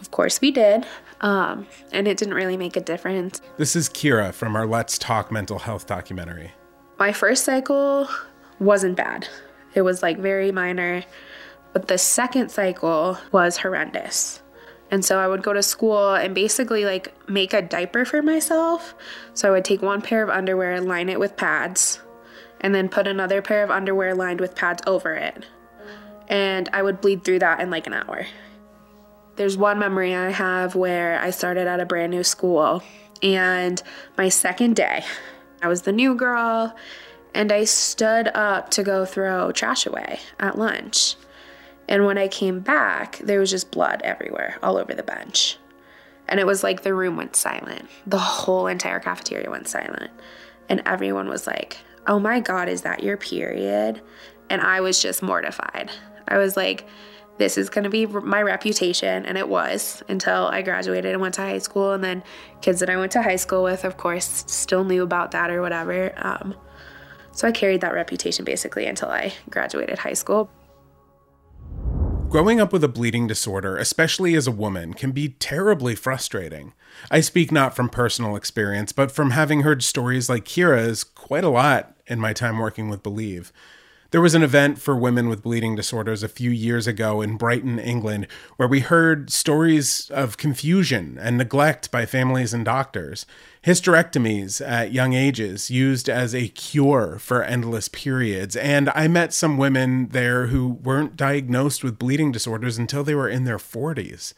of 0.00 0.10
course, 0.10 0.40
we 0.40 0.50
did. 0.50 0.86
Um, 1.20 1.66
and 1.92 2.06
it 2.06 2.16
didn't 2.16 2.34
really 2.34 2.56
make 2.56 2.76
a 2.76 2.80
difference. 2.80 3.40
This 3.56 3.74
is 3.76 3.88
Kira 3.88 4.32
from 4.32 4.56
our 4.56 4.66
Let's 4.66 4.96
Talk 4.96 5.30
Mental 5.30 5.58
Health 5.58 5.86
documentary. 5.86 6.52
My 6.98 7.12
first 7.12 7.44
cycle 7.44 8.08
wasn't 8.58 8.96
bad, 8.96 9.26
it 9.74 9.82
was 9.82 10.02
like 10.02 10.18
very 10.18 10.52
minor. 10.52 11.04
But 11.72 11.88
the 11.88 11.98
second 11.98 12.50
cycle 12.50 13.16
was 13.32 13.56
horrendous. 13.56 14.42
And 14.90 15.04
so 15.04 15.20
I 15.20 15.28
would 15.28 15.42
go 15.42 15.52
to 15.52 15.62
school 15.62 16.14
and 16.14 16.34
basically 16.34 16.84
like 16.84 17.14
make 17.28 17.54
a 17.54 17.62
diaper 17.62 18.04
for 18.04 18.22
myself. 18.22 18.94
So 19.34 19.48
I 19.48 19.52
would 19.52 19.64
take 19.64 19.80
one 19.80 20.02
pair 20.02 20.22
of 20.22 20.30
underwear 20.30 20.72
and 20.72 20.86
line 20.86 21.08
it 21.08 21.20
with 21.20 21.36
pads, 21.36 22.00
and 22.60 22.74
then 22.74 22.88
put 22.88 23.06
another 23.06 23.42
pair 23.42 23.62
of 23.64 23.70
underwear 23.70 24.14
lined 24.14 24.40
with 24.40 24.54
pads 24.54 24.82
over 24.86 25.14
it. 25.14 25.46
And 26.28 26.68
I 26.72 26.82
would 26.82 27.00
bleed 27.00 27.24
through 27.24 27.40
that 27.40 27.60
in 27.60 27.70
like 27.70 27.86
an 27.86 27.94
hour. 27.94 28.26
There's 29.36 29.56
one 29.56 29.78
memory 29.78 30.14
I 30.14 30.30
have 30.30 30.74
where 30.74 31.18
I 31.20 31.30
started 31.30 31.66
at 31.66 31.80
a 31.80 31.86
brand 31.86 32.10
new 32.10 32.22
school, 32.22 32.82
and 33.22 33.82
my 34.18 34.28
second 34.28 34.76
day, 34.76 35.04
I 35.62 35.68
was 35.68 35.82
the 35.82 35.92
new 35.92 36.14
girl, 36.14 36.76
and 37.34 37.50
I 37.52 37.64
stood 37.64 38.28
up 38.28 38.70
to 38.70 38.82
go 38.82 39.04
throw 39.04 39.52
trash 39.52 39.86
away 39.86 40.20
at 40.38 40.58
lunch. 40.58 41.16
And 41.88 42.06
when 42.06 42.18
I 42.18 42.28
came 42.28 42.60
back, 42.60 43.18
there 43.18 43.40
was 43.40 43.50
just 43.50 43.70
blood 43.70 44.00
everywhere, 44.04 44.58
all 44.62 44.76
over 44.76 44.94
the 44.94 45.02
bench. 45.02 45.58
And 46.28 46.38
it 46.38 46.46
was 46.46 46.62
like 46.62 46.82
the 46.82 46.94
room 46.94 47.16
went 47.16 47.34
silent. 47.34 47.88
The 48.06 48.18
whole 48.18 48.68
entire 48.68 49.00
cafeteria 49.00 49.50
went 49.50 49.68
silent. 49.68 50.10
And 50.68 50.82
everyone 50.86 51.28
was 51.28 51.46
like, 51.46 51.78
Oh 52.06 52.18
my 52.18 52.40
God, 52.40 52.68
is 52.68 52.82
that 52.82 53.02
your 53.02 53.16
period? 53.16 54.00
And 54.48 54.60
I 54.60 54.80
was 54.80 55.00
just 55.00 55.22
mortified. 55.22 55.90
I 56.26 56.38
was 56.38 56.56
like, 56.56 56.86
this 57.38 57.56
is 57.56 57.70
going 57.70 57.84
to 57.84 57.90
be 57.90 58.06
my 58.06 58.42
reputation. 58.42 59.24
And 59.24 59.38
it 59.38 59.48
was 59.48 60.02
until 60.08 60.46
I 60.46 60.62
graduated 60.62 61.12
and 61.12 61.20
went 61.20 61.34
to 61.34 61.42
high 61.42 61.58
school. 61.58 61.92
And 61.92 62.04
then 62.04 62.22
kids 62.60 62.80
that 62.80 62.90
I 62.90 62.96
went 62.96 63.12
to 63.12 63.22
high 63.22 63.36
school 63.36 63.62
with, 63.62 63.84
of 63.84 63.96
course, 63.96 64.44
still 64.46 64.84
knew 64.84 65.02
about 65.02 65.30
that 65.30 65.50
or 65.50 65.62
whatever. 65.62 66.12
Um, 66.16 66.54
so 67.32 67.48
I 67.48 67.52
carried 67.52 67.80
that 67.80 67.94
reputation 67.94 68.44
basically 68.44 68.86
until 68.86 69.08
I 69.08 69.32
graduated 69.48 69.98
high 69.98 70.12
school. 70.12 70.50
Growing 72.30 72.60
up 72.60 72.72
with 72.72 72.84
a 72.84 72.88
bleeding 72.88 73.26
disorder, 73.26 73.76
especially 73.76 74.36
as 74.36 74.46
a 74.46 74.52
woman, 74.52 74.94
can 74.94 75.10
be 75.10 75.30
terribly 75.40 75.96
frustrating. 75.96 76.74
I 77.10 77.22
speak 77.22 77.50
not 77.50 77.74
from 77.74 77.88
personal 77.88 78.36
experience, 78.36 78.92
but 78.92 79.10
from 79.10 79.32
having 79.32 79.62
heard 79.62 79.82
stories 79.82 80.28
like 80.28 80.44
Kira's 80.44 81.02
quite 81.02 81.42
a 81.42 81.48
lot 81.48 81.96
in 82.06 82.20
my 82.20 82.32
time 82.32 82.58
working 82.58 82.88
with 82.88 83.02
Believe. 83.02 83.52
There 84.10 84.20
was 84.20 84.34
an 84.34 84.42
event 84.42 84.80
for 84.80 84.96
women 84.96 85.28
with 85.28 85.44
bleeding 85.44 85.76
disorders 85.76 86.24
a 86.24 86.28
few 86.28 86.50
years 86.50 86.88
ago 86.88 87.20
in 87.20 87.36
Brighton, 87.36 87.78
England, 87.78 88.26
where 88.56 88.66
we 88.66 88.80
heard 88.80 89.30
stories 89.30 90.10
of 90.10 90.36
confusion 90.36 91.16
and 91.20 91.38
neglect 91.38 91.92
by 91.92 92.06
families 92.06 92.52
and 92.52 92.64
doctors, 92.64 93.24
hysterectomies 93.64 94.60
at 94.66 94.92
young 94.92 95.12
ages 95.12 95.70
used 95.70 96.08
as 96.08 96.34
a 96.34 96.48
cure 96.48 97.20
for 97.20 97.44
endless 97.44 97.86
periods. 97.88 98.56
And 98.56 98.90
I 98.96 99.06
met 99.06 99.32
some 99.32 99.56
women 99.56 100.08
there 100.08 100.48
who 100.48 100.66
weren't 100.82 101.16
diagnosed 101.16 101.84
with 101.84 101.98
bleeding 101.98 102.32
disorders 102.32 102.78
until 102.78 103.04
they 103.04 103.14
were 103.14 103.28
in 103.28 103.44
their 103.44 103.58
40s. 103.58 104.34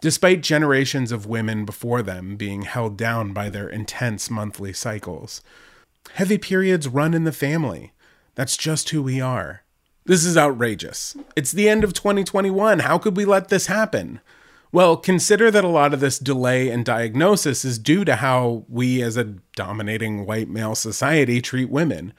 Despite 0.00 0.42
generations 0.42 1.12
of 1.12 1.24
women 1.24 1.64
before 1.64 2.02
them 2.02 2.34
being 2.34 2.62
held 2.62 2.96
down 2.96 3.32
by 3.32 3.48
their 3.48 3.68
intense 3.68 4.28
monthly 4.28 4.72
cycles, 4.72 5.40
heavy 6.14 6.36
periods 6.36 6.88
run 6.88 7.14
in 7.14 7.22
the 7.22 7.32
family. 7.32 7.92
That's 8.34 8.56
just 8.56 8.90
who 8.90 9.02
we 9.02 9.20
are. 9.20 9.62
This 10.06 10.24
is 10.24 10.36
outrageous. 10.36 11.16
It's 11.34 11.52
the 11.52 11.68
end 11.68 11.82
of 11.82 11.94
2021. 11.94 12.80
How 12.80 12.98
could 12.98 13.16
we 13.16 13.24
let 13.24 13.48
this 13.48 13.66
happen? 13.66 14.20
Well, 14.70 14.96
consider 14.96 15.50
that 15.50 15.64
a 15.64 15.68
lot 15.68 15.94
of 15.94 16.00
this 16.00 16.18
delay 16.18 16.68
in 16.68 16.82
diagnosis 16.82 17.64
is 17.64 17.78
due 17.78 18.04
to 18.04 18.16
how 18.16 18.64
we, 18.68 19.02
as 19.02 19.16
a 19.16 19.36
dominating 19.54 20.26
white 20.26 20.48
male 20.48 20.74
society, 20.74 21.40
treat 21.40 21.70
women. 21.70 22.12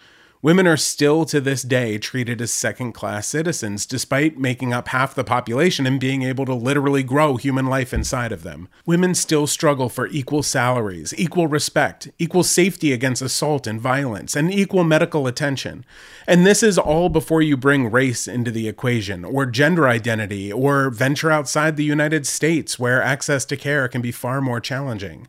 Women 0.46 0.68
are 0.68 0.78
still 0.78 1.26
to 1.26 1.42
this 1.42 1.64
day 1.64 1.98
treated 1.98 2.40
as 2.40 2.52
second 2.52 2.92
class 2.92 3.28
citizens, 3.28 3.88
despite 3.88 4.38
making 4.38 4.74
up 4.74 4.90
half 4.90 5.16
the 5.16 5.24
population 5.24 5.88
and 5.88 6.00
being 6.00 6.22
able 6.22 6.46
to 6.46 6.54
literally 6.54 7.02
grow 7.02 7.36
human 7.36 7.66
life 7.66 7.96
inside 7.96 8.32
of 8.32 8.44
them. 8.44 8.68
Women 8.86 9.16
still 9.16 9.48
struggle 9.48 9.90
for 9.90 10.06
equal 10.06 10.44
salaries, 10.44 11.16
equal 11.18 11.48
respect, 11.48 12.12
equal 12.20 12.44
safety 12.44 12.94
against 12.94 13.24
assault 13.24 13.66
and 13.66 13.82
violence, 13.82 14.36
and 14.36 14.54
equal 14.54 14.84
medical 14.84 15.26
attention. 15.26 15.84
And 16.28 16.46
this 16.46 16.62
is 16.62 16.78
all 16.78 17.10
before 17.10 17.42
you 17.42 17.58
bring 17.58 17.90
race 17.90 18.28
into 18.28 18.52
the 18.52 18.68
equation, 18.68 19.26
or 19.26 19.48
gender 19.48 19.88
identity, 19.88 20.54
or 20.54 20.92
venture 20.92 21.32
outside 21.32 21.76
the 21.76 21.84
United 21.84 22.28
States, 22.28 22.78
where 22.78 23.02
access 23.02 23.46
to 23.46 23.58
care 23.58 23.88
can 23.88 24.04
be 24.04 24.12
far 24.12 24.42
more 24.42 24.60
challenging. 24.60 25.28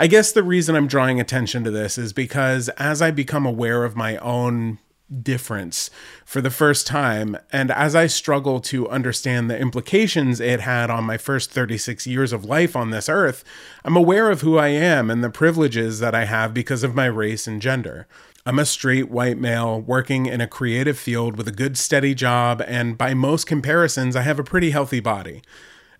I 0.00 0.06
guess 0.06 0.32
the 0.32 0.42
reason 0.42 0.76
I'm 0.76 0.86
drawing 0.86 1.20
attention 1.20 1.62
to 1.64 1.70
this 1.70 1.98
is 1.98 2.14
because 2.14 2.70
as 2.78 3.02
I 3.02 3.10
become 3.10 3.44
aware 3.44 3.84
of 3.84 3.96
my 3.96 4.16
own 4.16 4.78
difference 5.22 5.90
for 6.24 6.40
the 6.40 6.48
first 6.48 6.86
time, 6.86 7.36
and 7.52 7.70
as 7.70 7.94
I 7.94 8.06
struggle 8.06 8.60
to 8.60 8.88
understand 8.88 9.50
the 9.50 9.58
implications 9.58 10.40
it 10.40 10.60
had 10.60 10.88
on 10.88 11.04
my 11.04 11.18
first 11.18 11.50
36 11.50 12.06
years 12.06 12.32
of 12.32 12.46
life 12.46 12.74
on 12.74 12.88
this 12.88 13.10
earth, 13.10 13.44
I'm 13.84 13.94
aware 13.94 14.30
of 14.30 14.40
who 14.40 14.56
I 14.56 14.68
am 14.68 15.10
and 15.10 15.22
the 15.22 15.28
privileges 15.28 16.00
that 16.00 16.14
I 16.14 16.24
have 16.24 16.54
because 16.54 16.82
of 16.82 16.94
my 16.94 17.04
race 17.04 17.46
and 17.46 17.60
gender. 17.60 18.06
I'm 18.46 18.58
a 18.58 18.64
straight 18.64 19.10
white 19.10 19.36
male 19.36 19.78
working 19.78 20.24
in 20.24 20.40
a 20.40 20.46
creative 20.46 20.98
field 20.98 21.36
with 21.36 21.46
a 21.46 21.52
good 21.52 21.76
steady 21.76 22.14
job, 22.14 22.62
and 22.66 22.96
by 22.96 23.12
most 23.12 23.46
comparisons, 23.46 24.16
I 24.16 24.22
have 24.22 24.38
a 24.38 24.44
pretty 24.44 24.70
healthy 24.70 25.00
body. 25.00 25.42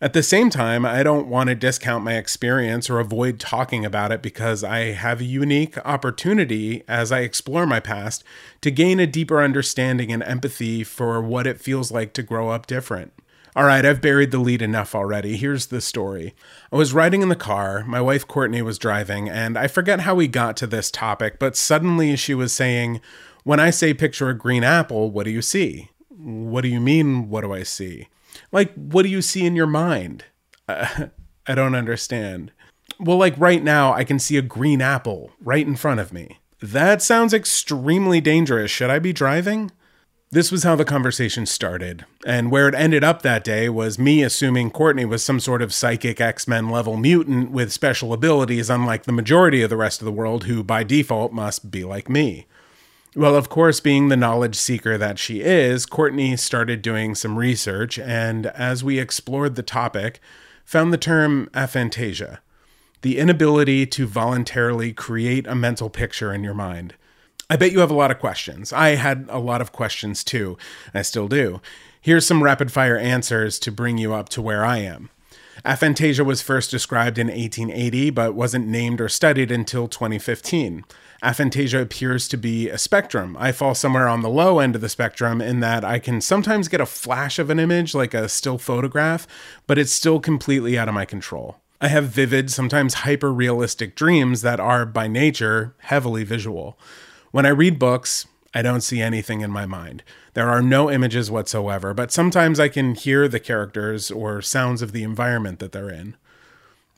At 0.02 0.14
the 0.14 0.22
same 0.22 0.48
time, 0.48 0.86
I 0.86 1.02
don't 1.02 1.26
want 1.26 1.50
to 1.50 1.54
discount 1.54 2.04
my 2.04 2.14
experience 2.14 2.88
or 2.88 3.00
avoid 3.00 3.38
talking 3.38 3.84
about 3.84 4.12
it 4.12 4.22
because 4.22 4.64
I 4.64 4.92
have 4.92 5.20
a 5.20 5.24
unique 5.24 5.76
opportunity 5.84 6.82
as 6.88 7.12
I 7.12 7.20
explore 7.20 7.66
my 7.66 7.80
past 7.80 8.24
to 8.62 8.70
gain 8.70 8.98
a 8.98 9.06
deeper 9.06 9.42
understanding 9.42 10.10
and 10.10 10.22
empathy 10.22 10.84
for 10.84 11.20
what 11.20 11.46
it 11.46 11.60
feels 11.60 11.92
like 11.92 12.14
to 12.14 12.22
grow 12.22 12.48
up 12.48 12.66
different. 12.66 13.12
All 13.54 13.64
right, 13.64 13.84
I've 13.84 14.00
buried 14.00 14.30
the 14.30 14.38
lead 14.38 14.62
enough 14.62 14.94
already. 14.94 15.36
Here's 15.36 15.66
the 15.66 15.82
story. 15.82 16.34
I 16.72 16.76
was 16.76 16.94
riding 16.94 17.20
in 17.20 17.28
the 17.28 17.36
car, 17.36 17.84
my 17.84 18.00
wife 18.00 18.26
Courtney 18.26 18.62
was 18.62 18.78
driving, 18.78 19.28
and 19.28 19.58
I 19.58 19.66
forget 19.66 20.00
how 20.00 20.14
we 20.14 20.28
got 20.28 20.56
to 20.58 20.66
this 20.66 20.90
topic, 20.90 21.38
but 21.38 21.56
suddenly 21.56 22.16
she 22.16 22.32
was 22.32 22.54
saying, 22.54 23.02
When 23.44 23.60
I 23.60 23.68
say 23.68 23.92
picture 23.92 24.30
a 24.30 24.34
green 24.34 24.64
apple, 24.64 25.10
what 25.10 25.24
do 25.24 25.30
you 25.30 25.42
see? 25.42 25.90
What 26.08 26.62
do 26.62 26.68
you 26.68 26.80
mean, 26.80 27.28
what 27.28 27.42
do 27.42 27.52
I 27.52 27.64
see? 27.64 28.08
Like, 28.52 28.74
what 28.74 29.02
do 29.02 29.08
you 29.08 29.22
see 29.22 29.46
in 29.46 29.56
your 29.56 29.66
mind? 29.66 30.24
Uh, 30.68 31.06
I 31.46 31.54
don't 31.54 31.74
understand. 31.74 32.52
Well, 32.98 33.16
like 33.16 33.34
right 33.38 33.62
now, 33.62 33.92
I 33.92 34.04
can 34.04 34.18
see 34.18 34.36
a 34.36 34.42
green 34.42 34.82
apple 34.82 35.32
right 35.40 35.66
in 35.66 35.76
front 35.76 36.00
of 36.00 36.12
me. 36.12 36.38
That 36.60 37.00
sounds 37.00 37.32
extremely 37.32 38.20
dangerous. 38.20 38.70
Should 38.70 38.90
I 38.90 38.98
be 38.98 39.12
driving? 39.12 39.70
This 40.32 40.52
was 40.52 40.62
how 40.62 40.76
the 40.76 40.84
conversation 40.84 41.44
started, 41.44 42.04
and 42.24 42.52
where 42.52 42.68
it 42.68 42.74
ended 42.76 43.02
up 43.02 43.22
that 43.22 43.42
day 43.42 43.68
was 43.68 43.98
me 43.98 44.22
assuming 44.22 44.70
Courtney 44.70 45.04
was 45.04 45.24
some 45.24 45.40
sort 45.40 45.60
of 45.60 45.74
psychic 45.74 46.20
X 46.20 46.46
Men 46.46 46.68
level 46.68 46.96
mutant 46.96 47.50
with 47.50 47.72
special 47.72 48.12
abilities, 48.12 48.70
unlike 48.70 49.04
the 49.04 49.12
majority 49.12 49.60
of 49.62 49.70
the 49.70 49.76
rest 49.76 50.00
of 50.00 50.04
the 50.04 50.12
world, 50.12 50.44
who 50.44 50.62
by 50.62 50.84
default 50.84 51.32
must 51.32 51.72
be 51.72 51.82
like 51.82 52.08
me. 52.08 52.46
Well, 53.16 53.34
of 53.34 53.48
course, 53.48 53.80
being 53.80 54.08
the 54.08 54.16
knowledge 54.16 54.54
seeker 54.54 54.96
that 54.96 55.18
she 55.18 55.40
is, 55.40 55.84
Courtney 55.84 56.36
started 56.36 56.80
doing 56.80 57.16
some 57.16 57.36
research, 57.38 57.98
and 57.98 58.46
as 58.46 58.84
we 58.84 59.00
explored 59.00 59.56
the 59.56 59.64
topic, 59.64 60.20
found 60.64 60.92
the 60.92 60.98
term 60.98 61.48
aphantasia. 61.52 62.38
the 63.02 63.18
inability 63.18 63.86
to 63.86 64.06
voluntarily 64.06 64.92
create 64.92 65.46
a 65.46 65.54
mental 65.54 65.88
picture 65.88 66.32
in 66.34 66.44
your 66.44 66.54
mind. 66.54 66.94
I 67.48 67.56
bet 67.56 67.72
you 67.72 67.80
have 67.80 67.90
a 67.90 67.94
lot 67.94 68.10
of 68.10 68.18
questions. 68.18 68.72
I 68.72 68.90
had 68.90 69.26
a 69.30 69.38
lot 69.38 69.60
of 69.60 69.72
questions 69.72 70.22
too. 70.22 70.56
I 70.94 71.02
still 71.02 71.26
do. 71.26 71.60
Here's 72.00 72.26
some 72.26 72.42
rapid 72.42 72.70
fire 72.70 72.96
answers 72.98 73.58
to 73.60 73.72
bring 73.72 73.98
you 73.98 74.14
up 74.14 74.28
to 74.30 74.42
where 74.42 74.64
I 74.64 74.78
am. 74.78 75.10
Aphantasia 75.64 76.24
was 76.24 76.42
first 76.42 76.70
described 76.70 77.18
in 77.18 77.26
1880 77.26 78.10
but 78.10 78.34
wasn't 78.34 78.66
named 78.68 79.00
or 79.00 79.08
studied 79.08 79.50
until 79.50 79.88
2015. 79.88 80.84
Aphantasia 81.22 81.82
appears 81.82 82.28
to 82.28 82.36
be 82.36 82.68
a 82.68 82.78
spectrum. 82.78 83.36
I 83.38 83.52
fall 83.52 83.74
somewhere 83.74 84.08
on 84.08 84.22
the 84.22 84.30
low 84.30 84.58
end 84.58 84.74
of 84.74 84.80
the 84.80 84.88
spectrum 84.88 85.42
in 85.42 85.60
that 85.60 85.84
I 85.84 85.98
can 85.98 86.20
sometimes 86.20 86.68
get 86.68 86.80
a 86.80 86.86
flash 86.86 87.38
of 87.38 87.50
an 87.50 87.58
image, 87.58 87.94
like 87.94 88.14
a 88.14 88.28
still 88.28 88.56
photograph, 88.56 89.26
but 89.66 89.78
it's 89.78 89.92
still 89.92 90.18
completely 90.18 90.78
out 90.78 90.88
of 90.88 90.94
my 90.94 91.04
control. 91.04 91.56
I 91.80 91.88
have 91.88 92.06
vivid, 92.06 92.50
sometimes 92.50 92.94
hyper 92.94 93.32
realistic 93.32 93.96
dreams 93.96 94.42
that 94.42 94.60
are, 94.60 94.86
by 94.86 95.08
nature, 95.08 95.74
heavily 95.78 96.24
visual. 96.24 96.78
When 97.32 97.46
I 97.46 97.50
read 97.50 97.78
books, 97.78 98.26
I 98.52 98.62
don't 98.62 98.80
see 98.80 99.00
anything 99.00 99.42
in 99.42 99.50
my 99.50 99.64
mind. 99.64 100.02
There 100.34 100.48
are 100.48 100.62
no 100.62 100.90
images 100.90 101.30
whatsoever, 101.30 101.94
but 101.94 102.10
sometimes 102.10 102.58
I 102.58 102.68
can 102.68 102.94
hear 102.94 103.28
the 103.28 103.40
characters 103.40 104.10
or 104.10 104.42
sounds 104.42 104.82
of 104.82 104.92
the 104.92 105.02
environment 105.02 105.58
that 105.58 105.72
they're 105.72 105.90
in. 105.90 106.16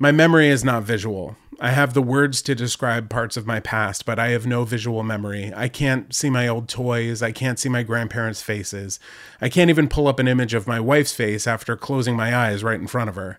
My 0.03 0.11
memory 0.11 0.49
is 0.49 0.65
not 0.65 0.83
visual. 0.83 1.37
I 1.61 1.71
have 1.71 1.95
the 1.95 2.03
words 2.03 2.43
to 2.43 2.57
describe 2.57 3.09
parts 3.09 3.37
of 3.37 3.47
my 3.47 3.61
past, 3.61 4.05
but 4.05 4.19
I 4.19 4.31
have 4.31 4.45
no 4.45 4.65
visual 4.65 5.05
memory. 5.05 5.53
I 5.55 5.69
can't 5.69 6.13
see 6.13 6.29
my 6.29 6.49
old 6.49 6.69
toys. 6.69 7.23
I 7.23 7.31
can't 7.31 7.57
see 7.57 7.69
my 7.69 7.85
grandparents' 7.85 8.43
faces. 8.43 8.99
I 9.41 9.49
can't 9.49 9.71
even 9.71 9.87
pull 9.87 10.09
up 10.09 10.19
an 10.19 10.27
image 10.27 10.55
of 10.55 10.67
my 10.67 10.81
wife's 10.81 11.13
face 11.13 11.47
after 11.47 11.77
closing 11.77 12.17
my 12.17 12.35
eyes 12.37 12.65
right 12.65 12.81
in 12.81 12.89
front 12.89 13.11
of 13.11 13.15
her. 13.15 13.39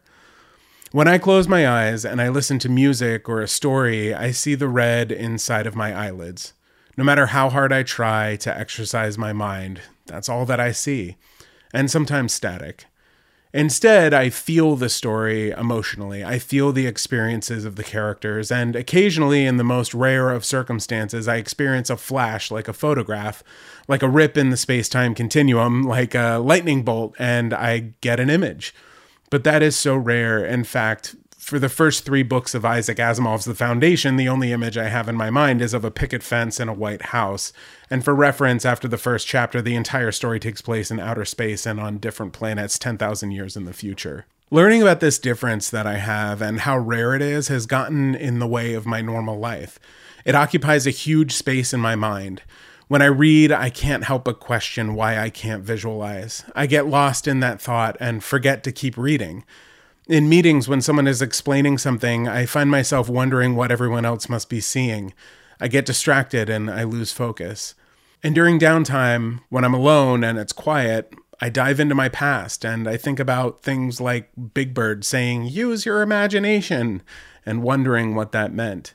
When 0.93 1.05
I 1.05 1.17
close 1.17 1.49
my 1.49 1.67
eyes 1.67 2.05
and 2.05 2.21
I 2.21 2.29
listen 2.29 2.59
to 2.59 2.69
music 2.69 3.27
or 3.27 3.41
a 3.41 3.47
story, 3.49 4.13
I 4.13 4.31
see 4.31 4.55
the 4.55 4.69
red 4.69 5.11
inside 5.11 5.67
of 5.67 5.75
my 5.75 5.93
eyelids. 5.93 6.53
No 6.95 7.03
matter 7.03 7.25
how 7.25 7.49
hard 7.49 7.73
I 7.73 7.83
try 7.83 8.37
to 8.37 8.57
exercise 8.57 9.17
my 9.17 9.33
mind, 9.33 9.81
that's 10.05 10.29
all 10.29 10.45
that 10.45 10.61
I 10.61 10.71
see, 10.71 11.17
and 11.73 11.91
sometimes 11.91 12.33
static. 12.33 12.85
Instead, 13.55 14.15
I 14.15 14.31
feel 14.31 14.75
the 14.75 14.89
story 14.89 15.51
emotionally. 15.51 16.23
I 16.23 16.39
feel 16.39 16.71
the 16.71 16.87
experiences 16.87 17.65
of 17.65 17.75
the 17.75 17.83
characters, 17.83 18.51
and 18.51 18.75
occasionally, 18.75 19.45
in 19.45 19.57
the 19.57 19.63
most 19.63 19.93
rare 19.93 20.31
of 20.31 20.43
circumstances, 20.43 21.27
I 21.27 21.35
experience 21.35 21.91
a 21.91 21.97
flash 21.97 22.49
like 22.49 22.67
a 22.67 22.73
photograph, 22.73 23.43
like 23.87 24.01
a 24.01 24.09
rip 24.09 24.37
in 24.37 24.49
the 24.49 24.57
space 24.57 24.89
time 24.89 25.13
continuum, 25.13 25.83
like 25.83 26.15
a 26.15 26.37
lightning 26.37 26.81
bolt, 26.83 27.13
and 27.19 27.53
I 27.53 27.93
get 28.01 28.19
an 28.19 28.31
image. 28.31 28.73
But 29.29 29.43
that 29.43 29.61
is 29.61 29.75
so 29.75 29.95
rare. 29.95 30.43
In 30.43 30.63
fact, 30.63 31.15
for 31.43 31.59
the 31.59 31.67
first 31.67 32.05
three 32.05 32.23
books 32.23 32.55
of 32.55 32.63
Isaac 32.63 32.99
Asimov's 32.99 33.43
The 33.43 33.53
Foundation, 33.53 34.15
the 34.15 34.29
only 34.29 34.53
image 34.53 34.77
I 34.77 34.87
have 34.87 35.09
in 35.09 35.17
my 35.17 35.29
mind 35.29 35.61
is 35.61 35.73
of 35.73 35.83
a 35.83 35.91
picket 35.91 36.23
fence 36.23 36.57
and 36.57 36.69
a 36.69 36.73
white 36.73 37.07
house. 37.07 37.51
And 37.89 38.03
for 38.03 38.15
reference, 38.15 38.63
after 38.63 38.87
the 38.87 38.97
first 38.97 39.27
chapter, 39.27 39.61
the 39.61 39.75
entire 39.75 40.13
story 40.13 40.39
takes 40.39 40.61
place 40.61 40.89
in 40.89 41.01
outer 41.01 41.25
space 41.25 41.65
and 41.65 41.81
on 41.81 41.97
different 41.97 42.31
planets 42.31 42.79
10,000 42.79 43.31
years 43.31 43.57
in 43.57 43.65
the 43.65 43.73
future. 43.73 44.25
Learning 44.51 44.81
about 44.81 45.01
this 45.01 45.19
difference 45.19 45.69
that 45.69 45.85
I 45.85 45.97
have 45.97 46.41
and 46.41 46.61
how 46.61 46.77
rare 46.77 47.13
it 47.13 47.21
is 47.21 47.49
has 47.49 47.65
gotten 47.65 48.15
in 48.15 48.39
the 48.39 48.47
way 48.47 48.73
of 48.73 48.85
my 48.85 49.01
normal 49.01 49.37
life. 49.37 49.79
It 50.23 50.35
occupies 50.35 50.87
a 50.87 50.91
huge 50.91 51.33
space 51.33 51.73
in 51.73 51.81
my 51.81 51.95
mind. 51.95 52.41
When 52.87 53.01
I 53.01 53.07
read, 53.07 53.51
I 53.51 53.69
can't 53.69 54.05
help 54.05 54.23
but 54.23 54.39
question 54.39 54.95
why 54.95 55.19
I 55.19 55.29
can't 55.29 55.63
visualize. 55.63 56.45
I 56.55 56.67
get 56.67 56.87
lost 56.87 57.27
in 57.27 57.41
that 57.41 57.61
thought 57.61 57.97
and 57.99 58.23
forget 58.23 58.63
to 58.63 58.71
keep 58.71 58.97
reading 58.97 59.43
in 60.07 60.29
meetings 60.29 60.67
when 60.67 60.81
someone 60.81 61.07
is 61.07 61.21
explaining 61.21 61.77
something, 61.77 62.27
I 62.27 62.45
find 62.45 62.69
myself 62.69 63.09
wondering 63.09 63.55
what 63.55 63.71
everyone 63.71 64.05
else 64.05 64.27
must 64.27 64.49
be 64.49 64.59
seeing. 64.59 65.13
I 65.59 65.67
get 65.67 65.85
distracted 65.85 66.49
and 66.49 66.69
I 66.69 66.83
lose 66.83 67.11
focus. 67.11 67.75
And 68.21 68.35
during 68.35 68.59
downtime, 68.59 69.41
when 69.49 69.63
I'm 69.63 69.73
alone 69.73 70.23
and 70.23 70.37
it's 70.37 70.53
quiet, 70.53 71.13
I 71.41 71.49
dive 71.49 71.79
into 71.79 71.95
my 71.95 72.09
past 72.09 72.65
and 72.65 72.87
I 72.87 72.97
think 72.97 73.19
about 73.19 73.63
things 73.63 73.99
like 73.99 74.29
Big 74.53 74.73
Bird 74.73 75.05
saying, 75.05 75.45
use 75.45 75.85
your 75.85 76.01
imagination, 76.01 77.01
and 77.45 77.63
wondering 77.63 78.15
what 78.15 78.31
that 78.31 78.53
meant. 78.53 78.93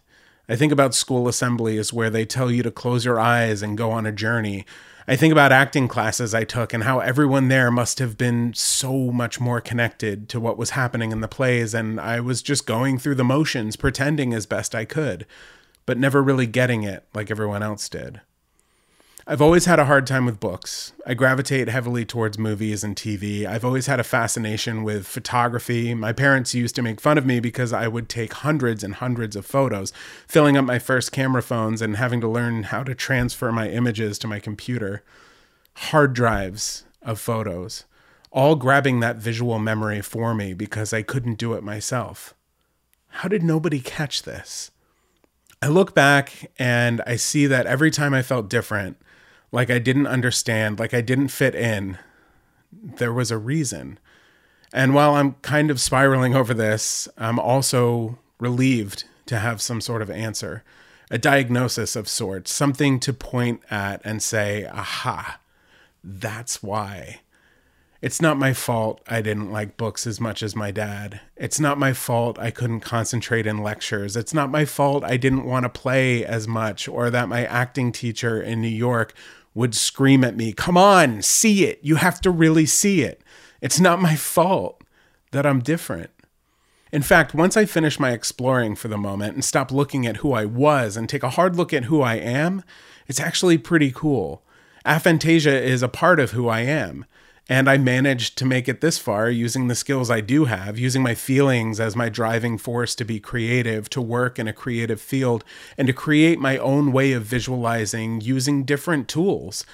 I 0.49 0.57
think 0.57 0.73
about 0.73 0.95
school 0.95 1.29
assemblies 1.29 1.93
where 1.93 2.09
they 2.09 2.25
tell 2.25 2.51
you 2.51 2.63
to 2.63 2.71
close 2.71 3.05
your 3.05 3.21
eyes 3.21 3.63
and 3.63 3.77
go 3.77 3.91
on 3.91 4.07
a 4.07 4.13
journey, 4.13 4.65
I 5.11 5.17
think 5.17 5.33
about 5.33 5.53
acting 5.53 5.89
classes 5.89 6.35
I 6.35 6.45
took 6.45 6.75
and 6.75 6.85
how 6.85 6.99
everyone 6.99 7.49
there 7.49 7.71
must 7.71 7.99
have 7.99 8.19
been 8.19 8.53
so 8.53 9.11
much 9.11 9.41
more 9.41 9.59
connected 9.59 10.29
to 10.29 10.39
what 10.39 10.59
was 10.59 10.71
happening 10.71 11.13
in 11.13 11.23
the 11.23 11.29
plays, 11.29 11.73
and 11.73 11.99
I 11.99 12.21
was 12.21 12.43
just 12.43 12.67
going 12.67 12.99
through 12.99 13.15
the 13.15 13.25
motions, 13.25 13.75
pretending 13.75 14.35
as 14.35 14.45
best 14.45 14.75
I 14.75 14.85
could, 14.85 15.25
but 15.87 15.97
never 15.97 16.23
really 16.23 16.47
getting 16.47 16.83
it 16.83 17.05
like 17.15 17.31
everyone 17.31 17.63
else 17.63 17.89
did. 17.89 18.21
I've 19.31 19.43
always 19.43 19.67
had 19.67 19.79
a 19.79 19.85
hard 19.85 20.07
time 20.07 20.25
with 20.25 20.41
books. 20.41 20.95
I 21.07 21.13
gravitate 21.13 21.69
heavily 21.69 22.07
towards 22.07 22.39
movies 22.39 22.83
and 22.83 22.97
TV. 22.97 23.45
I've 23.45 23.63
always 23.63 23.87
had 23.87 24.01
a 24.01 24.05
fascination 24.05 24.83
with 24.83 25.07
photography. 25.07 25.93
My 25.93 26.15
parents 26.15 26.55
used 26.55 26.75
to 26.77 26.83
make 26.83 26.99
fun 26.99 27.19
of 27.19 27.27
me 27.27 27.39
because 27.39 27.71
I 27.71 27.89
would 27.89 28.09
take 28.09 28.33
hundreds 28.33 28.83
and 28.83 28.95
hundreds 28.95 29.37
of 29.37 29.45
photos, 29.45 29.93
filling 30.27 30.57
up 30.57 30.65
my 30.65 30.79
first 30.79 31.13
camera 31.13 31.43
phones 31.43 31.83
and 31.83 31.97
having 31.97 32.23
to 32.23 32.27
learn 32.29 32.63
how 32.63 32.83
to 32.85 32.95
transfer 32.95 33.53
my 33.53 33.69
images 33.69 34.19
to 34.21 34.27
my 34.27 34.41
computer. 34.41 35.05
Hard 35.75 36.15
drives 36.15 36.87
of 37.03 37.21
photos, 37.21 37.85
all 38.31 38.57
grabbing 38.57 39.01
that 39.01 39.17
visual 39.17 39.59
memory 39.59 40.01
for 40.01 40.35
me 40.35 40.55
because 40.55 40.95
I 40.95 41.03
couldn't 41.03 41.37
do 41.37 41.53
it 41.53 41.63
myself. 41.63 42.33
How 43.09 43.29
did 43.29 43.43
nobody 43.43 43.81
catch 43.81 44.23
this? 44.23 44.71
I 45.61 45.69
look 45.69 45.95
back 45.95 46.51
and 46.59 47.03
I 47.07 47.17
see 47.17 47.47
that 47.47 47.67
every 47.67 47.91
time 47.91 48.15
I 48.15 48.23
felt 48.23 48.49
different, 48.49 48.97
like 49.53 49.71
I 49.71 49.79
didn't 49.79 50.07
understand, 50.07 50.79
like 50.79 50.95
I 50.95 51.01
didn't 51.01 51.29
fit 51.29 51.55
in, 51.55 51.99
there 52.73 53.13
was 53.13 53.31
a 53.31 53.39
reason. 53.39 53.99
And 54.73 54.95
while 54.95 55.15
I'm 55.15 55.35
kind 55.43 55.71
of 55.71 55.81
spiraling 55.81 56.35
over 56.35 56.53
this, 56.53 57.09
I'm 57.17 57.39
also 57.39 58.19
relieved 58.39 59.05
to 59.27 59.39
have 59.39 59.63
some 59.63 59.81
sort 59.81 60.03
of 60.03 60.11
answer, 60.11 60.63
a 61.11 61.19
diagnosis 61.19 61.97
of 61.97 62.09
sorts, 62.09 62.53
something 62.53 63.01
to 63.01 63.13
point 63.13 63.63
at 63.71 64.01
and 64.05 64.23
say, 64.23 64.67
aha, 64.67 65.41
that's 66.05 66.63
why. 66.63 67.21
It's 68.01 68.23
not 68.23 68.39
my 68.39 68.53
fault 68.53 69.01
I 69.09 69.23
didn't 69.23 69.51
like 69.51 69.77
books 69.77 70.07
as 70.07 70.21
much 70.21 70.43
as 70.43 70.55
my 70.55 70.71
dad. 70.71 71.21
It's 71.37 71.59
not 71.59 71.79
my 71.79 71.93
fault 71.93 72.39
I 72.39 72.53
couldn't 72.53 72.81
concentrate 72.81 73.45
in 73.45 73.59
lectures. 73.59 74.17
It's 74.17 74.33
not 74.33 74.53
my 74.53 74.65
fault 74.65 75.03
I 75.03 75.17
didn't 75.17 75.45
want 75.45 75.65
to 75.65 75.69
play 75.69 76.25
as 76.25 76.47
much 76.47 76.87
or 76.87 77.11
that 77.11 77.29
my 77.29 77.45
acting 77.45 77.91
teacher 77.91 78.41
in 78.41 78.63
New 78.63 78.69
York 78.69 79.15
would 79.59 79.75
scream 79.75 80.23
at 80.23 80.37
me, 80.37 80.53
Come 80.53 80.77
on, 80.77 81.21
see 81.21 81.65
it. 81.65 81.81
You 81.83 81.97
have 81.97 82.21
to 82.21 82.31
really 82.31 82.65
see 82.65 83.03
it. 83.03 83.23
It's 83.61 83.81
not 83.81 84.01
my 84.01 84.15
fault 84.15 84.85
that 85.33 85.45
I'm 85.45 85.59
different. 85.59 86.11
In 86.93 87.03
fact, 87.03 87.35
once 87.35 87.57
I 87.57 87.65
finish 87.65 87.99
my 87.99 88.13
exploring 88.13 88.77
for 88.77 88.87
the 88.87 88.97
moment 88.97 89.35
and 89.35 89.45
stop 89.45 89.73
looking 89.73 90.07
at 90.07 90.19
who 90.19 90.33
I 90.33 90.45
was 90.45 90.97
and 90.97 91.09
take 91.09 91.25
a 91.25 91.31
hard 91.31 91.57
look 91.57 91.75
at 91.75 91.87
who 91.87 92.03
I 92.03 92.15
am, 92.15 92.63
it's 93.09 93.19
actually 93.19 93.59
pretty 93.59 93.91
cool. 93.91 94.45
Aphantasia 94.87 95.61
is 95.61 95.83
a 95.83 95.89
part 95.89 96.21
of 96.21 96.31
who 96.31 96.47
I 96.49 96.61
am. 96.61 97.05
And 97.49 97.71
I 97.71 97.79
managed 97.79 98.37
to 98.39 98.45
make 98.45 98.69
it 98.69 98.83
this 98.83 98.99
far 98.99 99.31
using 99.31 99.69
the 99.69 99.75
skills 99.75 100.11
I 100.11 100.21
do 100.21 100.45
have, 100.45 100.79
using 100.79 101.03
my 101.03 101.15
feelings 101.15 101.81
as 101.81 101.97
my 101.97 102.11
driving 102.11 102.59
force 102.59 102.95
to 102.97 103.05
be 103.05 103.21
creative, 103.21 103.89
to 103.91 104.03
work 104.03 104.39
in 104.39 104.47
a 104.47 104.53
creative 104.53 105.01
field, 105.01 105.45
and 105.79 105.87
to 105.87 105.95
create 105.95 106.39
my 106.39 106.59
own 106.59 106.93
way 106.93 107.13
of 107.13 107.23
visualizing 107.23 108.21
using 108.21 108.65
different 108.65 109.09
tools. 109.09 109.65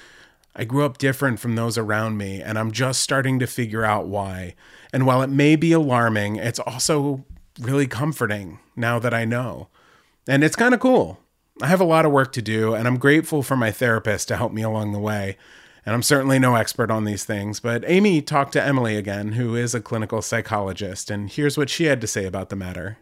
I 0.55 0.63
grew 0.63 0.85
up 0.85 0.97
different 0.97 1.41
from 1.41 1.55
those 1.55 1.77
around 1.77 2.17
me, 2.17 2.41
and 2.41 2.57
I'm 2.57 2.71
just 2.71 3.01
starting 3.01 3.39
to 3.39 3.47
figure 3.47 3.83
out 3.83 4.07
why. 4.07 4.55
And 4.93 5.05
while 5.05 5.21
it 5.21 5.29
may 5.29 5.57
be 5.57 5.73
alarming, 5.73 6.37
it's 6.37 6.59
also 6.59 7.25
really 7.59 7.87
comforting 7.87 8.59
now 8.77 8.99
that 8.99 9.13
I 9.13 9.25
know. 9.25 9.67
And 10.29 10.45
it's 10.45 10.55
kind 10.55 10.73
of 10.73 10.79
cool. 10.79 11.19
I 11.61 11.67
have 11.67 11.81
a 11.81 11.85
lot 11.85 12.05
of 12.05 12.13
work 12.13 12.31
to 12.33 12.41
do, 12.41 12.73
and 12.73 12.87
I'm 12.87 12.97
grateful 12.97 13.43
for 13.43 13.57
my 13.57 13.71
therapist 13.71 14.29
to 14.29 14.37
help 14.37 14.53
me 14.53 14.61
along 14.61 14.93
the 14.93 14.99
way. 14.99 15.37
And 15.85 15.93
I'm 15.93 16.01
certainly 16.01 16.39
no 16.39 16.55
expert 16.55 16.89
on 16.89 17.05
these 17.05 17.25
things, 17.25 17.59
but 17.59 17.83
Amy 17.85 18.19
talked 18.19 18.53
to 18.53 18.63
Emily 18.63 18.97
again, 18.97 19.33
who 19.33 19.55
is 19.55 19.75
a 19.75 19.79
clinical 19.79 20.23
psychologist, 20.23 21.11
and 21.11 21.29
here's 21.29 21.59
what 21.59 21.69
she 21.69 21.85
had 21.85 22.01
to 22.01 22.07
say 22.07 22.25
about 22.25 22.49
the 22.49 22.55
matter. 22.55 22.97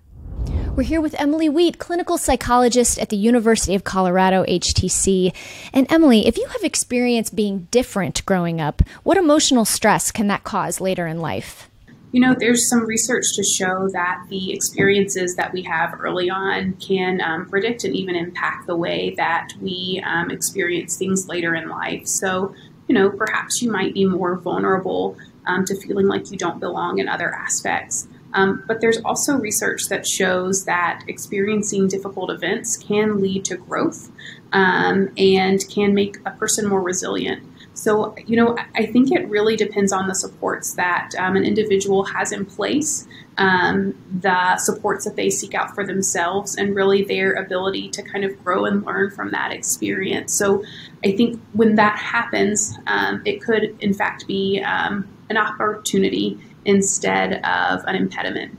We're 0.76 0.84
here 0.84 1.00
with 1.00 1.16
Emily 1.18 1.48
Wheat, 1.48 1.78
clinical 1.78 2.18
psychologist 2.18 3.00
at 3.00 3.08
the 3.08 3.16
University 3.16 3.74
of 3.74 3.86
Colorado, 3.86 4.44
HTC. 4.46 5.34
And 5.72 5.90
Emily, 5.90 6.28
if 6.28 6.38
you 6.38 6.46
have 6.48 6.64
experience 6.64 7.30
being 7.30 7.70
different 7.72 8.26
growing 8.26 8.60
up, 8.60 8.82
what 9.04 9.16
emotional 9.16 9.64
stress 9.64 10.12
can 10.12 10.28
that 10.28 10.44
cause 10.44 10.82
later 10.82 11.08
in 11.08 11.22
life? 11.22 11.70
You 12.12 12.22
know, 12.22 12.36
there's 12.38 12.70
some 12.70 12.86
research 12.86 13.26
to 13.36 13.44
show 13.44 13.90
that 13.94 14.26
the 14.30 14.52
experiences 14.52 15.36
that 15.36 15.52
we 15.52 15.64
have 15.64 16.00
early 16.00 16.30
on 16.30 16.74
can 16.74 17.22
um, 17.22 17.50
predict 17.50 17.84
and 17.86 17.96
even 17.96 18.16
impact 18.16 18.68
the 18.68 18.76
way 18.76 19.16
that 19.18 19.54
we 19.60 20.04
um, 20.06 20.30
experience 20.30 20.96
things 20.96 21.28
later 21.28 21.56
in 21.56 21.70
life. 21.70 22.08
So, 22.08 22.54
you 22.88 22.96
know, 22.96 23.10
perhaps 23.10 23.62
you 23.62 23.72
might 23.72 23.94
be 23.94 24.06
more 24.06 24.36
vulnerable 24.38 25.18
um, 25.46 25.66
to 25.66 25.76
feeling 25.76 26.08
like 26.08 26.32
you 26.32 26.38
don't 26.38 26.60
belong 26.60 27.00
in 27.00 27.08
other 27.08 27.34
aspects 27.34 28.08
Um, 28.34 28.64
but 28.68 28.82
there's 28.82 29.00
also 29.02 29.38
research 29.38 29.84
that 29.90 30.08
shows 30.08 30.66
that 30.66 31.04
experiencing 31.08 31.88
difficult 31.88 32.32
events 32.32 32.78
can 32.78 33.22
lead 33.22 33.46
to 33.46 33.58
growth 33.58 34.12
um, 34.52 35.12
and 35.18 35.64
can 35.70 35.94
make 35.94 36.18
a 36.26 36.32
person 36.32 36.68
more 36.68 36.82
resilient. 36.82 37.44
So, 37.76 38.16
you 38.28 38.36
know, 38.36 38.56
I 38.76 38.86
think 38.86 39.12
it 39.12 39.28
really 39.28 39.56
depends 39.56 39.92
on 39.92 40.08
the 40.08 40.16
supports 40.16 40.74
that 40.74 41.12
um, 41.18 41.36
an 41.36 41.44
individual 41.44 42.06
has 42.06 42.32
in 42.32 42.46
place, 42.46 43.08
um, 43.38 43.96
the 44.22 44.58
supports 44.58 45.06
that 45.06 45.16
they 45.16 45.30
seek 45.30 45.56
out 45.56 45.74
for 45.74 45.86
themselves, 45.86 46.56
and 46.56 46.76
really 46.76 47.04
their 47.04 47.34
ability 47.34 47.90
to 47.90 48.04
kind 48.04 48.24
of 48.26 48.44
grow 48.44 48.66
and 48.66 48.86
learn 48.86 49.10
from 49.10 49.32
that 49.32 49.52
experience. 49.52 50.34
So, 50.34 50.64
I 51.06 51.12
think 51.12 51.42
when 51.54 51.76
that 51.76 51.98
happens, 51.98 52.78
um, 52.88 53.22
it 53.26 53.42
could, 53.42 53.76
in 53.82 53.94
fact, 53.94 54.26
be 54.28 54.62
um, 54.62 55.08
an 55.30 55.38
opportunity 55.38 56.40
instead 56.66 57.44
of 57.46 57.84
an 57.86 57.96
impediment. 57.96 58.58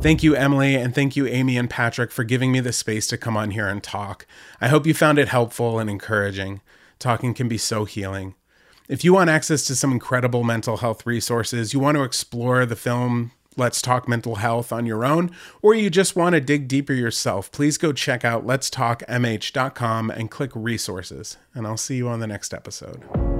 Thank 0.00 0.22
you, 0.22 0.34
Emily, 0.34 0.74
and 0.74 0.94
thank 0.94 1.16
you, 1.16 1.26
Amy 1.26 1.56
and 1.58 1.68
Patrick, 1.68 2.10
for 2.10 2.24
giving 2.24 2.52
me 2.52 2.60
the 2.60 2.72
space 2.72 3.06
to 3.08 3.18
come 3.18 3.36
on 3.36 3.50
here 3.50 3.66
and 3.66 3.82
talk. 3.82 4.26
I 4.60 4.68
hope 4.68 4.86
you 4.86 4.94
found 4.94 5.18
it 5.18 5.28
helpful 5.28 5.78
and 5.78 5.90
encouraging. 5.90 6.60
Talking 6.98 7.34
can 7.34 7.48
be 7.48 7.58
so 7.58 7.84
healing. 7.84 8.34
If 8.88 9.04
you 9.04 9.12
want 9.12 9.30
access 9.30 9.64
to 9.66 9.74
some 9.74 9.92
incredible 9.92 10.44
mental 10.44 10.78
health 10.78 11.04
resources, 11.06 11.74
you 11.74 11.80
want 11.80 11.96
to 11.96 12.04
explore 12.04 12.64
the 12.64 12.76
film 12.76 13.32
Let's 13.56 13.80
Talk 13.80 14.08
Mental 14.08 14.36
Health 14.36 14.72
on 14.72 14.86
your 14.86 15.04
own, 15.04 15.30
or 15.62 15.74
you 15.74 15.90
just 15.90 16.16
want 16.16 16.34
to 16.34 16.40
dig 16.40 16.68
deeper 16.68 16.92
yourself, 16.92 17.50
please 17.52 17.78
go 17.78 17.92
check 17.92 18.24
out 18.24 18.46
letstalkmh.com 18.46 20.10
and 20.10 20.30
click 20.30 20.50
resources. 20.54 21.36
And 21.54 21.66
I'll 21.66 21.76
see 21.76 21.96
you 21.96 22.08
on 22.08 22.20
the 22.20 22.26
next 22.26 22.52
episode. 22.52 23.35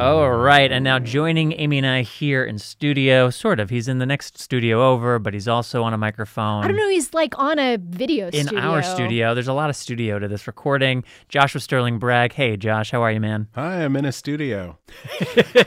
All 0.00 0.32
right, 0.32 0.72
and 0.72 0.82
now 0.82 0.98
joining 0.98 1.52
Amy 1.60 1.76
and 1.76 1.86
I 1.86 2.00
here 2.00 2.42
in 2.42 2.58
studio, 2.58 3.28
sort 3.28 3.60
of. 3.60 3.68
He's 3.68 3.86
in 3.86 3.98
the 3.98 4.06
next 4.06 4.38
studio 4.38 4.82
over, 4.82 5.18
but 5.18 5.34
he's 5.34 5.46
also 5.46 5.82
on 5.82 5.92
a 5.92 5.98
microphone. 5.98 6.64
I 6.64 6.68
don't 6.68 6.78
know. 6.78 6.88
He's 6.88 7.12
like 7.12 7.38
on 7.38 7.58
a 7.58 7.76
video 7.76 8.28
in 8.28 8.46
studio. 8.46 8.60
our 8.60 8.82
studio. 8.82 9.34
There's 9.34 9.46
a 9.46 9.52
lot 9.52 9.68
of 9.68 9.76
studio 9.76 10.18
to 10.18 10.26
this 10.26 10.46
recording. 10.46 11.04
Joshua 11.28 11.60
Sterling 11.60 11.98
Bragg. 11.98 12.32
Hey, 12.32 12.56
Josh, 12.56 12.92
how 12.92 13.02
are 13.02 13.12
you, 13.12 13.20
man? 13.20 13.48
Hi, 13.54 13.84
I'm 13.84 13.94
in 13.94 14.06
a 14.06 14.12
studio. 14.12 14.78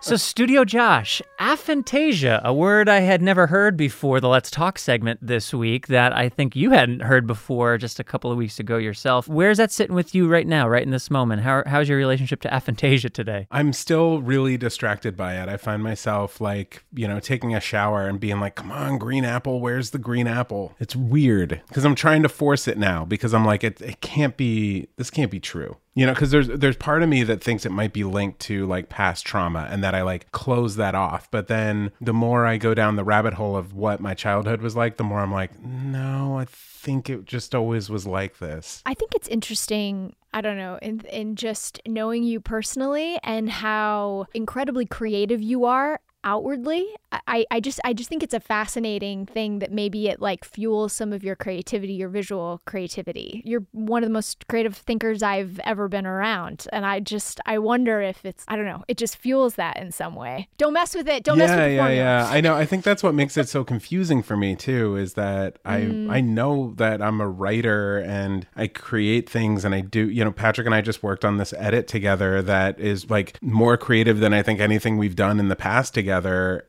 so, 0.00 0.16
Studio 0.16 0.66
Josh, 0.66 1.22
aphantasia, 1.40 2.42
a 2.44 2.52
word 2.52 2.90
I 2.90 3.00
had 3.00 3.22
never 3.22 3.46
heard 3.46 3.78
before 3.78 4.20
the 4.20 4.28
Let's 4.28 4.50
Talk 4.50 4.78
segment 4.78 5.18
this 5.22 5.54
week 5.54 5.86
that 5.86 6.14
I 6.14 6.28
think 6.28 6.54
you 6.54 6.72
hadn't 6.72 7.00
heard 7.00 7.26
before 7.26 7.78
just 7.78 7.98
a 7.98 8.04
couple 8.04 8.30
of 8.30 8.36
weeks 8.36 8.58
ago 8.58 8.76
yourself. 8.76 9.28
Where's 9.28 9.56
that 9.56 9.72
sitting 9.72 9.96
with 9.96 10.14
you 10.14 10.28
right 10.28 10.46
now, 10.46 10.68
right 10.68 10.82
in 10.82 10.90
this 10.90 11.10
moment? 11.10 11.40
How, 11.40 11.62
how's 11.66 11.88
your 11.88 11.96
relationship 11.96 12.42
to 12.42 12.49
aphantasia 12.50 13.12
today? 13.12 13.46
I'm 13.50 13.72
still 13.72 14.20
really 14.20 14.56
distracted 14.56 15.16
by 15.16 15.34
it. 15.40 15.48
I 15.48 15.56
find 15.56 15.82
myself 15.82 16.40
like, 16.40 16.84
you 16.92 17.08
know, 17.08 17.20
taking 17.20 17.54
a 17.54 17.60
shower 17.60 18.06
and 18.06 18.20
being 18.20 18.40
like, 18.40 18.54
come 18.56 18.70
on, 18.70 18.98
green 18.98 19.24
apple, 19.24 19.60
where's 19.60 19.90
the 19.90 19.98
green 19.98 20.26
apple? 20.26 20.74
It's 20.78 20.96
weird 20.96 21.62
because 21.68 21.84
I'm 21.84 21.94
trying 21.94 22.22
to 22.22 22.28
force 22.28 22.68
it 22.68 22.78
now 22.78 23.04
because 23.04 23.32
I'm 23.32 23.44
like, 23.44 23.64
it, 23.64 23.80
it 23.80 24.00
can't 24.00 24.36
be, 24.36 24.88
this 24.96 25.10
can't 25.10 25.30
be 25.30 25.40
true 25.40 25.76
you 25.94 26.06
know 26.06 26.12
because 26.12 26.30
there's 26.30 26.48
there's 26.48 26.76
part 26.76 27.02
of 27.02 27.08
me 27.08 27.22
that 27.22 27.42
thinks 27.42 27.66
it 27.66 27.72
might 27.72 27.92
be 27.92 28.04
linked 28.04 28.38
to 28.40 28.66
like 28.66 28.88
past 28.88 29.26
trauma 29.26 29.66
and 29.70 29.82
that 29.82 29.94
i 29.94 30.02
like 30.02 30.30
close 30.32 30.76
that 30.76 30.94
off 30.94 31.30
but 31.30 31.48
then 31.48 31.90
the 32.00 32.12
more 32.12 32.46
i 32.46 32.56
go 32.56 32.74
down 32.74 32.96
the 32.96 33.04
rabbit 33.04 33.34
hole 33.34 33.56
of 33.56 33.74
what 33.74 34.00
my 34.00 34.14
childhood 34.14 34.60
was 34.60 34.76
like 34.76 34.96
the 34.96 35.04
more 35.04 35.20
i'm 35.20 35.32
like 35.32 35.60
no 35.60 36.38
i 36.38 36.44
think 36.44 37.10
it 37.10 37.24
just 37.24 37.54
always 37.54 37.90
was 37.90 38.06
like 38.06 38.38
this 38.38 38.82
I 38.86 38.94
think 38.94 39.14
it's 39.14 39.28
interesting. 39.28 40.14
I 40.32 40.40
don't 40.40 40.56
know, 40.56 40.78
in 40.80 41.00
in 41.12 41.36
just 41.36 41.80
knowing 41.86 42.22
you 42.22 42.40
personally 42.40 43.18
and 43.22 43.50
how 43.50 44.26
incredibly 44.32 44.86
creative 44.86 45.42
you 45.42 45.64
are 45.66 46.00
outwardly. 46.24 46.86
I, 47.26 47.44
I 47.50 47.60
just 47.60 47.80
I 47.84 47.92
just 47.92 48.08
think 48.08 48.22
it's 48.22 48.34
a 48.34 48.40
fascinating 48.40 49.26
thing 49.26 49.58
that 49.60 49.72
maybe 49.72 50.08
it 50.08 50.20
like 50.20 50.44
fuels 50.44 50.92
some 50.92 51.12
of 51.12 51.24
your 51.24 51.34
creativity, 51.36 51.94
your 51.94 52.08
visual 52.08 52.60
creativity. 52.66 53.42
You're 53.44 53.64
one 53.72 54.02
of 54.02 54.08
the 54.08 54.12
most 54.12 54.46
creative 54.48 54.76
thinkers 54.76 55.22
I've 55.22 55.58
ever 55.60 55.88
been 55.88 56.06
around. 56.06 56.66
And 56.72 56.86
I 56.86 57.00
just 57.00 57.40
I 57.46 57.58
wonder 57.58 58.00
if 58.00 58.24
it's 58.24 58.44
I 58.48 58.56
don't 58.56 58.66
know, 58.66 58.84
it 58.86 58.96
just 58.96 59.16
fuels 59.16 59.54
that 59.56 59.76
in 59.76 59.90
some 59.92 60.14
way. 60.14 60.48
Don't 60.58 60.72
mess 60.72 60.94
with 60.94 61.08
it. 61.08 61.24
Don't 61.24 61.38
yeah 61.38 61.46
mess 61.46 61.56
with 61.56 61.66
the 61.66 61.74
yeah 61.74 61.88
yeah 61.88 62.28
i 62.30 62.40
know 62.40 62.54
i 62.54 62.64
think 62.66 62.84
that's 62.84 63.02
what 63.02 63.14
makes 63.14 63.36
it 63.36 63.48
so 63.48 63.64
confusing 63.64 64.22
for 64.22 64.36
me 64.36 64.54
too 64.54 64.96
is 64.96 65.14
that 65.14 65.58
i 65.64 65.80
Mm. 65.80 66.10
i 66.10 66.20
know 66.20 66.74
that 66.76 67.00
i'm 67.00 67.20
a 67.20 67.28
writer 67.28 67.98
and 67.98 68.46
i 68.56 68.66
create 68.66 69.28
things 69.28 69.64
and 69.64 69.74
i 69.74 69.80
do 69.80 70.08
you 70.10 70.24
know 70.24 70.30
patrick 70.32 70.66
and 70.66 70.74
i 70.74 70.80
just 70.80 71.02
worked 71.02 71.24
on 71.24 71.38
this 71.38 71.54
edit 71.56 71.88
together 71.88 72.42
that 72.42 72.78
is 72.78 73.08
like 73.08 73.36
more 73.42 73.76
creative 73.76 74.20
than 74.20 74.32
i 74.34 74.42
think 74.42 74.60
anything 74.60 74.98
we've 74.98 75.16
done 75.16 75.40
in 75.40 75.48
the 75.48 75.56
past 75.56 75.94
together 75.94 76.09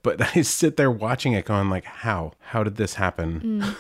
but 0.04 0.22
i 0.36 0.42
sit 0.42 0.78
there 0.78 0.92
watching 0.92 1.34
it 1.34 1.46
going 1.46 1.70
like 1.70 1.86
how 1.86 2.32
how 2.40 2.64
did 2.64 2.76
this 2.76 2.96
happen 2.96 3.42
Mm. 3.42 3.76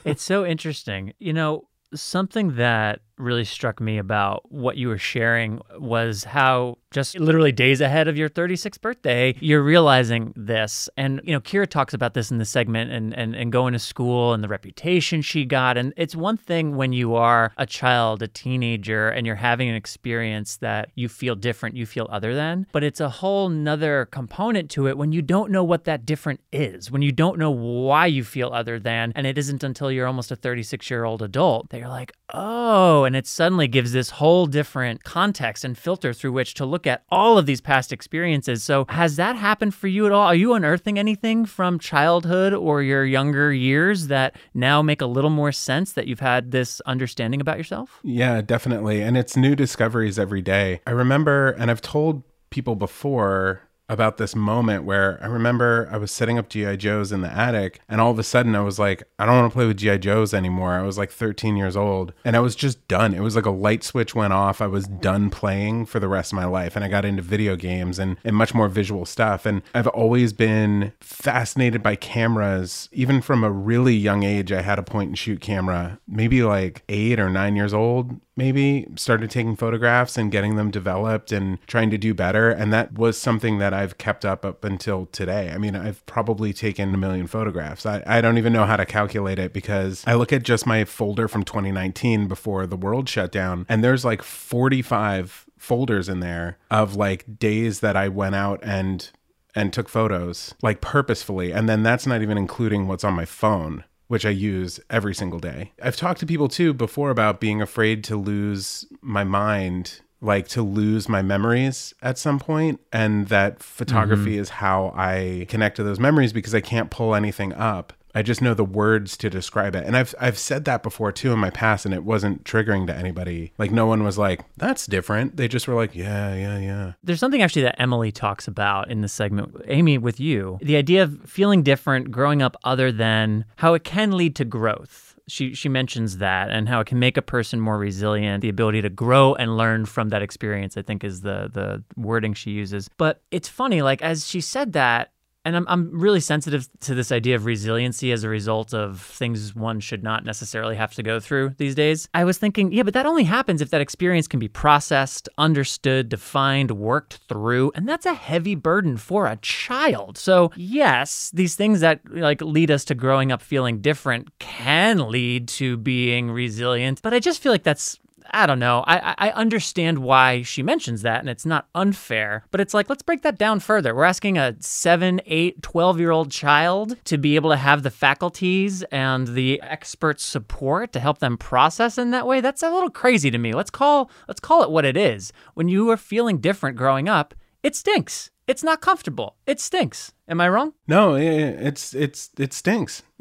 it's 0.04 0.22
so 0.22 0.44
interesting. 0.44 1.12
You 1.18 1.32
know, 1.32 1.68
something 1.94 2.56
that 2.56 3.00
really 3.18 3.44
struck 3.44 3.80
me 3.80 3.98
about 3.98 4.50
what 4.50 4.76
you 4.76 4.88
were 4.88 4.98
sharing 4.98 5.60
was 5.78 6.24
how 6.24 6.78
just 6.94 7.18
literally 7.18 7.52
days 7.52 7.80
ahead 7.80 8.08
of 8.08 8.16
your 8.16 8.30
36th 8.30 8.80
birthday, 8.80 9.34
you're 9.40 9.62
realizing 9.62 10.32
this. 10.36 10.88
And, 10.96 11.20
you 11.24 11.32
know, 11.32 11.40
Kira 11.40 11.66
talks 11.66 11.92
about 11.92 12.14
this 12.14 12.30
in 12.30 12.38
the 12.38 12.44
segment 12.44 12.92
and, 12.92 13.12
and, 13.12 13.34
and 13.34 13.50
going 13.50 13.72
to 13.72 13.78
school 13.80 14.32
and 14.32 14.42
the 14.42 14.48
reputation 14.48 15.20
she 15.20 15.44
got. 15.44 15.76
And 15.76 15.92
it's 15.96 16.14
one 16.14 16.36
thing 16.36 16.76
when 16.76 16.92
you 16.92 17.16
are 17.16 17.52
a 17.58 17.66
child, 17.66 18.22
a 18.22 18.28
teenager, 18.28 19.08
and 19.08 19.26
you're 19.26 19.34
having 19.34 19.68
an 19.68 19.74
experience 19.74 20.56
that 20.58 20.90
you 20.94 21.08
feel 21.08 21.34
different, 21.34 21.76
you 21.76 21.84
feel 21.84 22.06
other 22.10 22.34
than, 22.34 22.66
but 22.70 22.84
it's 22.84 23.00
a 23.00 23.08
whole 23.08 23.48
nother 23.48 24.06
component 24.06 24.70
to 24.70 24.86
it 24.86 24.96
when 24.96 25.10
you 25.10 25.20
don't 25.20 25.50
know 25.50 25.64
what 25.64 25.84
that 25.84 26.06
different 26.06 26.40
is, 26.52 26.90
when 26.90 27.02
you 27.02 27.10
don't 27.10 27.38
know 27.38 27.50
why 27.50 28.06
you 28.06 28.22
feel 28.22 28.50
other 28.52 28.78
than. 28.78 29.12
And 29.16 29.26
it 29.26 29.36
isn't 29.36 29.64
until 29.64 29.90
you're 29.90 30.06
almost 30.06 30.30
a 30.30 30.36
36 30.36 30.88
year 30.88 31.04
old 31.04 31.22
adult 31.22 31.70
that 31.70 31.78
you're 31.78 31.88
like, 31.88 32.12
oh, 32.32 33.02
and 33.02 33.16
it 33.16 33.26
suddenly 33.26 33.66
gives 33.66 33.92
this 33.92 34.10
whole 34.10 34.46
different 34.46 35.02
context 35.02 35.64
and 35.64 35.76
filter 35.76 36.12
through 36.12 36.32
which 36.32 36.54
to 36.54 36.64
look 36.64 36.83
at 36.86 37.04
all 37.10 37.38
of 37.38 37.46
these 37.46 37.60
past 37.60 37.92
experiences. 37.92 38.62
So, 38.62 38.86
has 38.88 39.16
that 39.16 39.36
happened 39.36 39.74
for 39.74 39.88
you 39.88 40.06
at 40.06 40.12
all? 40.12 40.26
Are 40.26 40.34
you 40.34 40.54
unearthing 40.54 40.98
anything 40.98 41.46
from 41.46 41.78
childhood 41.78 42.52
or 42.52 42.82
your 42.82 43.04
younger 43.04 43.52
years 43.52 44.08
that 44.08 44.36
now 44.54 44.82
make 44.82 45.00
a 45.00 45.06
little 45.06 45.30
more 45.30 45.52
sense 45.52 45.92
that 45.92 46.06
you've 46.06 46.20
had 46.20 46.50
this 46.50 46.80
understanding 46.82 47.40
about 47.40 47.58
yourself? 47.58 48.00
Yeah, 48.02 48.40
definitely. 48.40 49.02
And 49.02 49.16
it's 49.16 49.36
new 49.36 49.54
discoveries 49.54 50.18
every 50.18 50.42
day. 50.42 50.80
I 50.86 50.90
remember, 50.90 51.50
and 51.50 51.70
I've 51.70 51.82
told 51.82 52.22
people 52.50 52.76
before 52.76 53.62
about 53.88 54.16
this 54.16 54.34
moment 54.34 54.84
where 54.84 55.18
I 55.22 55.26
remember 55.26 55.88
I 55.90 55.96
was 55.98 56.10
setting 56.10 56.38
up 56.38 56.48
G.I. 56.48 56.76
Joes 56.76 57.12
in 57.12 57.20
the 57.20 57.30
attic, 57.30 57.80
and 57.88 58.00
all 58.00 58.10
of 58.10 58.18
a 58.18 58.22
sudden 58.22 58.54
I 58.54 58.60
was 58.60 58.78
like, 58.78 59.02
I 59.18 59.26
don't 59.26 59.36
want 59.36 59.52
to 59.52 59.54
play 59.54 59.66
with 59.66 59.76
G.I. 59.76 59.98
Joes 59.98 60.32
anymore. 60.32 60.72
I 60.72 60.82
was 60.82 60.96
like 60.96 61.10
13 61.10 61.56
years 61.56 61.76
old, 61.76 62.12
and 62.24 62.36
I 62.36 62.40
was 62.40 62.56
just 62.56 62.86
done. 62.88 63.14
It 63.14 63.20
was 63.20 63.36
like 63.36 63.46
a 63.46 63.50
light 63.50 63.84
switch 63.84 64.14
went 64.14 64.32
off. 64.32 64.60
I 64.60 64.66
was 64.66 64.86
done 64.86 65.30
playing 65.30 65.86
for 65.86 66.00
the 66.00 66.08
rest 66.08 66.32
of 66.32 66.36
my 66.36 66.46
life, 66.46 66.76
and 66.76 66.84
I 66.84 66.88
got 66.88 67.04
into 67.04 67.22
video 67.22 67.56
games 67.56 67.98
and, 67.98 68.16
and 68.24 68.34
much 68.36 68.54
more 68.54 68.68
visual 68.68 69.04
stuff. 69.04 69.44
And 69.46 69.62
I've 69.74 69.88
always 69.88 70.32
been 70.32 70.92
fascinated 71.00 71.82
by 71.82 71.96
cameras, 71.96 72.88
even 72.92 73.20
from 73.20 73.44
a 73.44 73.50
really 73.50 73.94
young 73.94 74.22
age. 74.22 74.52
I 74.52 74.62
had 74.62 74.78
a 74.78 74.82
point 74.82 75.08
and 75.08 75.18
shoot 75.18 75.40
camera, 75.40 75.98
maybe 76.08 76.42
like 76.42 76.82
eight 76.88 77.20
or 77.20 77.28
nine 77.28 77.56
years 77.56 77.74
old 77.74 78.20
maybe 78.36 78.86
started 78.96 79.30
taking 79.30 79.56
photographs 79.56 80.16
and 80.16 80.32
getting 80.32 80.56
them 80.56 80.70
developed 80.70 81.32
and 81.32 81.58
trying 81.66 81.90
to 81.90 81.98
do 81.98 82.14
better. 82.14 82.50
And 82.50 82.72
that 82.72 82.94
was 82.94 83.16
something 83.16 83.58
that 83.58 83.72
i've 83.72 83.98
kept 83.98 84.24
up 84.24 84.44
up 84.44 84.64
until 84.64 85.06
today. 85.06 85.50
I 85.50 85.58
mean 85.58 85.76
i've 85.76 86.04
probably 86.06 86.52
taken 86.52 86.94
a 86.94 86.98
million 86.98 87.26
photographs. 87.26 87.86
I, 87.86 88.02
I 88.06 88.20
don't 88.20 88.38
even 88.38 88.52
know 88.52 88.66
how 88.66 88.76
to 88.76 88.86
calculate 88.86 89.38
it 89.38 89.52
because 89.52 90.04
i 90.06 90.14
look 90.14 90.32
at 90.32 90.42
just 90.42 90.66
my 90.66 90.84
folder 90.84 91.28
from 91.28 91.44
2019 91.44 92.28
before 92.28 92.66
the 92.66 92.76
world 92.76 93.08
shut 93.08 93.32
down 93.32 93.66
and 93.68 93.82
there's 93.82 94.04
like 94.04 94.22
45 94.22 95.46
folders 95.58 96.08
in 96.08 96.20
there 96.20 96.58
of 96.70 96.96
like 96.96 97.38
days 97.38 97.80
that 97.80 97.96
i 97.96 98.08
went 98.08 98.34
out 98.34 98.60
and 98.62 99.10
and 99.54 99.72
took 99.72 99.88
photos 99.88 100.54
like 100.62 100.80
purposefully. 100.80 101.52
And 101.52 101.68
then 101.68 101.82
that's 101.82 102.06
not 102.06 102.22
even 102.22 102.36
including 102.36 102.88
what's 102.88 103.04
on 103.04 103.14
my 103.14 103.24
phone 103.24 103.84
which 104.08 104.26
I 104.26 104.30
use 104.30 104.80
every 104.90 105.14
single 105.14 105.38
day. 105.38 105.72
I've 105.82 105.96
talked 105.96 106.20
to 106.20 106.26
people 106.26 106.48
too 106.48 106.72
before 106.74 107.10
about 107.10 107.40
being 107.40 107.62
afraid 107.62 108.04
to 108.04 108.16
lose 108.16 108.86
my 109.00 109.24
mind, 109.24 110.00
like 110.20 110.48
to 110.48 110.62
lose 110.62 111.08
my 111.08 111.22
memories 111.22 111.94
at 112.02 112.18
some 112.18 112.38
point, 112.38 112.80
and 112.92 113.28
that 113.28 113.62
photography 113.62 114.32
mm-hmm. 114.32 114.40
is 114.40 114.48
how 114.50 114.92
I 114.96 115.46
connect 115.48 115.76
to 115.76 115.82
those 115.82 116.00
memories 116.00 116.32
because 116.32 116.54
I 116.54 116.60
can't 116.60 116.90
pull 116.90 117.14
anything 117.14 117.52
up. 117.52 117.92
I 118.14 118.22
just 118.22 118.40
know 118.40 118.54
the 118.54 118.64
words 118.64 119.16
to 119.18 119.28
describe 119.30 119.74
it. 119.74 119.84
And 119.84 119.96
I've 119.96 120.14
I've 120.20 120.38
said 120.38 120.64
that 120.66 120.82
before 120.82 121.12
too 121.12 121.32
in 121.32 121.38
my 121.38 121.50
past 121.50 121.84
and 121.84 121.94
it 121.94 122.04
wasn't 122.04 122.44
triggering 122.44 122.86
to 122.86 122.94
anybody. 122.96 123.52
Like 123.58 123.70
no 123.70 123.86
one 123.86 124.04
was 124.04 124.16
like, 124.18 124.40
that's 124.56 124.86
different. 124.86 125.36
They 125.36 125.48
just 125.48 125.66
were 125.66 125.74
like, 125.74 125.94
yeah, 125.94 126.34
yeah, 126.34 126.58
yeah. 126.58 126.92
There's 127.02 127.20
something 127.20 127.42
actually 127.42 127.62
that 127.62 127.80
Emily 127.80 128.12
talks 128.12 128.46
about 128.46 128.90
in 128.90 129.00
this 129.00 129.12
segment, 129.12 129.56
Amy, 129.66 129.98
with 129.98 130.20
you. 130.20 130.58
The 130.62 130.76
idea 130.76 131.02
of 131.02 131.20
feeling 131.28 131.62
different, 131.62 132.10
growing 132.10 132.42
up 132.42 132.56
other 132.64 132.92
than, 132.92 133.44
how 133.56 133.74
it 133.74 133.84
can 133.84 134.12
lead 134.16 134.36
to 134.36 134.44
growth. 134.44 135.18
she 135.26 135.54
she 135.54 135.68
mentions 135.68 136.18
that 136.18 136.50
and 136.50 136.68
how 136.68 136.80
it 136.80 136.86
can 136.86 136.98
make 136.98 137.16
a 137.16 137.22
person 137.22 137.60
more 137.60 137.78
resilient. 137.78 138.42
The 138.42 138.48
ability 138.50 138.82
to 138.82 138.90
grow 138.90 139.34
and 139.34 139.56
learn 139.56 139.86
from 139.86 140.10
that 140.10 140.22
experience, 140.22 140.76
I 140.76 140.82
think, 140.82 141.02
is 141.04 141.22
the 141.22 141.50
the 141.52 141.82
wording 141.96 142.34
she 142.34 142.50
uses. 142.50 142.90
But 142.96 143.22
it's 143.30 143.48
funny, 143.48 143.82
like 143.82 144.02
as 144.02 144.26
she 144.26 144.40
said 144.40 144.72
that, 144.74 145.10
and 145.44 145.56
I'm, 145.56 145.66
I'm 145.68 145.90
really 145.98 146.20
sensitive 146.20 146.68
to 146.80 146.94
this 146.94 147.12
idea 147.12 147.36
of 147.36 147.44
resiliency 147.44 148.12
as 148.12 148.24
a 148.24 148.28
result 148.28 148.72
of 148.72 149.00
things 149.00 149.54
one 149.54 149.80
should 149.80 150.02
not 150.02 150.24
necessarily 150.24 150.76
have 150.76 150.94
to 150.94 151.02
go 151.02 151.20
through 151.20 151.54
these 151.58 151.74
days. 151.74 152.08
I 152.14 152.24
was 152.24 152.38
thinking, 152.38 152.72
yeah, 152.72 152.82
but 152.82 152.94
that 152.94 153.06
only 153.06 153.24
happens 153.24 153.60
if 153.60 153.70
that 153.70 153.80
experience 153.80 154.26
can 154.26 154.40
be 154.40 154.48
processed, 154.48 155.28
understood, 155.38 156.08
defined, 156.08 156.70
worked 156.72 157.20
through, 157.28 157.72
and 157.74 157.88
that's 157.88 158.06
a 158.06 158.14
heavy 158.14 158.54
burden 158.54 158.96
for 158.96 159.26
a 159.26 159.36
child. 159.36 160.16
So, 160.16 160.50
yes, 160.56 161.30
these 161.34 161.56
things 161.56 161.80
that 161.80 162.00
like 162.10 162.40
lead 162.40 162.70
us 162.70 162.84
to 162.86 162.94
growing 162.94 163.32
up 163.32 163.42
feeling 163.42 163.80
different 163.80 164.38
can 164.38 165.10
lead 165.10 165.48
to 165.48 165.76
being 165.76 166.30
resilient, 166.30 167.02
but 167.02 167.12
I 167.12 167.18
just 167.18 167.40
feel 167.40 167.52
like 167.52 167.64
that's 167.64 167.98
I 168.30 168.46
don't 168.46 168.58
know. 168.58 168.82
I, 168.86 169.14
I 169.18 169.30
understand 169.30 169.98
why 169.98 170.42
she 170.42 170.62
mentions 170.62 171.02
that, 171.02 171.20
and 171.20 171.28
it's 171.28 171.44
not 171.44 171.68
unfair, 171.74 172.44
but 172.50 172.60
it's 172.60 172.72
like, 172.72 172.88
let's 172.88 173.02
break 173.02 173.22
that 173.22 173.38
down 173.38 173.60
further. 173.60 173.94
We're 173.94 174.04
asking 174.04 174.38
a 174.38 174.56
7, 174.58 175.20
8, 175.26 175.62
12 175.62 176.00
year 176.00 176.10
old 176.10 176.30
child 176.30 176.96
to 177.04 177.18
be 177.18 177.36
able 177.36 177.50
to 177.50 177.56
have 177.56 177.82
the 177.82 177.90
faculties 177.90 178.82
and 178.84 179.28
the 179.28 179.60
expert 179.62 180.20
support 180.20 180.92
to 180.94 181.00
help 181.00 181.18
them 181.18 181.36
process 181.36 181.98
in 181.98 182.12
that 182.12 182.26
way. 182.26 182.40
That's 182.40 182.62
a 182.62 182.70
little 182.70 182.90
crazy 182.90 183.30
to 183.30 183.38
me. 183.38 183.52
Let's 183.52 183.70
call, 183.70 184.10
let's 184.26 184.40
call 184.40 184.62
it 184.62 184.70
what 184.70 184.86
it 184.86 184.96
is. 184.96 185.32
When 185.52 185.68
you 185.68 185.90
are 185.90 185.96
feeling 185.98 186.38
different 186.38 186.78
growing 186.78 187.08
up, 187.08 187.34
it 187.62 187.76
stinks. 187.76 188.30
It's 188.46 188.64
not 188.64 188.80
comfortable. 188.80 189.36
It 189.46 189.60
stinks. 189.60 190.12
Am 190.26 190.40
I 190.40 190.48
wrong? 190.48 190.72
No, 190.88 191.14
it's 191.16 191.94
it's 191.94 192.30
it 192.38 192.52
stinks. 192.52 193.02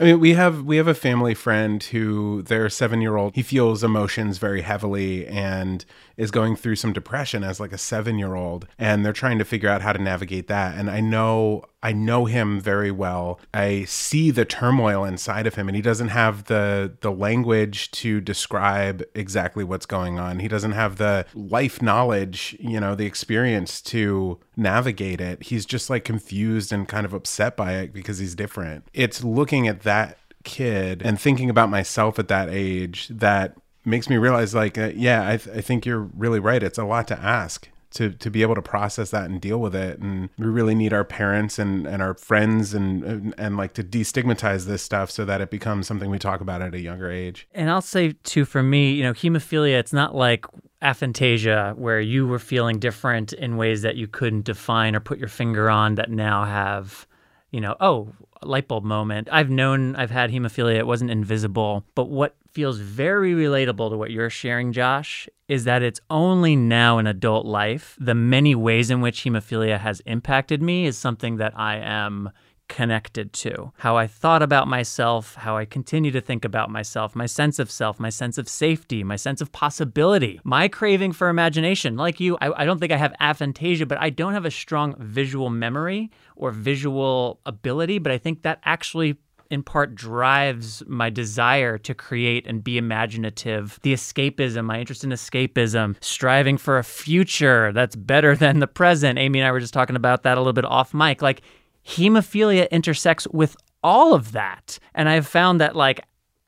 I 0.00 0.04
mean, 0.04 0.20
we 0.20 0.32
have 0.32 0.64
we 0.64 0.78
have 0.78 0.88
a 0.88 0.94
family 0.94 1.34
friend 1.34 1.82
who 1.82 2.40
their 2.42 2.68
7-year-old, 2.68 3.34
he 3.34 3.42
feels 3.42 3.84
emotions 3.84 4.38
very 4.38 4.62
heavily 4.62 5.26
and 5.26 5.84
is 6.16 6.30
going 6.30 6.56
through 6.56 6.76
some 6.76 6.94
depression 6.94 7.44
as 7.44 7.60
like 7.60 7.72
a 7.72 7.76
7-year-old 7.76 8.66
and 8.78 9.04
they're 9.04 9.12
trying 9.12 9.38
to 9.38 9.44
figure 9.44 9.68
out 9.68 9.82
how 9.82 9.92
to 9.92 9.98
navigate 9.98 10.46
that. 10.48 10.78
And 10.78 10.90
I 10.90 11.00
know 11.00 11.64
I 11.82 11.92
know 11.92 12.24
him 12.24 12.60
very 12.60 12.90
well. 12.90 13.40
I 13.52 13.84
see 13.84 14.30
the 14.30 14.46
turmoil 14.46 15.04
inside 15.04 15.46
of 15.46 15.56
him 15.56 15.68
and 15.68 15.76
he 15.76 15.82
doesn't 15.82 16.08
have 16.08 16.44
the 16.44 16.96
the 17.02 17.12
language 17.12 17.90
to 17.92 18.22
describe 18.22 19.02
exactly 19.14 19.64
what's 19.64 19.86
going 19.86 20.18
on. 20.18 20.38
He 20.38 20.48
doesn't 20.48 20.72
have 20.72 20.96
the 20.96 21.26
life 21.34 21.82
knowledge, 21.82 22.56
you 22.58 22.80
know, 22.80 22.94
the 22.94 23.06
experience 23.06 23.82
to 23.82 24.38
navigate 24.60 25.20
it. 25.20 25.44
He's 25.44 25.66
just 25.66 25.90
like 25.90 26.04
confused 26.04 26.72
and 26.72 26.86
kind 26.86 27.04
of 27.04 27.12
upset 27.12 27.56
by 27.56 27.74
it 27.74 27.92
because 27.92 28.18
he's 28.18 28.34
different. 28.34 28.86
It's 28.92 29.24
looking 29.24 29.66
at 29.66 29.80
that 29.82 30.18
kid 30.44 31.02
and 31.02 31.20
thinking 31.20 31.50
about 31.50 31.70
myself 31.70 32.18
at 32.18 32.28
that 32.28 32.48
age 32.48 33.08
that 33.08 33.56
makes 33.84 34.08
me 34.08 34.16
realize 34.16 34.54
like 34.54 34.78
uh, 34.78 34.90
yeah 34.94 35.28
I, 35.28 35.36
th- 35.36 35.56
I 35.56 35.60
think 35.60 35.84
you're 35.84 36.08
really 36.16 36.38
right 36.38 36.62
it's 36.62 36.78
a 36.78 36.84
lot 36.84 37.08
to 37.08 37.18
ask 37.18 37.68
to 37.92 38.10
to 38.10 38.30
be 38.30 38.42
able 38.42 38.54
to 38.54 38.62
process 38.62 39.10
that 39.10 39.28
and 39.28 39.40
deal 39.40 39.58
with 39.58 39.74
it 39.74 39.98
and 39.98 40.30
we 40.38 40.46
really 40.46 40.74
need 40.74 40.92
our 40.92 41.04
parents 41.04 41.58
and 41.58 41.86
and 41.86 42.00
our 42.02 42.14
friends 42.14 42.72
and 42.72 43.02
and, 43.04 43.34
and 43.36 43.56
like 43.56 43.74
to 43.74 43.84
destigmatize 43.84 44.66
this 44.66 44.82
stuff 44.82 45.10
so 45.10 45.24
that 45.24 45.40
it 45.40 45.50
becomes 45.50 45.86
something 45.86 46.08
we 46.08 46.18
talk 46.18 46.40
about 46.40 46.62
at 46.62 46.74
a 46.74 46.80
younger 46.80 47.10
age 47.10 47.46
and 47.52 47.68
i'll 47.68 47.82
say 47.82 48.12
too 48.22 48.44
for 48.44 48.62
me 48.62 48.92
you 48.92 49.02
know 49.02 49.12
hemophilia 49.12 49.78
it's 49.78 49.92
not 49.92 50.14
like 50.14 50.46
aphantasia 50.82 51.76
where 51.76 52.00
you 52.00 52.26
were 52.26 52.38
feeling 52.38 52.78
different 52.78 53.32
in 53.34 53.56
ways 53.56 53.82
that 53.82 53.96
you 53.96 54.06
couldn't 54.06 54.44
define 54.44 54.96
or 54.96 55.00
put 55.00 55.18
your 55.18 55.28
finger 55.28 55.68
on 55.68 55.96
that 55.96 56.10
now 56.10 56.44
have 56.44 57.06
you 57.50 57.60
know 57.60 57.76
oh 57.80 58.12
light 58.42 58.68
bulb 58.68 58.84
moment. 58.84 59.28
I've 59.30 59.50
known 59.50 59.96
i've 59.96 60.10
had 60.10 60.30
hemophilia. 60.30 60.76
It 60.76 60.86
wasn't 60.86 61.10
invisible. 61.10 61.84
But 61.94 62.08
what 62.08 62.36
feels 62.50 62.78
very 62.78 63.32
relatable 63.32 63.90
to 63.90 63.96
what 63.96 64.10
you're 64.10 64.30
sharing 64.30 64.72
josh 64.72 65.28
is 65.46 65.64
that 65.64 65.82
it's 65.82 66.00
only 66.10 66.56
now 66.56 66.98
in 66.98 67.06
adult 67.06 67.46
life 67.46 67.96
the 68.00 68.14
many 68.14 68.54
ways 68.54 68.90
in 68.90 69.00
which 69.00 69.22
hemophilia 69.22 69.78
has 69.78 70.00
impacted 70.00 70.60
me 70.60 70.84
is 70.84 70.98
something 70.98 71.36
that 71.36 71.52
i 71.56 71.76
am 71.76 72.28
connected 72.70 73.32
to. 73.34 73.72
How 73.78 73.96
I 73.96 74.06
thought 74.06 74.42
about 74.42 74.68
myself, 74.68 75.34
how 75.34 75.58
I 75.58 75.66
continue 75.66 76.12
to 76.12 76.20
think 76.20 76.44
about 76.44 76.70
myself, 76.70 77.14
my 77.14 77.26
sense 77.26 77.58
of 77.58 77.70
self, 77.70 78.00
my 78.00 78.08
sense 78.08 78.38
of 78.38 78.48
safety, 78.48 79.04
my 79.04 79.16
sense 79.16 79.42
of 79.42 79.52
possibility, 79.52 80.40
my 80.44 80.68
craving 80.68 81.12
for 81.12 81.28
imagination. 81.28 81.96
Like 81.96 82.20
you, 82.20 82.38
I, 82.40 82.62
I 82.62 82.64
don't 82.64 82.78
think 82.78 82.92
I 82.92 82.96
have 82.96 83.12
aphantasia, 83.20 83.86
but 83.86 83.98
I 84.00 84.08
don't 84.08 84.32
have 84.32 84.46
a 84.46 84.50
strong 84.50 84.94
visual 84.98 85.50
memory 85.50 86.10
or 86.36 86.52
visual 86.52 87.40
ability, 87.44 87.98
but 87.98 88.12
I 88.12 88.18
think 88.18 88.42
that 88.42 88.60
actually 88.64 89.18
in 89.50 89.64
part 89.64 89.96
drives 89.96 90.82
my 90.86 91.10
desire 91.10 91.76
to 91.76 91.92
create 91.92 92.46
and 92.46 92.62
be 92.62 92.78
imaginative. 92.78 93.80
The 93.82 93.92
escapism, 93.92 94.64
my 94.64 94.78
interest 94.78 95.02
in 95.02 95.10
escapism, 95.10 95.96
striving 96.00 96.56
for 96.56 96.78
a 96.78 96.84
future 96.84 97.72
that's 97.72 97.96
better 97.96 98.36
than 98.36 98.60
the 98.60 98.68
present. 98.68 99.18
Amy 99.18 99.40
and 99.40 99.48
I 99.48 99.50
were 99.50 99.60
just 99.60 99.74
talking 99.74 99.96
about 99.96 100.22
that 100.22 100.38
a 100.38 100.40
little 100.40 100.52
bit 100.52 100.64
off 100.64 100.94
mic. 100.94 101.20
Like 101.20 101.42
hemophilia 101.86 102.70
intersects 102.70 103.26
with 103.28 103.56
all 103.82 104.14
of 104.14 104.32
that. 104.32 104.78
And 104.94 105.08
I've 105.08 105.26
found 105.26 105.60
that 105.60 105.76
like 105.76 106.00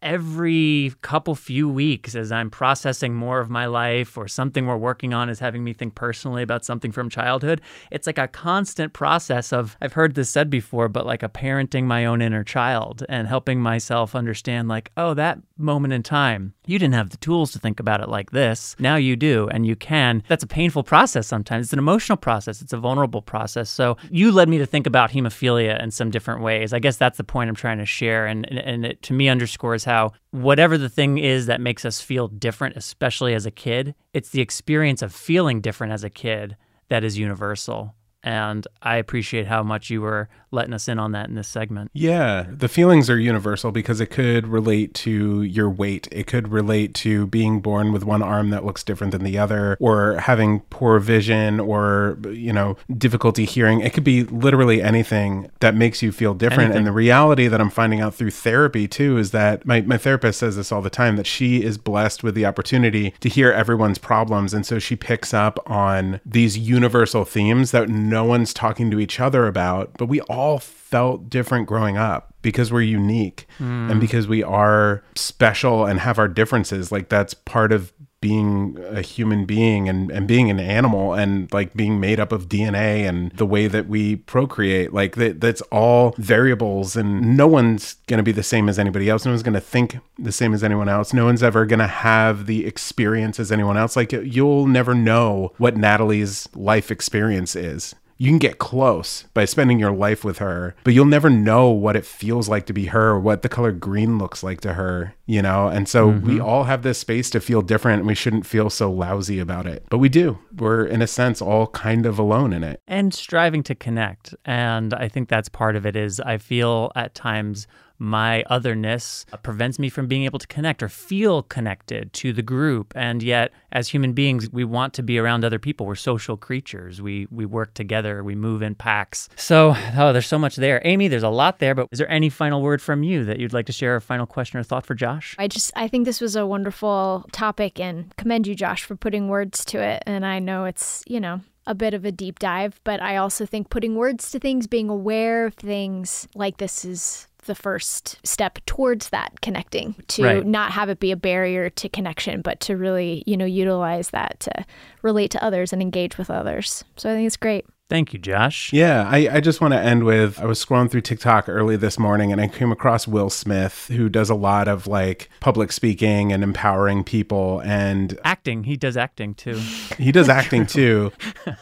every 0.02 0.92
couple 1.00 1.34
few 1.34 1.68
weeks 1.68 2.14
as 2.14 2.32
I'm 2.32 2.50
processing 2.50 3.14
more 3.14 3.40
of 3.40 3.48
my 3.48 3.66
life 3.66 4.18
or 4.18 4.28
something 4.28 4.66
we're 4.66 4.76
working 4.76 5.14
on 5.14 5.28
is 5.28 5.38
having 5.38 5.62
me 5.62 5.72
think 5.72 5.94
personally 5.94 6.42
about 6.42 6.64
something 6.64 6.92
from 6.92 7.08
childhood. 7.08 7.60
It's 7.90 8.06
like 8.06 8.18
a 8.18 8.28
constant 8.28 8.92
process 8.92 9.52
of, 9.52 9.76
I've 9.80 9.92
heard 9.92 10.14
this 10.14 10.30
said 10.30 10.50
before, 10.50 10.88
but 10.88 11.06
like 11.06 11.22
a 11.22 11.28
parenting 11.28 11.84
my 11.84 12.04
own 12.04 12.20
inner 12.20 12.44
child 12.44 13.04
and 13.08 13.28
helping 13.28 13.60
myself 13.60 14.14
understand, 14.14 14.68
like, 14.68 14.90
oh, 14.96 15.14
that 15.14 15.38
moment 15.56 15.94
in 15.94 16.02
time, 16.02 16.54
you 16.66 16.78
didn't 16.78 16.94
have 16.94 17.10
the 17.10 17.16
tools 17.18 17.52
to 17.52 17.58
think 17.58 17.78
about 17.78 18.00
it 18.00 18.08
like 18.08 18.32
this. 18.32 18.74
Now 18.78 18.96
you 18.96 19.14
do, 19.16 19.48
and 19.48 19.66
you 19.66 19.76
can. 19.76 20.22
That's 20.28 20.44
a 20.44 20.48
painful 20.48 20.82
process 20.82 21.26
sometimes. 21.26 21.66
It's 21.66 21.72
an 21.72 21.78
emotional 21.78 22.16
process, 22.16 22.60
it's 22.60 22.72
a 22.72 22.78
vulnerable 22.78 23.22
process. 23.22 23.70
So 23.70 23.96
you 24.10 24.32
led 24.32 24.48
me 24.48 24.58
to 24.58 24.66
think 24.66 24.86
about 24.86 25.10
hemophilia 25.10 25.82
in 25.82 25.90
some 25.90 26.10
different 26.10 26.42
ways. 26.42 26.72
I 26.72 26.78
guess 26.78 26.96
that's 26.96 27.18
the 27.18 27.24
point 27.24 27.48
I'm 27.48 27.56
trying 27.56 27.78
to 27.78 27.86
share. 27.86 28.26
And, 28.26 28.50
and 28.50 28.84
it 28.84 29.02
to 29.02 29.12
me 29.12 29.28
underscores 29.28 29.84
how 29.84 29.91
whatever 30.30 30.78
the 30.78 30.88
thing 30.88 31.18
is 31.18 31.46
that 31.46 31.60
makes 31.60 31.84
us 31.84 32.00
feel 32.00 32.28
different, 32.28 32.76
especially 32.76 33.34
as 33.34 33.46
a 33.46 33.50
kid, 33.50 33.94
it's 34.12 34.30
the 34.30 34.40
experience 34.40 35.02
of 35.02 35.14
feeling 35.14 35.60
different 35.60 35.92
as 35.92 36.04
a 36.04 36.10
kid 36.10 36.56
that 36.88 37.04
is 37.04 37.18
universal. 37.18 37.94
And 38.22 38.66
I 38.80 38.96
appreciate 38.96 39.46
how 39.46 39.62
much 39.62 39.90
you 39.90 40.00
were 40.00 40.28
letting 40.52 40.74
us 40.74 40.86
in 40.86 40.98
on 40.98 41.12
that 41.12 41.28
in 41.28 41.34
this 41.34 41.48
segment. 41.48 41.90
Yeah, 41.94 42.46
the 42.50 42.68
feelings 42.68 43.08
are 43.10 43.18
universal 43.18 43.72
because 43.72 44.00
it 44.00 44.06
could 44.06 44.46
relate 44.46 44.94
to 44.94 45.42
your 45.42 45.70
weight. 45.70 46.06
It 46.12 46.26
could 46.26 46.48
relate 46.48 46.94
to 46.96 47.26
being 47.26 47.60
born 47.60 47.92
with 47.92 48.04
one 48.04 48.22
arm 48.22 48.50
that 48.50 48.64
looks 48.64 48.84
different 48.84 49.12
than 49.12 49.24
the 49.24 49.38
other, 49.38 49.76
or 49.80 50.18
having 50.18 50.60
poor 50.70 50.98
vision, 50.98 51.58
or, 51.58 52.18
you 52.28 52.52
know, 52.52 52.76
difficulty 52.96 53.44
hearing. 53.44 53.80
It 53.80 53.94
could 53.94 54.04
be 54.04 54.24
literally 54.24 54.82
anything 54.82 55.50
that 55.60 55.74
makes 55.74 56.02
you 56.02 56.12
feel 56.12 56.34
different. 56.34 56.64
Anything. 56.64 56.78
And 56.78 56.86
the 56.86 56.92
reality 56.92 57.48
that 57.48 57.60
I'm 57.60 57.70
finding 57.70 58.00
out 58.00 58.14
through 58.14 58.32
therapy, 58.32 58.86
too, 58.86 59.16
is 59.16 59.30
that 59.30 59.64
my, 59.64 59.80
my 59.80 59.96
therapist 59.96 60.40
says 60.40 60.56
this 60.56 60.70
all 60.70 60.82
the 60.82 60.90
time 60.90 61.16
that 61.16 61.26
she 61.26 61.62
is 61.62 61.78
blessed 61.78 62.22
with 62.22 62.34
the 62.34 62.44
opportunity 62.44 63.14
to 63.20 63.28
hear 63.28 63.50
everyone's 63.50 63.98
problems. 63.98 64.52
And 64.52 64.66
so 64.66 64.78
she 64.78 64.96
picks 64.96 65.32
up 65.32 65.58
on 65.70 66.20
these 66.26 66.58
universal 66.58 67.24
themes 67.24 67.70
that 67.70 67.88
no 67.88 68.24
one's 68.24 68.52
talking 68.52 68.90
to 68.90 69.00
each 69.00 69.18
other 69.18 69.46
about, 69.46 69.92
but 69.96 70.06
we 70.06 70.20
all 70.22 70.41
all 70.42 70.58
felt 70.58 71.30
different 71.30 71.68
growing 71.68 71.96
up 71.96 72.34
because 72.42 72.72
we're 72.72 72.80
unique 72.82 73.46
mm. 73.60 73.88
and 73.90 74.00
because 74.00 74.26
we 74.26 74.42
are 74.42 75.04
special 75.14 75.86
and 75.86 76.00
have 76.00 76.18
our 76.18 76.26
differences. 76.26 76.90
Like 76.90 77.08
that's 77.08 77.32
part 77.32 77.70
of 77.70 77.92
being 78.20 78.76
a 78.88 79.02
human 79.02 79.44
being 79.44 79.88
and, 79.88 80.10
and 80.10 80.26
being 80.26 80.50
an 80.50 80.58
animal 80.58 81.14
and 81.14 81.52
like 81.52 81.74
being 81.74 82.00
made 82.00 82.18
up 82.18 82.32
of 82.32 82.48
DNA 82.48 83.08
and 83.08 83.30
the 83.32 83.46
way 83.46 83.68
that 83.68 83.88
we 83.88 84.16
procreate. 84.16 84.92
Like 84.92 85.14
that, 85.14 85.40
that's 85.40 85.60
all 85.72 86.14
variables 86.18 86.96
and 86.96 87.36
no 87.36 87.46
one's 87.46 87.94
going 88.08 88.18
to 88.18 88.24
be 88.24 88.32
the 88.32 88.42
same 88.42 88.68
as 88.68 88.80
anybody 88.80 89.08
else. 89.08 89.24
No 89.24 89.30
one's 89.30 89.42
going 89.44 89.54
to 89.54 89.60
think 89.60 89.98
the 90.18 90.32
same 90.32 90.54
as 90.54 90.64
anyone 90.64 90.88
else. 90.88 91.12
No 91.12 91.24
one's 91.24 91.42
ever 91.42 91.66
going 91.66 91.78
to 91.78 91.86
have 91.86 92.46
the 92.46 92.66
experience 92.66 93.38
as 93.38 93.52
anyone 93.52 93.76
else. 93.76 93.94
Like 93.94 94.10
you'll 94.10 94.66
never 94.66 94.92
know 94.92 95.52
what 95.58 95.76
Natalie's 95.76 96.48
life 96.56 96.90
experience 96.90 97.54
is 97.54 97.94
you 98.22 98.30
can 98.30 98.38
get 98.38 98.58
close 98.58 99.24
by 99.34 99.44
spending 99.44 99.80
your 99.80 99.90
life 99.90 100.24
with 100.24 100.38
her, 100.38 100.76
but 100.84 100.94
you'll 100.94 101.04
never 101.04 101.28
know 101.28 101.70
what 101.70 101.96
it 101.96 102.06
feels 102.06 102.48
like 102.48 102.66
to 102.66 102.72
be 102.72 102.86
her 102.86 103.08
or 103.08 103.18
what 103.18 103.42
the 103.42 103.48
color 103.48 103.72
green 103.72 104.16
looks 104.16 104.44
like 104.44 104.60
to 104.60 104.74
her, 104.74 105.12
you 105.26 105.42
know? 105.42 105.66
And 105.66 105.88
so 105.88 106.12
mm-hmm. 106.12 106.28
we 106.28 106.38
all 106.40 106.62
have 106.62 106.84
this 106.84 107.00
space 107.00 107.30
to 107.30 107.40
feel 107.40 107.62
different 107.62 107.98
and 107.98 108.06
we 108.06 108.14
shouldn't 108.14 108.46
feel 108.46 108.70
so 108.70 108.92
lousy 108.92 109.40
about 109.40 109.66
it. 109.66 109.84
But 109.90 109.98
we 109.98 110.08
do. 110.08 110.38
We're, 110.56 110.84
in 110.84 111.02
a 111.02 111.08
sense, 111.08 111.42
all 111.42 111.66
kind 111.66 112.06
of 112.06 112.16
alone 112.16 112.52
in 112.52 112.62
it. 112.62 112.80
And 112.86 113.12
striving 113.12 113.64
to 113.64 113.74
connect. 113.74 114.36
And 114.44 114.94
I 114.94 115.08
think 115.08 115.28
that's 115.28 115.48
part 115.48 115.74
of 115.74 115.84
it 115.84 115.96
is 115.96 116.20
I 116.20 116.38
feel 116.38 116.92
at 116.94 117.16
times 117.16 117.66
my 118.02 118.42
otherness 118.50 119.24
prevents 119.44 119.78
me 119.78 119.88
from 119.88 120.08
being 120.08 120.24
able 120.24 120.40
to 120.40 120.46
connect 120.48 120.82
or 120.82 120.88
feel 120.88 121.44
connected 121.44 122.12
to 122.12 122.32
the 122.32 122.42
group. 122.42 122.92
And 122.96 123.22
yet, 123.22 123.52
as 123.70 123.88
human 123.88 124.12
beings, 124.12 124.50
we 124.50 124.64
want 124.64 124.92
to 124.94 125.04
be 125.04 125.20
around 125.20 125.44
other 125.44 125.60
people. 125.60 125.86
We're 125.86 125.94
social 125.94 126.36
creatures. 126.36 127.00
We 127.00 127.28
we 127.30 127.46
work 127.46 127.74
together. 127.74 128.24
We 128.24 128.34
move 128.34 128.60
in 128.60 128.74
packs. 128.74 129.28
So, 129.36 129.76
oh, 129.96 130.12
there's 130.12 130.26
so 130.26 130.38
much 130.38 130.56
there. 130.56 130.82
Amy, 130.84 131.06
there's 131.06 131.22
a 131.22 131.28
lot 131.28 131.60
there. 131.60 131.76
But 131.76 131.86
is 131.92 131.98
there 132.00 132.10
any 132.10 132.28
final 132.28 132.60
word 132.60 132.82
from 132.82 133.04
you 133.04 133.24
that 133.24 133.38
you'd 133.38 133.52
like 133.52 133.66
to 133.66 133.72
share? 133.72 133.94
A 133.94 134.00
final 134.00 134.26
question 134.26 134.58
or 134.58 134.64
thought 134.64 134.84
for 134.84 134.96
Josh? 134.96 135.36
I 135.38 135.46
just 135.46 135.70
I 135.76 135.86
think 135.86 136.04
this 136.04 136.20
was 136.20 136.34
a 136.34 136.44
wonderful 136.44 137.24
topic 137.30 137.78
and 137.78 138.12
commend 138.16 138.48
you, 138.48 138.56
Josh, 138.56 138.82
for 138.82 138.96
putting 138.96 139.28
words 139.28 139.64
to 139.66 139.80
it. 139.80 140.02
And 140.06 140.26
I 140.26 140.40
know 140.40 140.64
it's 140.64 141.04
you 141.06 141.20
know 141.20 141.40
a 141.68 141.74
bit 141.76 141.94
of 141.94 142.04
a 142.04 142.10
deep 142.10 142.40
dive, 142.40 142.80
but 142.82 143.00
I 143.00 143.16
also 143.16 143.46
think 143.46 143.70
putting 143.70 143.94
words 143.94 144.32
to 144.32 144.40
things, 144.40 144.66
being 144.66 144.88
aware 144.88 145.46
of 145.46 145.54
things 145.54 146.26
like 146.34 146.56
this 146.56 146.84
is 146.84 147.28
the 147.42 147.54
first 147.54 148.18
step 148.26 148.58
towards 148.66 149.08
that 149.10 149.40
connecting 149.40 149.94
to 150.08 150.22
Right. 150.24 150.46
not 150.46 150.72
have 150.72 150.88
it 150.88 151.00
be 151.00 151.10
a 151.10 151.16
barrier 151.16 151.70
to 151.70 151.88
connection 151.88 152.40
but 152.40 152.60
to 152.60 152.76
really 152.76 153.22
you 153.26 153.36
know 153.36 153.44
utilize 153.44 154.10
that 154.10 154.40
to 154.40 154.64
relate 155.02 155.30
to 155.32 155.42
others 155.44 155.72
and 155.72 155.82
engage 155.82 156.18
with 156.18 156.30
others 156.30 156.84
so 156.96 157.10
i 157.10 157.14
think 157.14 157.26
it's 157.26 157.36
great 157.36 157.66
Thank 157.92 158.14
you, 158.14 158.18
Josh. 158.18 158.72
Yeah, 158.72 159.06
I, 159.06 159.28
I 159.30 159.40
just 159.40 159.60
want 159.60 159.74
to 159.74 159.78
end 159.78 160.04
with 160.04 160.40
I 160.40 160.46
was 160.46 160.64
scrolling 160.64 160.90
through 160.90 161.02
TikTok 161.02 161.46
early 161.46 161.76
this 161.76 161.98
morning 161.98 162.32
and 162.32 162.40
I 162.40 162.48
came 162.48 162.72
across 162.72 163.06
Will 163.06 163.28
Smith, 163.28 163.88
who 163.88 164.08
does 164.08 164.30
a 164.30 164.34
lot 164.34 164.66
of 164.66 164.86
like 164.86 165.28
public 165.40 165.72
speaking 165.72 166.32
and 166.32 166.42
empowering 166.42 167.04
people. 167.04 167.60
And 167.60 168.18
Acting. 168.24 168.64
He 168.64 168.78
does 168.78 168.96
acting 168.96 169.34
too. 169.34 169.60
he 169.98 170.10
does 170.10 170.30
acting 170.30 170.64
too, 170.78 171.12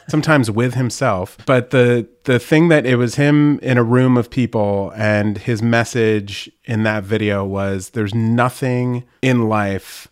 sometimes 0.07 0.53
with 0.53 0.74
himself. 0.74 1.37
But 1.47 1.70
the 1.70 2.09
the 2.24 2.39
thing 2.39 2.68
that 2.68 2.87
it 2.87 2.95
was 2.95 3.16
him 3.16 3.59
in 3.59 3.76
a 3.76 3.83
room 3.83 4.16
of 4.16 4.31
people 4.31 4.93
and 4.95 5.37
his 5.37 5.62
message 5.62 6.49
in 6.64 6.85
that 6.85 7.03
video 7.03 7.45
was 7.45 7.91
there's 7.91 8.14
nothing 8.14 9.03
in 9.20 9.49
life 9.49 10.07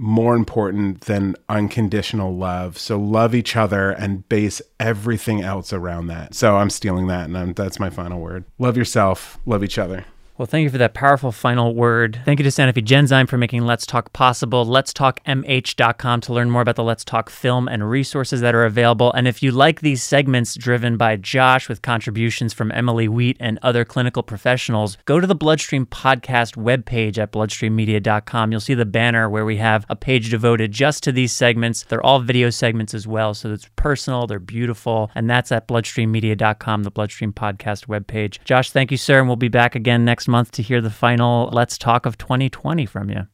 more 0.00 0.34
important 0.34 1.02
than 1.02 1.36
unconditional 1.50 2.34
love. 2.34 2.78
So 2.78 2.98
love 2.98 3.34
each 3.34 3.54
other 3.54 3.90
and 3.90 4.26
base 4.30 4.62
everything 4.80 5.42
else 5.42 5.74
around 5.74 6.06
that. 6.06 6.34
So 6.34 6.56
I'm 6.56 6.70
stealing 6.70 7.06
that 7.08 7.26
and 7.26 7.36
I'm, 7.36 7.52
that's 7.52 7.78
my 7.78 7.90
final 7.90 8.18
word. 8.18 8.44
Love 8.58 8.78
yourself, 8.78 9.38
love 9.44 9.62
each 9.62 9.76
other. 9.76 10.06
Well, 10.40 10.46
thank 10.46 10.64
you 10.64 10.70
for 10.70 10.78
that 10.78 10.94
powerful 10.94 11.32
final 11.32 11.74
word. 11.74 12.18
Thank 12.24 12.40
you 12.40 12.44
to 12.44 12.48
Sanofi 12.48 12.82
Genzyme 12.82 13.28
for 13.28 13.36
making 13.36 13.66
Let's 13.66 13.84
Talk 13.84 14.10
possible. 14.14 14.64
Let's 14.64 14.94
Talk 14.94 15.10
TalkMH.com 15.24 16.20
to 16.22 16.32
learn 16.32 16.50
more 16.50 16.62
about 16.62 16.76
the 16.76 16.82
Let's 16.82 17.04
Talk 17.04 17.28
film 17.28 17.68
and 17.68 17.90
resources 17.90 18.40
that 18.40 18.54
are 18.54 18.64
available. 18.64 19.12
And 19.12 19.28
if 19.28 19.42
you 19.42 19.52
like 19.52 19.80
these 19.80 20.02
segments 20.02 20.54
driven 20.54 20.96
by 20.96 21.16
Josh 21.16 21.68
with 21.68 21.82
contributions 21.82 22.52
from 22.52 22.72
Emily 22.72 23.08
Wheat 23.08 23.36
and 23.38 23.58
other 23.62 23.84
clinical 23.84 24.22
professionals, 24.22 24.96
go 25.04 25.20
to 25.20 25.26
the 25.26 25.34
Bloodstream 25.34 25.84
Podcast 25.84 26.56
webpage 26.56 27.18
at 27.18 27.32
bloodstreammedia.com. 27.32 28.50
You'll 28.50 28.60
see 28.60 28.72
the 28.72 28.86
banner 28.86 29.28
where 29.28 29.44
we 29.44 29.58
have 29.58 29.84
a 29.88 29.96
page 29.96 30.30
devoted 30.30 30.72
just 30.72 31.02
to 31.04 31.12
these 31.12 31.32
segments. 31.32 31.84
They're 31.84 32.02
all 32.02 32.20
video 32.20 32.50
segments 32.50 32.94
as 32.94 33.06
well, 33.06 33.34
so 33.34 33.52
it's 33.52 33.68
personal, 33.76 34.26
they're 34.26 34.38
beautiful, 34.38 35.10
and 35.14 35.28
that's 35.28 35.52
at 35.52 35.68
bloodstreammedia.com, 35.68 36.84
the 36.84 36.90
Bloodstream 36.90 37.32
Podcast 37.32 37.86
webpage. 37.86 38.42
Josh, 38.44 38.70
thank 38.70 38.90
you, 38.90 38.96
sir, 38.96 39.18
and 39.18 39.28
we'll 39.28 39.36
be 39.36 39.48
back 39.48 39.74
again 39.74 40.04
next 40.04 40.28
month 40.30 40.52
to 40.52 40.62
hear 40.62 40.80
the 40.80 40.90
final 40.90 41.50
Let's 41.52 41.76
Talk 41.76 42.06
of 42.06 42.16
2020 42.18 42.86
from 42.86 43.10
you. 43.10 43.26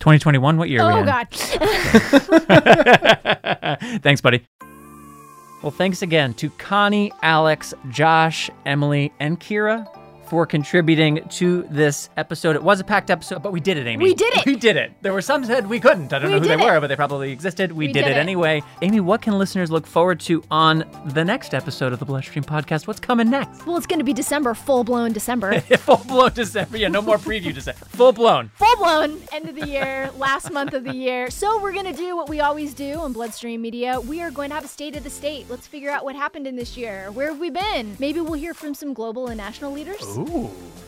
2021, 0.00 0.56
what 0.56 0.68
year 0.68 0.82
are 0.82 0.88
we 0.88 0.94
oh 0.94 0.98
in? 1.00 1.06
god 1.06 1.28
Thanks, 4.02 4.20
buddy. 4.20 4.44
Well, 5.62 5.70
thanks 5.70 6.02
again 6.02 6.34
to 6.34 6.50
Connie, 6.50 7.12
Alex, 7.22 7.72
Josh, 7.88 8.50
Emily, 8.66 9.12
and 9.20 9.38
Kira 9.38 9.86
for 10.32 10.46
contributing 10.46 11.22
to 11.28 11.62
this 11.70 12.08
episode. 12.16 12.56
It 12.56 12.62
was 12.62 12.80
a 12.80 12.84
packed 12.84 13.10
episode, 13.10 13.42
but 13.42 13.52
we 13.52 13.60
did 13.60 13.76
it, 13.76 13.86
Amy. 13.86 14.02
We 14.02 14.14
did 14.14 14.32
it. 14.34 14.46
We 14.52 14.56
did 14.56 14.76
it. 14.78 14.92
There 15.02 15.12
were 15.12 15.20
some 15.20 15.44
said 15.44 15.68
we 15.68 15.78
couldn't. 15.78 16.10
I 16.10 16.18
don't 16.18 16.30
We 16.30 16.36
know 16.36 16.40
who 16.40 16.48
they 16.48 16.54
it. 16.54 16.66
were, 16.66 16.80
but 16.80 16.86
they 16.86 16.96
probably 16.96 17.32
existed. 17.32 17.72
We, 17.72 17.88
We 17.88 17.92
did, 17.92 18.04
did 18.04 18.12
it 18.12 18.16
anyway. 18.16 18.62
Amy, 18.80 19.00
what 19.00 19.20
can 19.20 19.38
listeners 19.38 19.70
look 19.70 19.86
forward 19.86 20.20
to 20.20 20.42
on 20.50 20.84
the 21.04 21.22
next 21.22 21.52
episode 21.52 21.92
of 21.92 21.98
the 21.98 22.06
Bloodstream 22.06 22.44
Podcast? 22.44 22.86
What's 22.86 22.98
coming 22.98 23.28
next? 23.28 23.66
well 23.66 23.76
it's 23.76 23.86
going 23.86 23.98
to 23.98 24.04
be 24.06 24.14
december 24.14 24.54
full 24.54 24.84
blown 24.84 25.12
december 25.12 25.60
Full 25.60 25.98
blown 26.08 26.32
December. 26.32 26.78
Yeah, 26.78 26.88
no 26.88 27.02
more 27.02 27.18
preview 27.18 27.52
December. 27.52 27.84
Full 27.90 28.12
blown. 28.12 28.50
full 28.54 28.76
blown 28.76 29.20
end 29.32 29.50
of 29.50 29.54
the 29.54 29.66
year, 29.68 30.10
last 30.16 30.50
month 30.50 30.72
of 30.72 30.84
the 30.84 30.94
year. 30.96 31.28
So 31.30 31.60
we're 31.60 31.72
gonna 31.74 31.92
do 31.92 32.16
what 32.16 32.30
we 32.30 32.40
always 32.40 32.72
do 32.72 32.94
on 33.00 33.12
Bloodstream 33.12 33.60
Media. 33.60 34.00
We 34.00 34.22
are 34.22 34.30
going 34.30 34.48
to 34.48 34.54
have 34.54 34.64
a 34.64 34.68
state 34.68 34.96
of 34.96 35.04
the 35.04 35.10
state. 35.10 35.44
Let's 35.50 35.66
figure 35.66 35.90
out 35.90 36.04
what 36.06 36.16
happened 36.16 36.46
in 36.46 36.56
this 36.56 36.74
year. 36.76 37.10
Where 37.12 37.28
have 37.28 37.38
we 37.38 37.50
been? 37.50 37.96
Maybe 37.98 38.20
we'll 38.20 38.32
hear 38.34 38.54
from 38.54 38.72
some 38.74 38.94
global 38.94 39.26
and 39.28 39.36
national 39.36 39.72
leaders. 39.72 40.02
Ooh, 40.16 40.21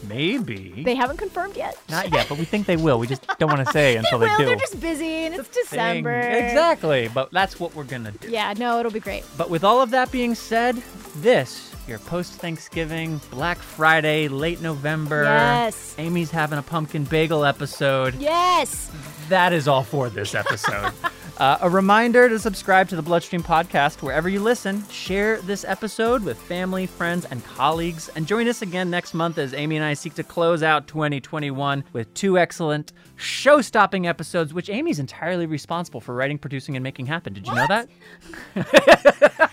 maybe. 0.09 0.82
They 0.85 0.95
haven't 0.95 1.16
confirmed 1.16 1.57
yet. 1.57 1.78
Not 1.89 2.12
yet, 2.12 2.26
but 2.28 2.39
we 2.39 2.45
think 2.45 2.66
they 2.66 2.76
will. 2.76 2.99
We 2.99 3.07
just 3.07 3.26
don't 3.39 3.51
want 3.51 3.66
to 3.66 3.72
say 3.72 3.97
until 4.01 4.18
they 4.18 4.26
well, 4.26 4.39
do. 4.39 4.45
they're 4.47 4.57
just 4.57 4.80
busy 4.80 5.24
and 5.24 5.35
it's 5.35 5.49
December. 5.49 6.20
Exactly, 6.20 7.09
but 7.09 7.30
that's 7.30 7.59
what 7.59 7.74
we're 7.74 7.85
gonna 7.85 8.12
do. 8.12 8.30
Yeah, 8.30 8.55
no, 8.57 8.80
it'll 8.80 8.93
be 8.93 9.01
great. 9.01 9.24
But 9.37 9.51
with 9.51 9.64
all 9.64 9.80
of 9.82 9.91
that 9.91 10.11
being 10.12 10.35
said, 10.35 10.76
this, 11.16 11.74
your 11.87 11.99
post 12.01 12.35
Thanksgiving, 12.35 13.20
Black 13.30 13.59
Friday, 13.59 14.28
late 14.28 14.61
November. 14.61 15.24
Yes. 15.24 15.95
Amy's 15.99 16.30
having 16.30 16.59
a 16.59 16.62
pumpkin 16.62 17.05
bagel 17.05 17.45
episode. 17.45 18.14
Yes. 18.16 18.91
That 19.28 19.53
is 19.53 19.68
all 19.68 19.82
for 19.82 20.09
this 20.09 20.35
episode. 20.35 20.93
uh, 21.39 21.59
a 21.61 21.68
reminder 21.68 22.28
to 22.28 22.39
subscribe 22.39 22.89
to 22.89 22.97
the 22.97 23.03
Bloodstream 23.03 23.43
Podcast 23.43 24.03
wherever 24.03 24.28
you 24.28 24.41
listen. 24.41 24.87
Share 24.89 25.41
this 25.43 25.64
episode 25.64 26.22
with 26.22 26.39
family, 26.39 26.87
friends, 26.87 27.24
and 27.24 27.45
colleagues. 27.45 28.09
And 28.14 28.26
join 28.26 28.47
us 28.47 28.62
again 28.62 28.89
next 28.91 29.14
month 29.14 29.39
as 29.39 29.53
Amy 29.53 29.76
and 29.76 29.85
I 29.85 29.95
seek 29.95 30.14
to 30.14 30.22
close 30.22 30.62
out 30.62 30.87
2021 30.87 31.85
with 31.93 32.12
two 32.14 32.39
excellent 32.39 32.93
show 33.16 33.61
stopping 33.61 34.07
episodes, 34.07 34.55
which 34.55 34.70
Amy's 34.70 34.99
entirely 34.99 35.47
responsible 35.47 36.01
for 36.01 36.14
writing, 36.14 36.39
producing, 36.39 36.76
and 36.76 36.82
making 36.82 37.07
happen. 37.07 37.32
Did 37.32 37.47
you 37.47 37.55
know 37.55 37.66
that? 37.66 37.89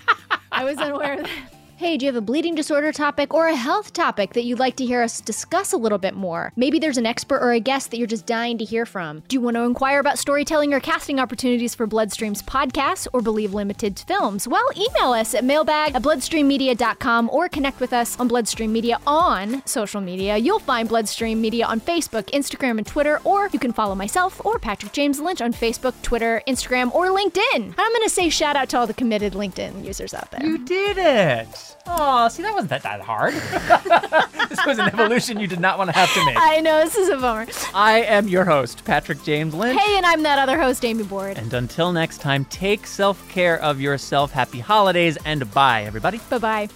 I 0.51 0.63
was 0.63 0.77
unaware 0.77 1.19
of 1.19 1.23
that. 1.23 1.51
Hey, 1.82 1.97
do 1.97 2.05
you 2.05 2.11
have 2.11 2.15
a 2.15 2.23
bleeding 2.23 2.53
disorder 2.53 2.91
topic 2.91 3.34
or 3.34 3.47
a 3.47 3.55
health 3.55 3.91
topic 3.91 4.34
that 4.34 4.43
you'd 4.43 4.59
like 4.59 4.75
to 4.75 4.86
hear 4.86 5.01
us 5.01 5.19
discuss 5.19 5.73
a 5.73 5.77
little 5.77 5.97
bit 5.97 6.13
more? 6.13 6.53
Maybe 6.55 6.77
there's 6.77 6.99
an 6.99 7.07
expert 7.07 7.39
or 7.39 7.53
a 7.53 7.59
guest 7.59 7.89
that 7.89 7.97
you're 7.97 8.05
just 8.05 8.27
dying 8.27 8.59
to 8.59 8.63
hear 8.63 8.86
from. 8.86 9.23
Do 9.27 9.34
you 9.34 9.41
want 9.41 9.55
to 9.55 9.63
inquire 9.63 9.99
about 9.99 10.19
storytelling 10.19 10.75
or 10.75 10.79
casting 10.79 11.19
opportunities 11.19 11.73
for 11.73 11.88
Bloodstream's 11.88 12.43
podcasts 12.43 13.07
or 13.13 13.23
Believe 13.23 13.55
Limited 13.55 13.97
films? 13.97 14.47
Well, 14.47 14.63
email 14.75 15.13
us 15.13 15.34
at 15.34 15.43
mailbag 15.43 15.95
at 15.95 16.03
bloodstreammedia.com 16.03 17.32
or 17.34 17.49
connect 17.49 17.79
with 17.79 17.93
us 17.93 18.19
on 18.19 18.27
Bloodstream 18.27 18.71
Media 18.71 18.99
on 19.07 19.65
social 19.65 20.01
media. 20.01 20.38
You'll 20.38 20.59
find 20.59 20.88
Bloodstream 20.88 21.41
Media 21.41 21.65
on 21.65 21.82
Facebook, 21.82 22.29
Instagram, 22.29 22.77
and 22.77 22.86
Twitter, 22.86 23.19
or 23.23 23.49
you 23.51 23.57
can 23.57 23.73
follow 23.73 23.95
myself 23.95 24.39
or 24.45 24.59
Patrick 24.59 24.91
James 24.91 25.19
Lynch 25.19 25.41
on 25.41 25.51
Facebook, 25.51 25.99
Twitter, 26.03 26.43
Instagram, 26.47 26.93
or 26.93 27.07
LinkedIn. 27.07 27.73
I'm 27.75 27.91
going 27.91 28.03
to 28.03 28.09
say 28.09 28.29
shout 28.29 28.55
out 28.55 28.69
to 28.69 28.77
all 28.77 28.86
the 28.86 28.93
committed 28.93 29.34
LinkedIn 29.34 29.84
users 29.84 30.13
out 30.13 30.29
there. 30.29 30.45
You 30.45 30.59
did 30.59 30.99
it. 30.99 31.70
Oh, 31.88 32.27
see, 32.27 32.43
that 32.43 32.53
wasn't 32.53 32.69
that, 32.69 32.84
that 32.84 33.01
hard. 33.01 33.34
this 34.49 34.65
was 34.65 34.77
an 34.77 34.88
evolution 34.88 35.39
you 35.39 35.47
did 35.47 35.59
not 35.59 35.77
want 35.77 35.89
to 35.89 35.95
have 35.95 36.13
to 36.13 36.25
make. 36.25 36.38
I 36.38 36.59
know, 36.59 36.84
this 36.84 36.95
is 36.95 37.09
a 37.09 37.17
bummer. 37.17 37.47
I 37.73 38.01
am 38.01 38.27
your 38.27 38.45
host, 38.45 38.86
Patrick 38.86 39.23
James 39.23 39.53
Lynch. 39.53 39.79
Hey, 39.79 39.97
and 39.97 40.05
I'm 40.05 40.23
that 40.23 40.39
other 40.39 40.59
host, 40.59 40.86
Amy 40.86 41.03
Board. 41.03 41.38
And 41.38 41.53
until 41.53 41.91
next 41.91 42.19
time, 42.19 42.45
take 42.45 42.86
self 42.86 43.27
care 43.29 43.59
of 43.61 43.82
yourself. 43.82 44.32
Happy 44.32 44.59
holidays 44.59 45.17
and 45.25 45.51
bye, 45.53 45.84
everybody. 45.84 46.19
Bye 46.29 46.38
bye. 46.38 46.69